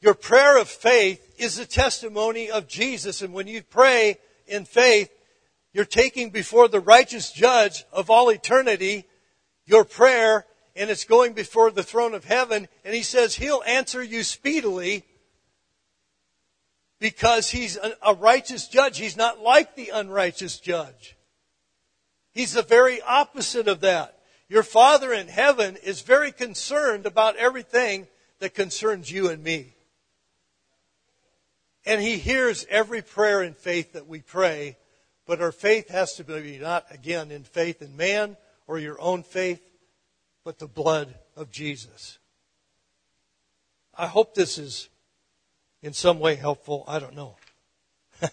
Your 0.00 0.14
prayer 0.14 0.58
of 0.58 0.68
faith 0.68 1.32
is 1.38 1.58
the 1.58 1.64
testimony 1.64 2.50
of 2.50 2.66
Jesus. 2.66 3.22
And 3.22 3.32
when 3.32 3.46
you 3.46 3.62
pray 3.62 4.18
in 4.48 4.64
faith, 4.64 5.10
you're 5.72 5.84
taking 5.84 6.30
before 6.30 6.68
the 6.68 6.80
righteous 6.80 7.30
judge 7.32 7.84
of 7.92 8.10
all 8.10 8.28
eternity 8.30 9.06
your 9.66 9.84
prayer, 9.84 10.46
and 10.74 10.90
it's 10.90 11.04
going 11.04 11.32
before 11.32 11.70
the 11.70 11.82
throne 11.82 12.14
of 12.14 12.24
heaven, 12.24 12.68
and 12.84 12.94
he 12.94 13.02
says 13.02 13.34
he'll 13.34 13.62
answer 13.66 14.02
you 14.02 14.24
speedily 14.24 15.04
because 16.98 17.50
he's 17.50 17.78
a 18.02 18.14
righteous 18.14 18.68
judge. 18.68 18.98
He's 18.98 19.16
not 19.16 19.40
like 19.40 19.74
the 19.74 19.90
unrighteous 19.90 20.58
judge. 20.58 21.16
He's 22.32 22.52
the 22.52 22.62
very 22.62 23.00
opposite 23.00 23.68
of 23.68 23.80
that. 23.80 24.18
Your 24.48 24.62
Father 24.62 25.12
in 25.12 25.28
heaven 25.28 25.76
is 25.76 26.02
very 26.02 26.32
concerned 26.32 27.06
about 27.06 27.36
everything 27.36 28.08
that 28.40 28.54
concerns 28.54 29.10
you 29.10 29.28
and 29.28 29.42
me. 29.42 29.74
And 31.86 32.00
He 32.00 32.18
hears 32.18 32.66
every 32.68 33.02
prayer 33.02 33.42
in 33.42 33.54
faith 33.54 33.94
that 33.94 34.06
we 34.06 34.20
pray, 34.20 34.76
but 35.30 35.40
our 35.40 35.52
faith 35.52 35.88
has 35.90 36.14
to 36.16 36.24
be 36.24 36.58
not, 36.58 36.86
again, 36.90 37.30
in 37.30 37.44
faith 37.44 37.80
in 37.82 37.96
man 37.96 38.36
or 38.66 38.80
your 38.80 39.00
own 39.00 39.22
faith, 39.22 39.62
but 40.42 40.58
the 40.58 40.66
blood 40.66 41.14
of 41.36 41.52
Jesus. 41.52 42.18
I 43.94 44.08
hope 44.08 44.34
this 44.34 44.58
is 44.58 44.88
in 45.82 45.92
some 45.92 46.18
way 46.18 46.34
helpful. 46.34 46.82
I 46.88 46.98
don't 46.98 47.14
know. 47.14 47.36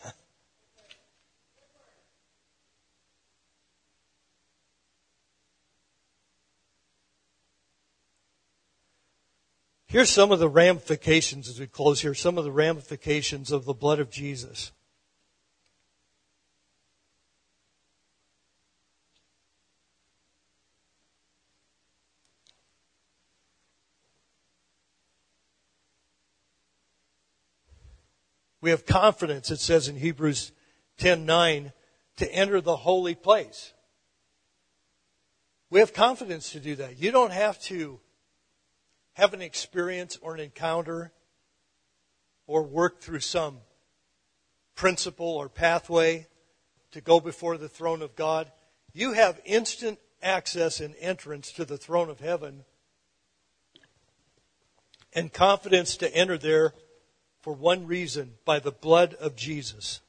Here's 9.86 10.10
some 10.10 10.32
of 10.32 10.40
the 10.40 10.50
ramifications 10.50 11.48
as 11.48 11.60
we 11.60 11.68
close 11.68 12.02
here, 12.02 12.16
some 12.16 12.40
of 12.40 12.44
the 12.44 12.52
ramifications 12.52 13.52
of 13.52 13.66
the 13.66 13.76
blood 13.76 14.00
of 14.00 14.10
Jesus. 14.10 14.72
We 28.62 28.72
have 28.72 28.86
confidence, 28.86 29.52
it 29.52 29.60
says 29.60 29.88
in 29.88 29.98
Hebrews 29.98 30.52
10:9, 30.98 31.74
to 32.18 32.32
enter 32.34 32.62
the 32.62 32.78
holy 32.78 33.16
place. 33.16 33.74
We 35.70 35.80
have 35.80 35.94
confidence 35.94 36.52
to 36.52 36.60
do 36.60 36.76
that. 36.78 36.98
You 36.98 37.12
don't 37.12 37.34
have 37.34 37.60
to 37.64 38.00
have 39.14 39.34
an 39.34 39.42
experience 39.42 40.18
or 40.22 40.34
an 40.34 40.40
encounter 40.40 41.12
or 42.46 42.64
work 42.64 43.02
through 43.02 43.20
some 43.20 43.60
principle 44.76 45.28
or 45.28 45.50
pathway 45.50 46.28
to 46.92 47.02
go 47.02 47.20
before 47.20 47.58
the 47.58 47.70
throne 47.70 48.02
of 48.02 48.16
God. 48.16 48.52
You 48.94 49.14
have 49.14 49.42
instant 49.44 50.00
access 50.22 50.80
and 50.80 50.96
entrance 51.00 51.52
to 51.54 51.66
the 51.66 51.78
throne 51.78 52.10
of 52.10 52.20
heaven 52.20 52.64
and 55.14 55.32
confidence 55.34 55.98
to 55.98 56.16
enter 56.16 56.38
there 56.38 56.74
for 57.48 57.54
one 57.54 57.88
reason 57.88 58.34
by 58.44 58.60
the 58.60 58.74
blood 58.74 59.14
of 59.14 59.34
Jesus. 59.34 60.02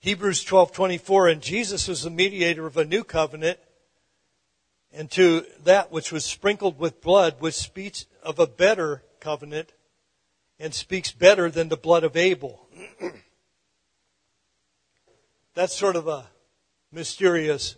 Hebrews 0.00 0.44
12:24 0.44 1.32
and 1.32 1.40
Jesus 1.40 1.88
is 1.88 2.02
the 2.02 2.10
mediator 2.10 2.66
of 2.66 2.76
a 2.76 2.84
new 2.84 3.02
covenant 3.04 3.58
and 4.92 5.10
to 5.12 5.46
that 5.60 5.90
which 5.90 6.12
was 6.12 6.26
sprinkled 6.26 6.78
with 6.78 7.00
blood 7.00 7.40
which 7.40 7.54
speaks 7.54 8.04
of 8.22 8.38
a 8.38 8.46
better 8.46 9.02
covenant 9.18 9.72
and 10.58 10.74
speaks 10.74 11.10
better 11.10 11.50
than 11.50 11.70
the 11.70 11.78
blood 11.78 12.04
of 12.04 12.14
Abel. 12.14 12.68
That's 15.54 15.74
sort 15.74 15.96
of 15.96 16.06
a 16.06 16.26
mysterious 16.92 17.76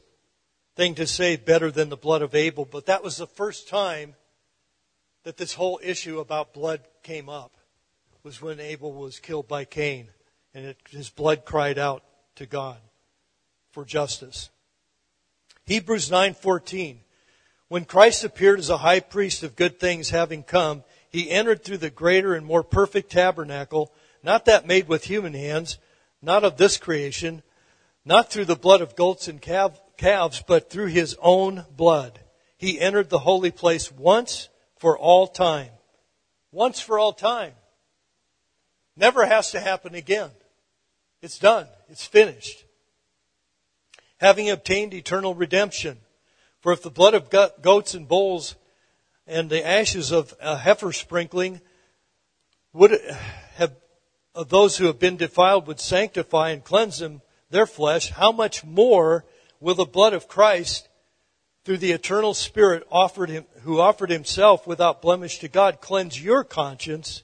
thing 0.74 0.96
to 0.96 1.06
say 1.06 1.36
better 1.36 1.70
than 1.70 1.90
the 1.90 1.96
blood 1.96 2.22
of 2.22 2.34
Abel, 2.34 2.64
but 2.64 2.86
that 2.86 3.04
was 3.04 3.18
the 3.18 3.28
first 3.28 3.68
time 3.68 4.16
that 5.22 5.36
this 5.36 5.54
whole 5.54 5.78
issue 5.80 6.18
about 6.18 6.52
blood 6.52 6.80
came 7.02 7.28
up 7.28 7.56
was 8.22 8.42
when 8.42 8.60
Abel 8.60 8.92
was 8.92 9.18
killed 9.18 9.48
by 9.48 9.64
Cain 9.64 10.08
and 10.54 10.66
it, 10.66 10.76
his 10.90 11.10
blood 11.10 11.44
cried 11.44 11.78
out 11.78 12.02
to 12.36 12.46
God 12.46 12.78
for 13.72 13.84
justice. 13.84 14.50
Hebrews 15.64 16.10
9:14 16.10 16.98
When 17.68 17.84
Christ 17.84 18.24
appeared 18.24 18.58
as 18.58 18.70
a 18.70 18.78
high 18.78 19.00
priest 19.00 19.42
of 19.42 19.56
good 19.56 19.78
things 19.78 20.10
having 20.10 20.42
come 20.42 20.84
he 21.08 21.30
entered 21.30 21.64
through 21.64 21.78
the 21.78 21.90
greater 21.90 22.34
and 22.34 22.46
more 22.46 22.62
perfect 22.62 23.10
tabernacle 23.10 23.92
not 24.22 24.44
that 24.44 24.66
made 24.66 24.88
with 24.88 25.04
human 25.04 25.34
hands 25.34 25.78
not 26.20 26.44
of 26.44 26.56
this 26.56 26.76
creation 26.76 27.42
not 28.04 28.30
through 28.30 28.44
the 28.44 28.56
blood 28.56 28.80
of 28.80 28.96
goats 28.96 29.28
and 29.28 29.40
calves 29.40 30.42
but 30.46 30.70
through 30.70 30.86
his 30.86 31.16
own 31.20 31.64
blood 31.76 32.20
he 32.60 32.78
entered 32.78 33.08
the 33.08 33.20
holy 33.20 33.50
place 33.50 33.90
once 33.90 34.50
for 34.76 34.98
all 34.98 35.26
time. 35.26 35.70
Once 36.52 36.80
for 36.80 36.98
all 36.98 37.12
time. 37.12 37.52
Never 38.96 39.24
has 39.26 39.50
to 39.52 39.60
happen 39.60 39.94
again. 39.94 40.30
It's 41.22 41.38
done. 41.38 41.66
It's 41.88 42.06
finished. 42.06 42.64
Having 44.18 44.50
obtained 44.50 44.92
eternal 44.92 45.34
redemption. 45.34 45.98
For 46.60 46.72
if 46.72 46.82
the 46.82 46.90
blood 46.90 47.14
of 47.14 47.30
goats 47.62 47.94
and 47.94 48.06
bulls 48.06 48.56
and 49.26 49.48
the 49.48 49.66
ashes 49.66 50.12
of 50.12 50.34
a 50.40 50.58
heifer 50.58 50.92
sprinkling 50.92 51.60
would 52.72 53.00
have, 53.54 53.74
of 54.34 54.48
those 54.48 54.76
who 54.76 54.86
have 54.86 54.98
been 54.98 55.16
defiled 55.16 55.66
would 55.66 55.80
sanctify 55.80 56.50
and 56.50 56.62
cleanse 56.62 56.98
them, 56.98 57.22
their 57.48 57.66
flesh, 57.66 58.10
how 58.10 58.32
much 58.32 58.64
more 58.64 59.24
will 59.58 59.74
the 59.74 59.84
blood 59.84 60.12
of 60.12 60.28
Christ 60.28 60.88
through 61.70 61.78
the 61.78 61.92
eternal 61.92 62.34
Spirit 62.34 62.84
offered 62.90 63.30
him, 63.30 63.44
who 63.62 63.78
offered 63.78 64.10
himself 64.10 64.66
without 64.66 65.00
blemish 65.00 65.38
to 65.38 65.46
God, 65.46 65.80
cleanse 65.80 66.20
your 66.20 66.42
conscience 66.42 67.22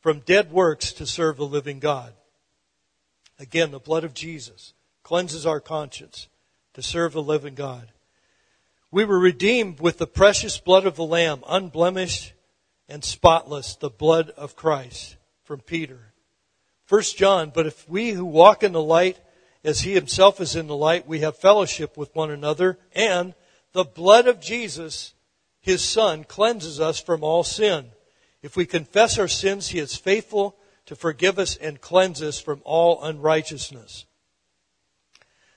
from 0.00 0.18
dead 0.26 0.50
works 0.50 0.92
to 0.92 1.06
serve 1.06 1.36
the 1.36 1.46
living 1.46 1.78
God. 1.78 2.12
Again, 3.38 3.70
the 3.70 3.78
blood 3.78 4.02
of 4.02 4.12
Jesus 4.12 4.74
cleanses 5.04 5.46
our 5.46 5.60
conscience 5.60 6.26
to 6.74 6.82
serve 6.82 7.12
the 7.12 7.22
living 7.22 7.54
God. 7.54 7.92
We 8.90 9.04
were 9.04 9.20
redeemed 9.20 9.78
with 9.78 9.98
the 9.98 10.08
precious 10.08 10.58
blood 10.58 10.84
of 10.84 10.96
the 10.96 11.06
Lamb, 11.06 11.44
unblemished 11.48 12.32
and 12.88 13.04
spotless, 13.04 13.76
the 13.76 13.88
blood 13.88 14.30
of 14.30 14.56
Christ, 14.56 15.16
from 15.44 15.60
Peter. 15.60 16.12
First 16.86 17.16
John, 17.16 17.52
but 17.54 17.66
if 17.66 17.88
we 17.88 18.10
who 18.10 18.24
walk 18.24 18.64
in 18.64 18.72
the 18.72 18.82
light 18.82 19.20
as 19.62 19.82
he 19.82 19.94
himself 19.94 20.40
is 20.40 20.56
in 20.56 20.66
the 20.66 20.76
light, 20.76 21.06
we 21.06 21.20
have 21.20 21.38
fellowship 21.38 21.96
with 21.96 22.12
one 22.16 22.32
another, 22.32 22.80
and 22.92 23.32
the 23.76 23.84
blood 23.84 24.26
of 24.26 24.40
Jesus, 24.40 25.12
his 25.60 25.84
son, 25.84 26.24
cleanses 26.24 26.80
us 26.80 26.98
from 26.98 27.22
all 27.22 27.44
sin. 27.44 27.90
If 28.40 28.56
we 28.56 28.64
confess 28.64 29.18
our 29.18 29.28
sins, 29.28 29.68
he 29.68 29.78
is 29.78 29.94
faithful 29.94 30.56
to 30.86 30.96
forgive 30.96 31.38
us 31.38 31.56
and 31.56 31.78
cleanse 31.78 32.22
us 32.22 32.40
from 32.40 32.62
all 32.64 33.04
unrighteousness. 33.04 34.06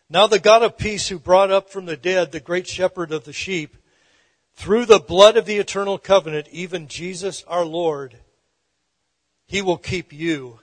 Now 0.09 0.28
the 0.28 0.38
God 0.38 0.63
of 0.63 0.78
peace 0.78 1.07
who 1.07 1.17
brought 1.17 1.49
up 1.49 1.70
from 1.70 1.86
the 1.86 1.95
dead 1.95 2.34
the 2.34 2.41
great 2.41 2.67
shepherd 2.67 3.13
of 3.13 3.24
the 3.24 3.32
sheep, 3.32 3.78
through 4.53 4.86
the 4.86 4.99
blood 4.99 5.38
of 5.38 5.45
the 5.45 5.55
eternal 5.55 5.97
covenant, 5.97 6.49
even 6.51 6.89
Jesus 6.89 7.45
our 7.47 7.63
Lord, 7.63 8.17
he 9.45 9.61
will 9.61 9.78
keep 9.78 10.11
you 10.11 10.59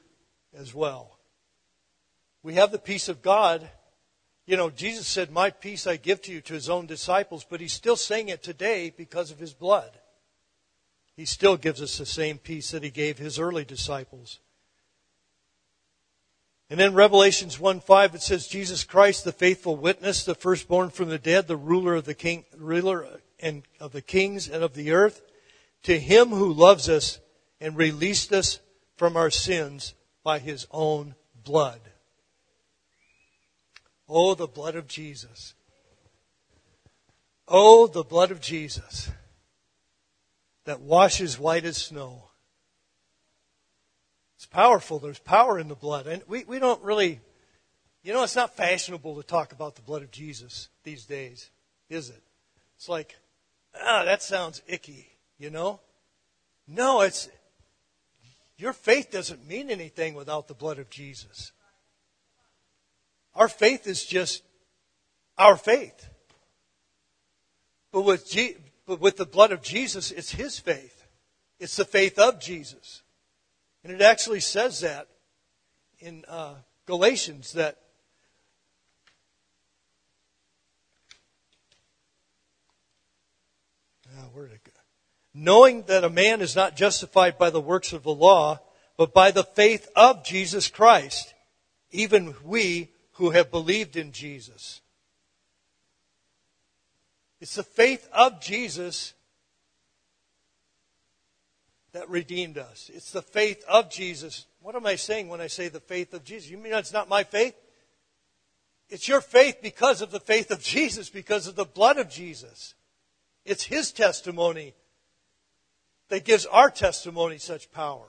as 0.55 0.75
well. 0.75 1.19
We 2.43 2.53
have 2.57 2.71
the 2.71 2.79
peace 2.79 3.09
of 3.09 3.23
God 3.23 3.67
you 4.47 4.57
know, 4.57 4.71
Jesus 4.71 5.09
said, 5.09 5.31
My 5.31 5.51
peace 5.51 5.87
I 5.87 5.97
give 5.97 6.23
to 6.23 6.33
you 6.33 6.41
to 6.43 6.55
his 6.55 6.71
own 6.71 6.87
disciples, 6.87 7.45
but 7.49 7.61
he's 7.61 7.73
still 7.73 7.97
saying 7.97 8.29
it 8.29 8.43
today 8.43 8.93
because 8.97 9.33
of 9.33 9.41
his 9.41 9.53
blood. 9.53 9.91
He 11.17 11.25
still 11.25 11.57
gives 11.57 11.83
us 11.83 11.99
the 11.99 12.07
same 12.07 12.39
peace 12.39 12.71
that 12.71 12.85
he 12.85 12.91
gave 12.91 13.19
his 13.19 13.39
early 13.39 13.65
disciples. 13.65 14.39
And 16.71 16.81
in 16.81 16.95
Revelations 16.95 17.59
1 17.59 17.81
5, 17.81 18.15
it 18.15 18.23
says, 18.23 18.47
Jesus 18.47 18.85
Christ, 18.85 19.25
the 19.25 19.33
faithful 19.33 19.77
witness, 19.77 20.25
the 20.25 20.35
firstborn 20.35 20.91
from 20.91 21.09
the 21.09 21.19
dead, 21.19 21.49
the 21.49 21.57
ruler 21.57 21.95
of 21.95 22.05
the 22.05 22.15
king, 22.15 22.45
ruler 22.57 23.21
and 23.41 23.65
of 23.81 23.93
the 23.93 24.03
kings 24.03 24.49
and 24.49 24.63
of 24.63 24.75
the 24.75 24.93
earth, 24.93 25.23
to 25.85 25.99
him 25.99 26.29
who 26.29 26.53
loves 26.53 26.89
us 26.89 27.21
and 27.61 27.77
released 27.77 28.33
us 28.33 28.61
from 28.97 29.17
our 29.17 29.31
sins 29.31 29.95
by 30.23 30.39
his 30.39 30.67
own 30.71 31.15
blood. 31.45 31.81
Oh, 34.09 34.35
the 34.35 34.47
blood 34.47 34.77
of 34.77 34.87
Jesus. 34.87 35.55
Oh, 37.49 37.87
the 37.87 38.05
blood 38.05 38.31
of 38.31 38.41
Jesus 38.41 39.11
that 40.65 40.81
washes 40.81 41.39
white 41.39 41.65
as 41.65 41.77
snow. 41.77 42.25
It's 44.37 44.47
powerful. 44.47 44.99
There's 44.99 45.19
power 45.19 45.59
in 45.59 45.69
the 45.69 45.75
blood. 45.75 46.07
And 46.07 46.23
we, 46.29 46.45
we 46.45 46.59
don't 46.59 46.83
really, 46.83 47.21
you 48.03 48.13
know, 48.13 48.23
it's 48.23 48.37
not 48.37 48.57
fashionable 48.57 49.17
to 49.17 49.23
talk 49.23 49.53
about 49.53 49.77
the 49.77 49.83
blood 49.83 50.03
of 50.03 50.11
Jesus 50.11 50.69
these 50.85 51.07
days, 51.07 51.51
is 51.89 52.11
it? 52.11 52.23
It's 52.77 52.89
like, 52.89 53.17
ah, 53.81 54.05
that 54.05 54.23
sounds 54.23 54.61
icky, 54.67 55.07
you 55.39 55.51
know? 55.51 55.81
No, 56.69 57.01
it's, 57.01 57.29
your 58.59 58.73
faith 58.73 59.11
doesn't 59.11 59.47
mean 59.47 59.71
anything 59.71 60.15
without 60.15 60.49
the 60.49 60.55
blood 60.55 60.79
of 60.79 60.91
Jesus. 60.91 61.53
Our 63.37 63.49
faith 63.49 63.87
is 63.87 64.05
just 64.05 64.43
our 65.37 65.57
faith. 65.57 66.09
But 67.93 68.03
with, 68.03 68.29
G- 68.29 68.57
but 68.87 68.99
with 68.99 69.19
the 69.19 69.27
blood 69.27 69.53
of 69.53 69.63
Jesus, 69.63 70.11
it's 70.11 70.33
His 70.33 70.59
faith. 70.59 71.07
It's 71.61 71.77
the 71.77 71.85
faith 71.85 72.19
of 72.19 72.41
Jesus. 72.41 73.03
And 73.85 73.93
it 73.93 74.01
actually 74.01 74.41
says 74.41 74.81
that 74.81 75.07
in 75.99 76.25
uh, 76.29 76.55
Galatians 76.87 77.53
that 77.53 77.79
ah, 84.17 84.25
where 84.33 84.47
did 84.47 84.55
it 84.55 84.65
go? 84.65 84.73
Knowing 85.35 85.83
that 85.83 86.05
a 86.05 86.11
man 86.11 86.41
is 86.41 86.57
not 86.57 86.77
justified 86.77 87.37
by 87.37 87.51
the 87.51 87.61
works 87.61 87.93
of 87.93 88.03
the 88.03 88.15
law, 88.15 88.59
but 88.97 89.13
by 89.13 89.31
the 89.31 89.45
faith 89.45 89.89
of 89.95 90.25
Jesus 90.25 90.69
Christ, 90.69 91.35
even 91.91 92.35
we 92.43 92.91
who 93.17 93.31
have 93.31 93.51
believed 93.51 93.97
in 93.97 94.13
Jesus. 94.13 94.81
It's 97.41 97.55
the 97.55 97.63
faith 97.63 98.09
of 98.13 98.41
Jesus 98.41 99.15
that 101.93 102.09
redeemed 102.11 102.59
us. 102.59 102.91
It's 102.93 103.11
the 103.11 103.23
faith 103.23 103.65
of 103.69 103.91
Jesus. 103.91 104.47
What 104.61 104.75
am 104.75 104.87
I 104.87 104.97
saying 104.97 105.29
when 105.29 105.41
I 105.41 105.47
say 105.47 105.69
the 105.69 105.81
faith 105.81 106.13
of 106.13 106.25
Jesus? 106.25 106.51
You 106.51 106.59
mean 106.59 106.75
it's 106.75 106.93
not 106.93 107.09
my 107.09 107.25
faith? 107.25 107.55
It's 108.91 109.09
your 109.09 109.21
faith 109.21 109.59
because 109.63 110.03
of 110.03 110.11
the 110.11 110.21
faith 110.21 110.51
of 110.51 110.63
Jesus, 110.63 111.09
because 111.09 111.47
of 111.47 111.57
the 111.57 111.65
blood 111.65 111.97
of 111.97 112.11
Jesus. 112.11 112.75
It's 113.45 113.65
His 113.65 113.93
testimony 113.93 114.75
that 116.09 116.25
gives 116.25 116.47
our 116.47 116.71
testimony 116.71 117.39
such 117.39 117.73
power. 117.73 118.09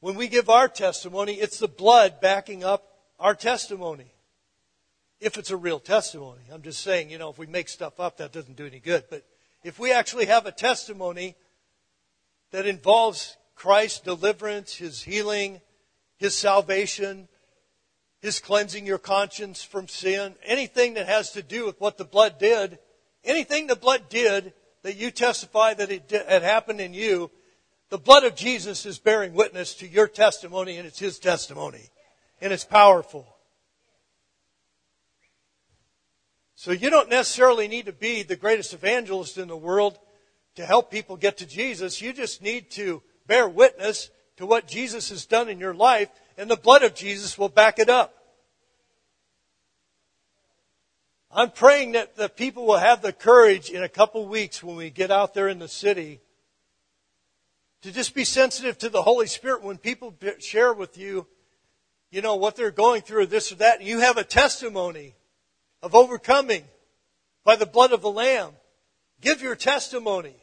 When 0.00 0.14
we 0.14 0.28
give 0.28 0.48
our 0.48 0.68
testimony, 0.68 1.34
it's 1.34 1.58
the 1.58 1.68
blood 1.68 2.20
backing 2.20 2.62
up 2.62 2.95
our 3.18 3.34
testimony. 3.34 4.12
If 5.20 5.38
it's 5.38 5.50
a 5.50 5.56
real 5.56 5.80
testimony. 5.80 6.42
I'm 6.52 6.62
just 6.62 6.80
saying, 6.80 7.10
you 7.10 7.18
know, 7.18 7.30
if 7.30 7.38
we 7.38 7.46
make 7.46 7.68
stuff 7.68 7.98
up, 7.98 8.18
that 8.18 8.32
doesn't 8.32 8.56
do 8.56 8.66
any 8.66 8.80
good. 8.80 9.04
But 9.08 9.24
if 9.64 9.78
we 9.78 9.92
actually 9.92 10.26
have 10.26 10.46
a 10.46 10.52
testimony 10.52 11.36
that 12.52 12.66
involves 12.66 13.36
Christ's 13.54 14.00
deliverance, 14.00 14.76
His 14.76 15.02
healing, 15.02 15.62
His 16.18 16.36
salvation, 16.36 17.28
His 18.20 18.40
cleansing 18.40 18.86
your 18.86 18.98
conscience 18.98 19.62
from 19.64 19.88
sin, 19.88 20.34
anything 20.44 20.94
that 20.94 21.08
has 21.08 21.32
to 21.32 21.42
do 21.42 21.64
with 21.64 21.80
what 21.80 21.96
the 21.96 22.04
blood 22.04 22.38
did, 22.38 22.78
anything 23.24 23.66
the 23.66 23.76
blood 23.76 24.10
did 24.10 24.52
that 24.82 24.96
you 24.96 25.10
testify 25.10 25.72
that 25.74 25.90
it 25.90 26.10
had 26.28 26.42
happened 26.42 26.80
in 26.80 26.92
you, 26.92 27.30
the 27.88 27.98
blood 27.98 28.24
of 28.24 28.36
Jesus 28.36 28.84
is 28.84 28.98
bearing 28.98 29.32
witness 29.32 29.74
to 29.76 29.88
your 29.88 30.08
testimony 30.08 30.76
and 30.76 30.86
it's 30.86 30.98
His 30.98 31.18
testimony 31.18 31.88
and 32.40 32.52
it's 32.52 32.64
powerful. 32.64 33.26
So 36.54 36.72
you 36.72 36.90
don't 36.90 37.10
necessarily 37.10 37.68
need 37.68 37.86
to 37.86 37.92
be 37.92 38.22
the 38.22 38.36
greatest 38.36 38.72
evangelist 38.72 39.38
in 39.38 39.48
the 39.48 39.56
world 39.56 39.98
to 40.56 40.64
help 40.64 40.90
people 40.90 41.16
get 41.16 41.36
to 41.38 41.46
Jesus. 41.46 42.00
You 42.00 42.12
just 42.12 42.42
need 42.42 42.70
to 42.72 43.02
bear 43.26 43.48
witness 43.48 44.10
to 44.38 44.46
what 44.46 44.66
Jesus 44.66 45.10
has 45.10 45.26
done 45.26 45.48
in 45.48 45.58
your 45.58 45.74
life, 45.74 46.08
and 46.36 46.50
the 46.50 46.56
blood 46.56 46.82
of 46.82 46.94
Jesus 46.94 47.38
will 47.38 47.48
back 47.48 47.78
it 47.78 47.88
up. 47.88 48.14
I'm 51.30 51.50
praying 51.50 51.92
that 51.92 52.16
the 52.16 52.28
people 52.28 52.66
will 52.66 52.78
have 52.78 53.02
the 53.02 53.12
courage 53.12 53.68
in 53.70 53.82
a 53.82 53.88
couple 53.88 54.26
weeks 54.26 54.62
when 54.62 54.76
we 54.76 54.88
get 54.88 55.10
out 55.10 55.34
there 55.34 55.48
in 55.48 55.58
the 55.58 55.68
city 55.68 56.20
to 57.82 57.92
just 57.92 58.14
be 58.14 58.24
sensitive 58.24 58.78
to 58.78 58.88
the 58.88 59.02
Holy 59.02 59.26
Spirit 59.26 59.62
when 59.62 59.76
people 59.76 60.14
share 60.38 60.72
with 60.72 60.96
you 60.96 61.26
you 62.10 62.22
know, 62.22 62.36
what 62.36 62.56
they're 62.56 62.70
going 62.70 63.02
through, 63.02 63.26
this 63.26 63.52
or 63.52 63.56
that, 63.56 63.82
you 63.82 64.00
have 64.00 64.16
a 64.16 64.24
testimony 64.24 65.14
of 65.82 65.94
overcoming 65.94 66.64
by 67.44 67.56
the 67.56 67.66
blood 67.66 67.92
of 67.92 68.02
the 68.02 68.10
Lamb. 68.10 68.52
Give 69.20 69.42
your 69.42 69.56
testimony. 69.56 70.34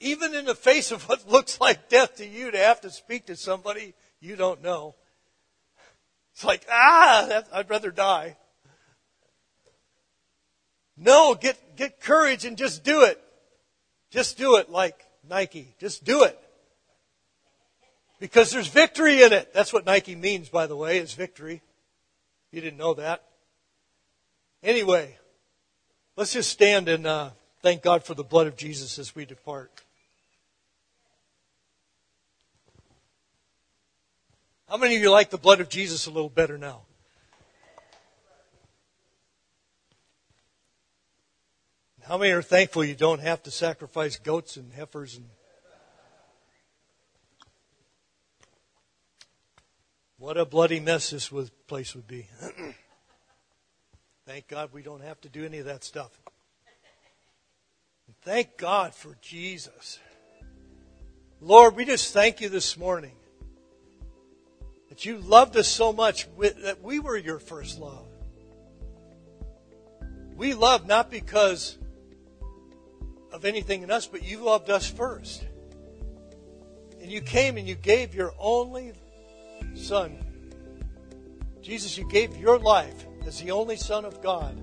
Even 0.00 0.34
in 0.34 0.46
the 0.46 0.54
face 0.54 0.90
of 0.90 1.08
what 1.08 1.28
looks 1.30 1.60
like 1.60 1.88
death 1.88 2.16
to 2.16 2.26
you 2.26 2.50
to 2.50 2.58
have 2.58 2.80
to 2.82 2.90
speak 2.90 3.26
to 3.26 3.36
somebody 3.36 3.94
you 4.20 4.36
don't 4.36 4.62
know. 4.62 4.94
It's 6.34 6.44
like, 6.44 6.64
ah, 6.70 7.42
I'd 7.52 7.70
rather 7.70 7.90
die. 7.90 8.36
No, 10.96 11.34
get, 11.34 11.76
get 11.76 12.00
courage 12.00 12.44
and 12.44 12.56
just 12.56 12.84
do 12.84 13.04
it. 13.04 13.20
Just 14.10 14.36
do 14.36 14.56
it 14.56 14.70
like 14.70 14.98
Nike. 15.28 15.74
Just 15.78 16.04
do 16.04 16.24
it. 16.24 16.38
Because 18.20 18.52
there's 18.52 18.68
victory 18.68 19.22
in 19.22 19.32
it. 19.32 19.52
That's 19.52 19.72
what 19.72 19.84
Nike 19.84 20.14
means, 20.14 20.48
by 20.48 20.68
the 20.68 20.76
way, 20.76 20.98
is 20.98 21.14
victory. 21.14 21.62
You 22.52 22.60
didn't 22.60 22.78
know 22.78 22.94
that. 22.94 23.24
Anyway, 24.62 25.16
let's 26.16 26.32
just 26.32 26.50
stand 26.50 26.88
and 26.88 27.06
uh, 27.06 27.30
Thank 27.62 27.82
God 27.82 28.04
for 28.04 28.14
the 28.14 28.24
blood 28.24 28.46
of 28.46 28.56
Jesus 28.56 28.98
as 28.98 29.14
we 29.14 29.26
depart. 29.26 29.70
How 34.66 34.78
many 34.78 34.96
of 34.96 35.02
you 35.02 35.10
like 35.10 35.28
the 35.28 35.36
blood 35.36 35.60
of 35.60 35.68
Jesus 35.68 36.06
a 36.06 36.10
little 36.10 36.30
better 36.30 36.56
now? 36.56 36.82
How 42.02 42.16
many 42.16 42.32
are 42.32 42.40
thankful 42.40 42.82
you 42.82 42.94
don't 42.94 43.20
have 43.20 43.42
to 43.42 43.50
sacrifice 43.50 44.16
goats 44.16 44.56
and 44.56 44.72
heifers 44.72 45.16
and 45.16 45.26
What 50.20 50.36
a 50.36 50.44
bloody 50.44 50.80
mess 50.80 51.08
this 51.08 51.32
place 51.66 51.94
would 51.94 52.06
be. 52.06 52.28
Thank 54.26 54.48
God 54.48 54.68
we 54.70 54.82
don't 54.82 55.02
have 55.02 55.18
to 55.22 55.30
do 55.30 55.46
any 55.46 55.60
of 55.60 55.64
that 55.64 55.82
stuff. 55.82 56.10
And 58.06 58.14
thank 58.20 58.58
God 58.58 58.94
for 58.94 59.16
Jesus. 59.22 59.98
Lord, 61.40 61.74
we 61.74 61.86
just 61.86 62.12
thank 62.12 62.42
you 62.42 62.50
this 62.50 62.76
morning 62.76 63.14
that 64.90 65.06
you 65.06 65.16
loved 65.16 65.56
us 65.56 65.68
so 65.68 65.90
much 65.90 66.28
that 66.38 66.82
we 66.82 66.98
were 66.98 67.16
your 67.16 67.38
first 67.38 67.80
love. 67.80 68.06
We 70.36 70.52
love 70.52 70.86
not 70.86 71.10
because 71.10 71.78
of 73.32 73.46
anything 73.46 73.82
in 73.84 73.90
us, 73.90 74.06
but 74.06 74.22
you 74.22 74.40
loved 74.40 74.68
us 74.68 74.86
first. 74.86 75.46
And 77.00 77.10
you 77.10 77.22
came 77.22 77.56
and 77.56 77.66
you 77.66 77.74
gave 77.74 78.14
your 78.14 78.34
only 78.38 78.92
Son. 79.74 80.18
Jesus, 81.62 81.96
you 81.96 82.08
gave 82.08 82.36
your 82.36 82.58
life 82.58 83.06
as 83.26 83.40
the 83.40 83.50
only 83.50 83.76
Son 83.76 84.04
of 84.04 84.22
God 84.22 84.56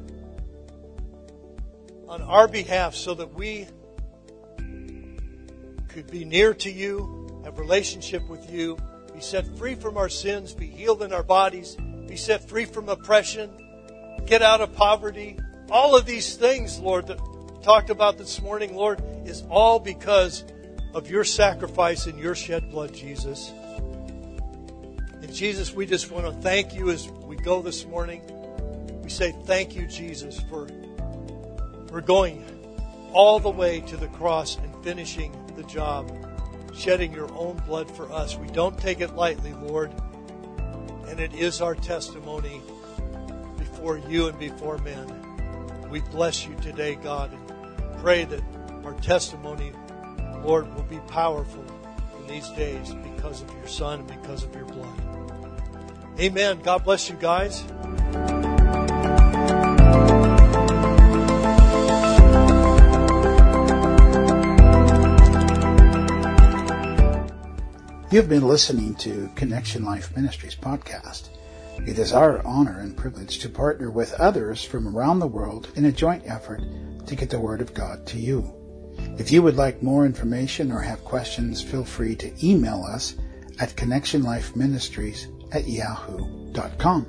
on 2.08 2.22
our 2.22 2.48
behalf 2.48 2.96
so 2.96 3.14
that 3.14 3.34
we 3.34 3.68
could 5.90 6.10
be 6.10 6.26
near 6.26 6.54
to 6.54 6.72
you, 6.72 7.42
have 7.44 7.60
relationship 7.60 8.28
with 8.30 8.52
you, 8.52 8.78
be 9.14 9.22
set 9.22 9.48
free 9.58 9.76
from 9.76 9.98
our 9.98 10.10
sins, 10.10 10.54
be 10.54 10.68
healed 10.68 11.02
in 11.02 11.12
our 11.12 11.24
bodies, 11.24 11.76
be 12.08 12.16
set 12.16 12.48
free 12.48 12.66
from 12.66 12.88
oppression, 12.90 13.50
get 14.26 14.42
out 14.42 14.62
of 14.62 14.74
poverty. 14.74 15.38
All 15.70 15.96
of 15.96 16.06
these 16.06 16.36
things, 16.36 16.80
Lord, 16.80 17.08
that 17.08 17.20
we 17.20 17.64
talked 17.64 17.90
about 17.90 18.18
this 18.18 18.42
morning, 18.42 18.76
Lord, 18.76 19.02
is 19.26 19.44
all 19.50 19.80
because 19.80 20.46
of 20.94 21.10
your 21.10 21.24
sacrifice 21.24 22.06
and 22.06 22.18
your 22.20 22.36
shed 22.36 22.70
blood, 22.70 22.94
Jesus. 22.94 23.52
And 25.28 25.36
Jesus, 25.36 25.74
we 25.74 25.86
just 25.86 26.10
want 26.10 26.26
to 26.26 26.32
thank 26.32 26.74
you 26.74 26.90
as 26.90 27.10
we 27.10 27.36
go 27.36 27.62
this 27.62 27.86
morning. 27.86 28.22
We 29.04 29.10
say 29.10 29.36
thank 29.44 29.76
you, 29.76 29.86
Jesus, 29.86 30.40
for, 30.50 30.70
for 31.90 32.00
going 32.00 32.46
all 33.12 33.38
the 33.38 33.50
way 33.50 33.82
to 33.82 33.98
the 33.98 34.08
cross 34.08 34.58
and 34.58 34.74
finishing 34.86 35.36
the 35.58 35.64
job, 35.64 36.10
shedding 36.74 37.12
your 37.12 37.30
own 37.34 37.58
blood 37.66 37.94
for 37.94 38.10
us. 38.10 38.38
We 38.38 38.48
don't 38.48 38.80
take 38.80 39.02
it 39.02 39.16
lightly, 39.16 39.52
Lord. 39.52 39.92
And 41.10 41.20
it 41.20 41.34
is 41.34 41.60
our 41.60 41.76
testimony 41.76 42.62
before 43.58 43.98
you 43.98 44.30
and 44.30 44.40
before 44.40 44.78
men. 44.78 45.90
We 45.90 46.00
bless 46.00 46.48
you 46.48 46.56
today, 46.62 46.96
God, 46.96 47.34
and 47.34 48.00
pray 48.00 48.24
that 48.24 48.42
our 48.86 48.94
testimony, 49.02 49.74
Lord, 50.42 50.74
will 50.74 50.84
be 50.84 51.00
powerful 51.10 51.66
in 52.18 52.28
these 52.28 52.48
days 52.52 52.94
because 52.94 53.42
of 53.42 53.52
your 53.56 53.68
Son 53.68 54.00
and 54.00 54.08
because 54.08 54.46
of 54.46 54.56
your 54.56 54.64
blood. 54.64 55.17
Amen. 56.20 56.60
God 56.64 56.84
bless 56.84 57.10
you 57.10 57.16
guys. 57.16 57.64
You've 68.10 68.30
been 68.30 68.48
listening 68.48 68.96
to 68.96 69.30
Connection 69.36 69.86
Life 69.86 70.16
Ministries 70.16 70.56
podcast. 70.56 71.30
It 71.86 72.00
is 72.00 72.14
our 72.14 72.44
honor 72.48 72.80
and 72.80 72.98
privilege 72.98 73.38
to 73.40 73.50
partner 73.50 73.92
with 73.92 74.14
others 74.14 74.64
from 74.64 74.88
around 74.88 75.20
the 75.20 75.28
world 75.28 75.70
in 75.76 75.86
a 75.86 75.92
joint 75.92 76.24
effort 76.26 76.64
to 77.06 77.16
get 77.16 77.30
the 77.30 77.40
Word 77.40 77.62
of 77.62 77.76
God 77.76 78.08
to 78.08 78.18
you. 78.18 78.52
If 79.20 79.32
you 79.32 79.44
would 79.44 79.56
like 79.56 79.84
more 79.84 80.06
information 80.06 80.72
or 80.72 80.80
have 80.80 81.04
questions, 81.04 81.62
feel 81.62 81.84
free 81.86 82.16
to 82.16 82.34
email 82.44 82.84
us 82.84 83.16
at 83.60 83.76
Connection 83.76 84.24
Life 84.24 84.56
Ministries 84.56 85.28
at 85.52 85.68
yahoo.com. 85.68 87.06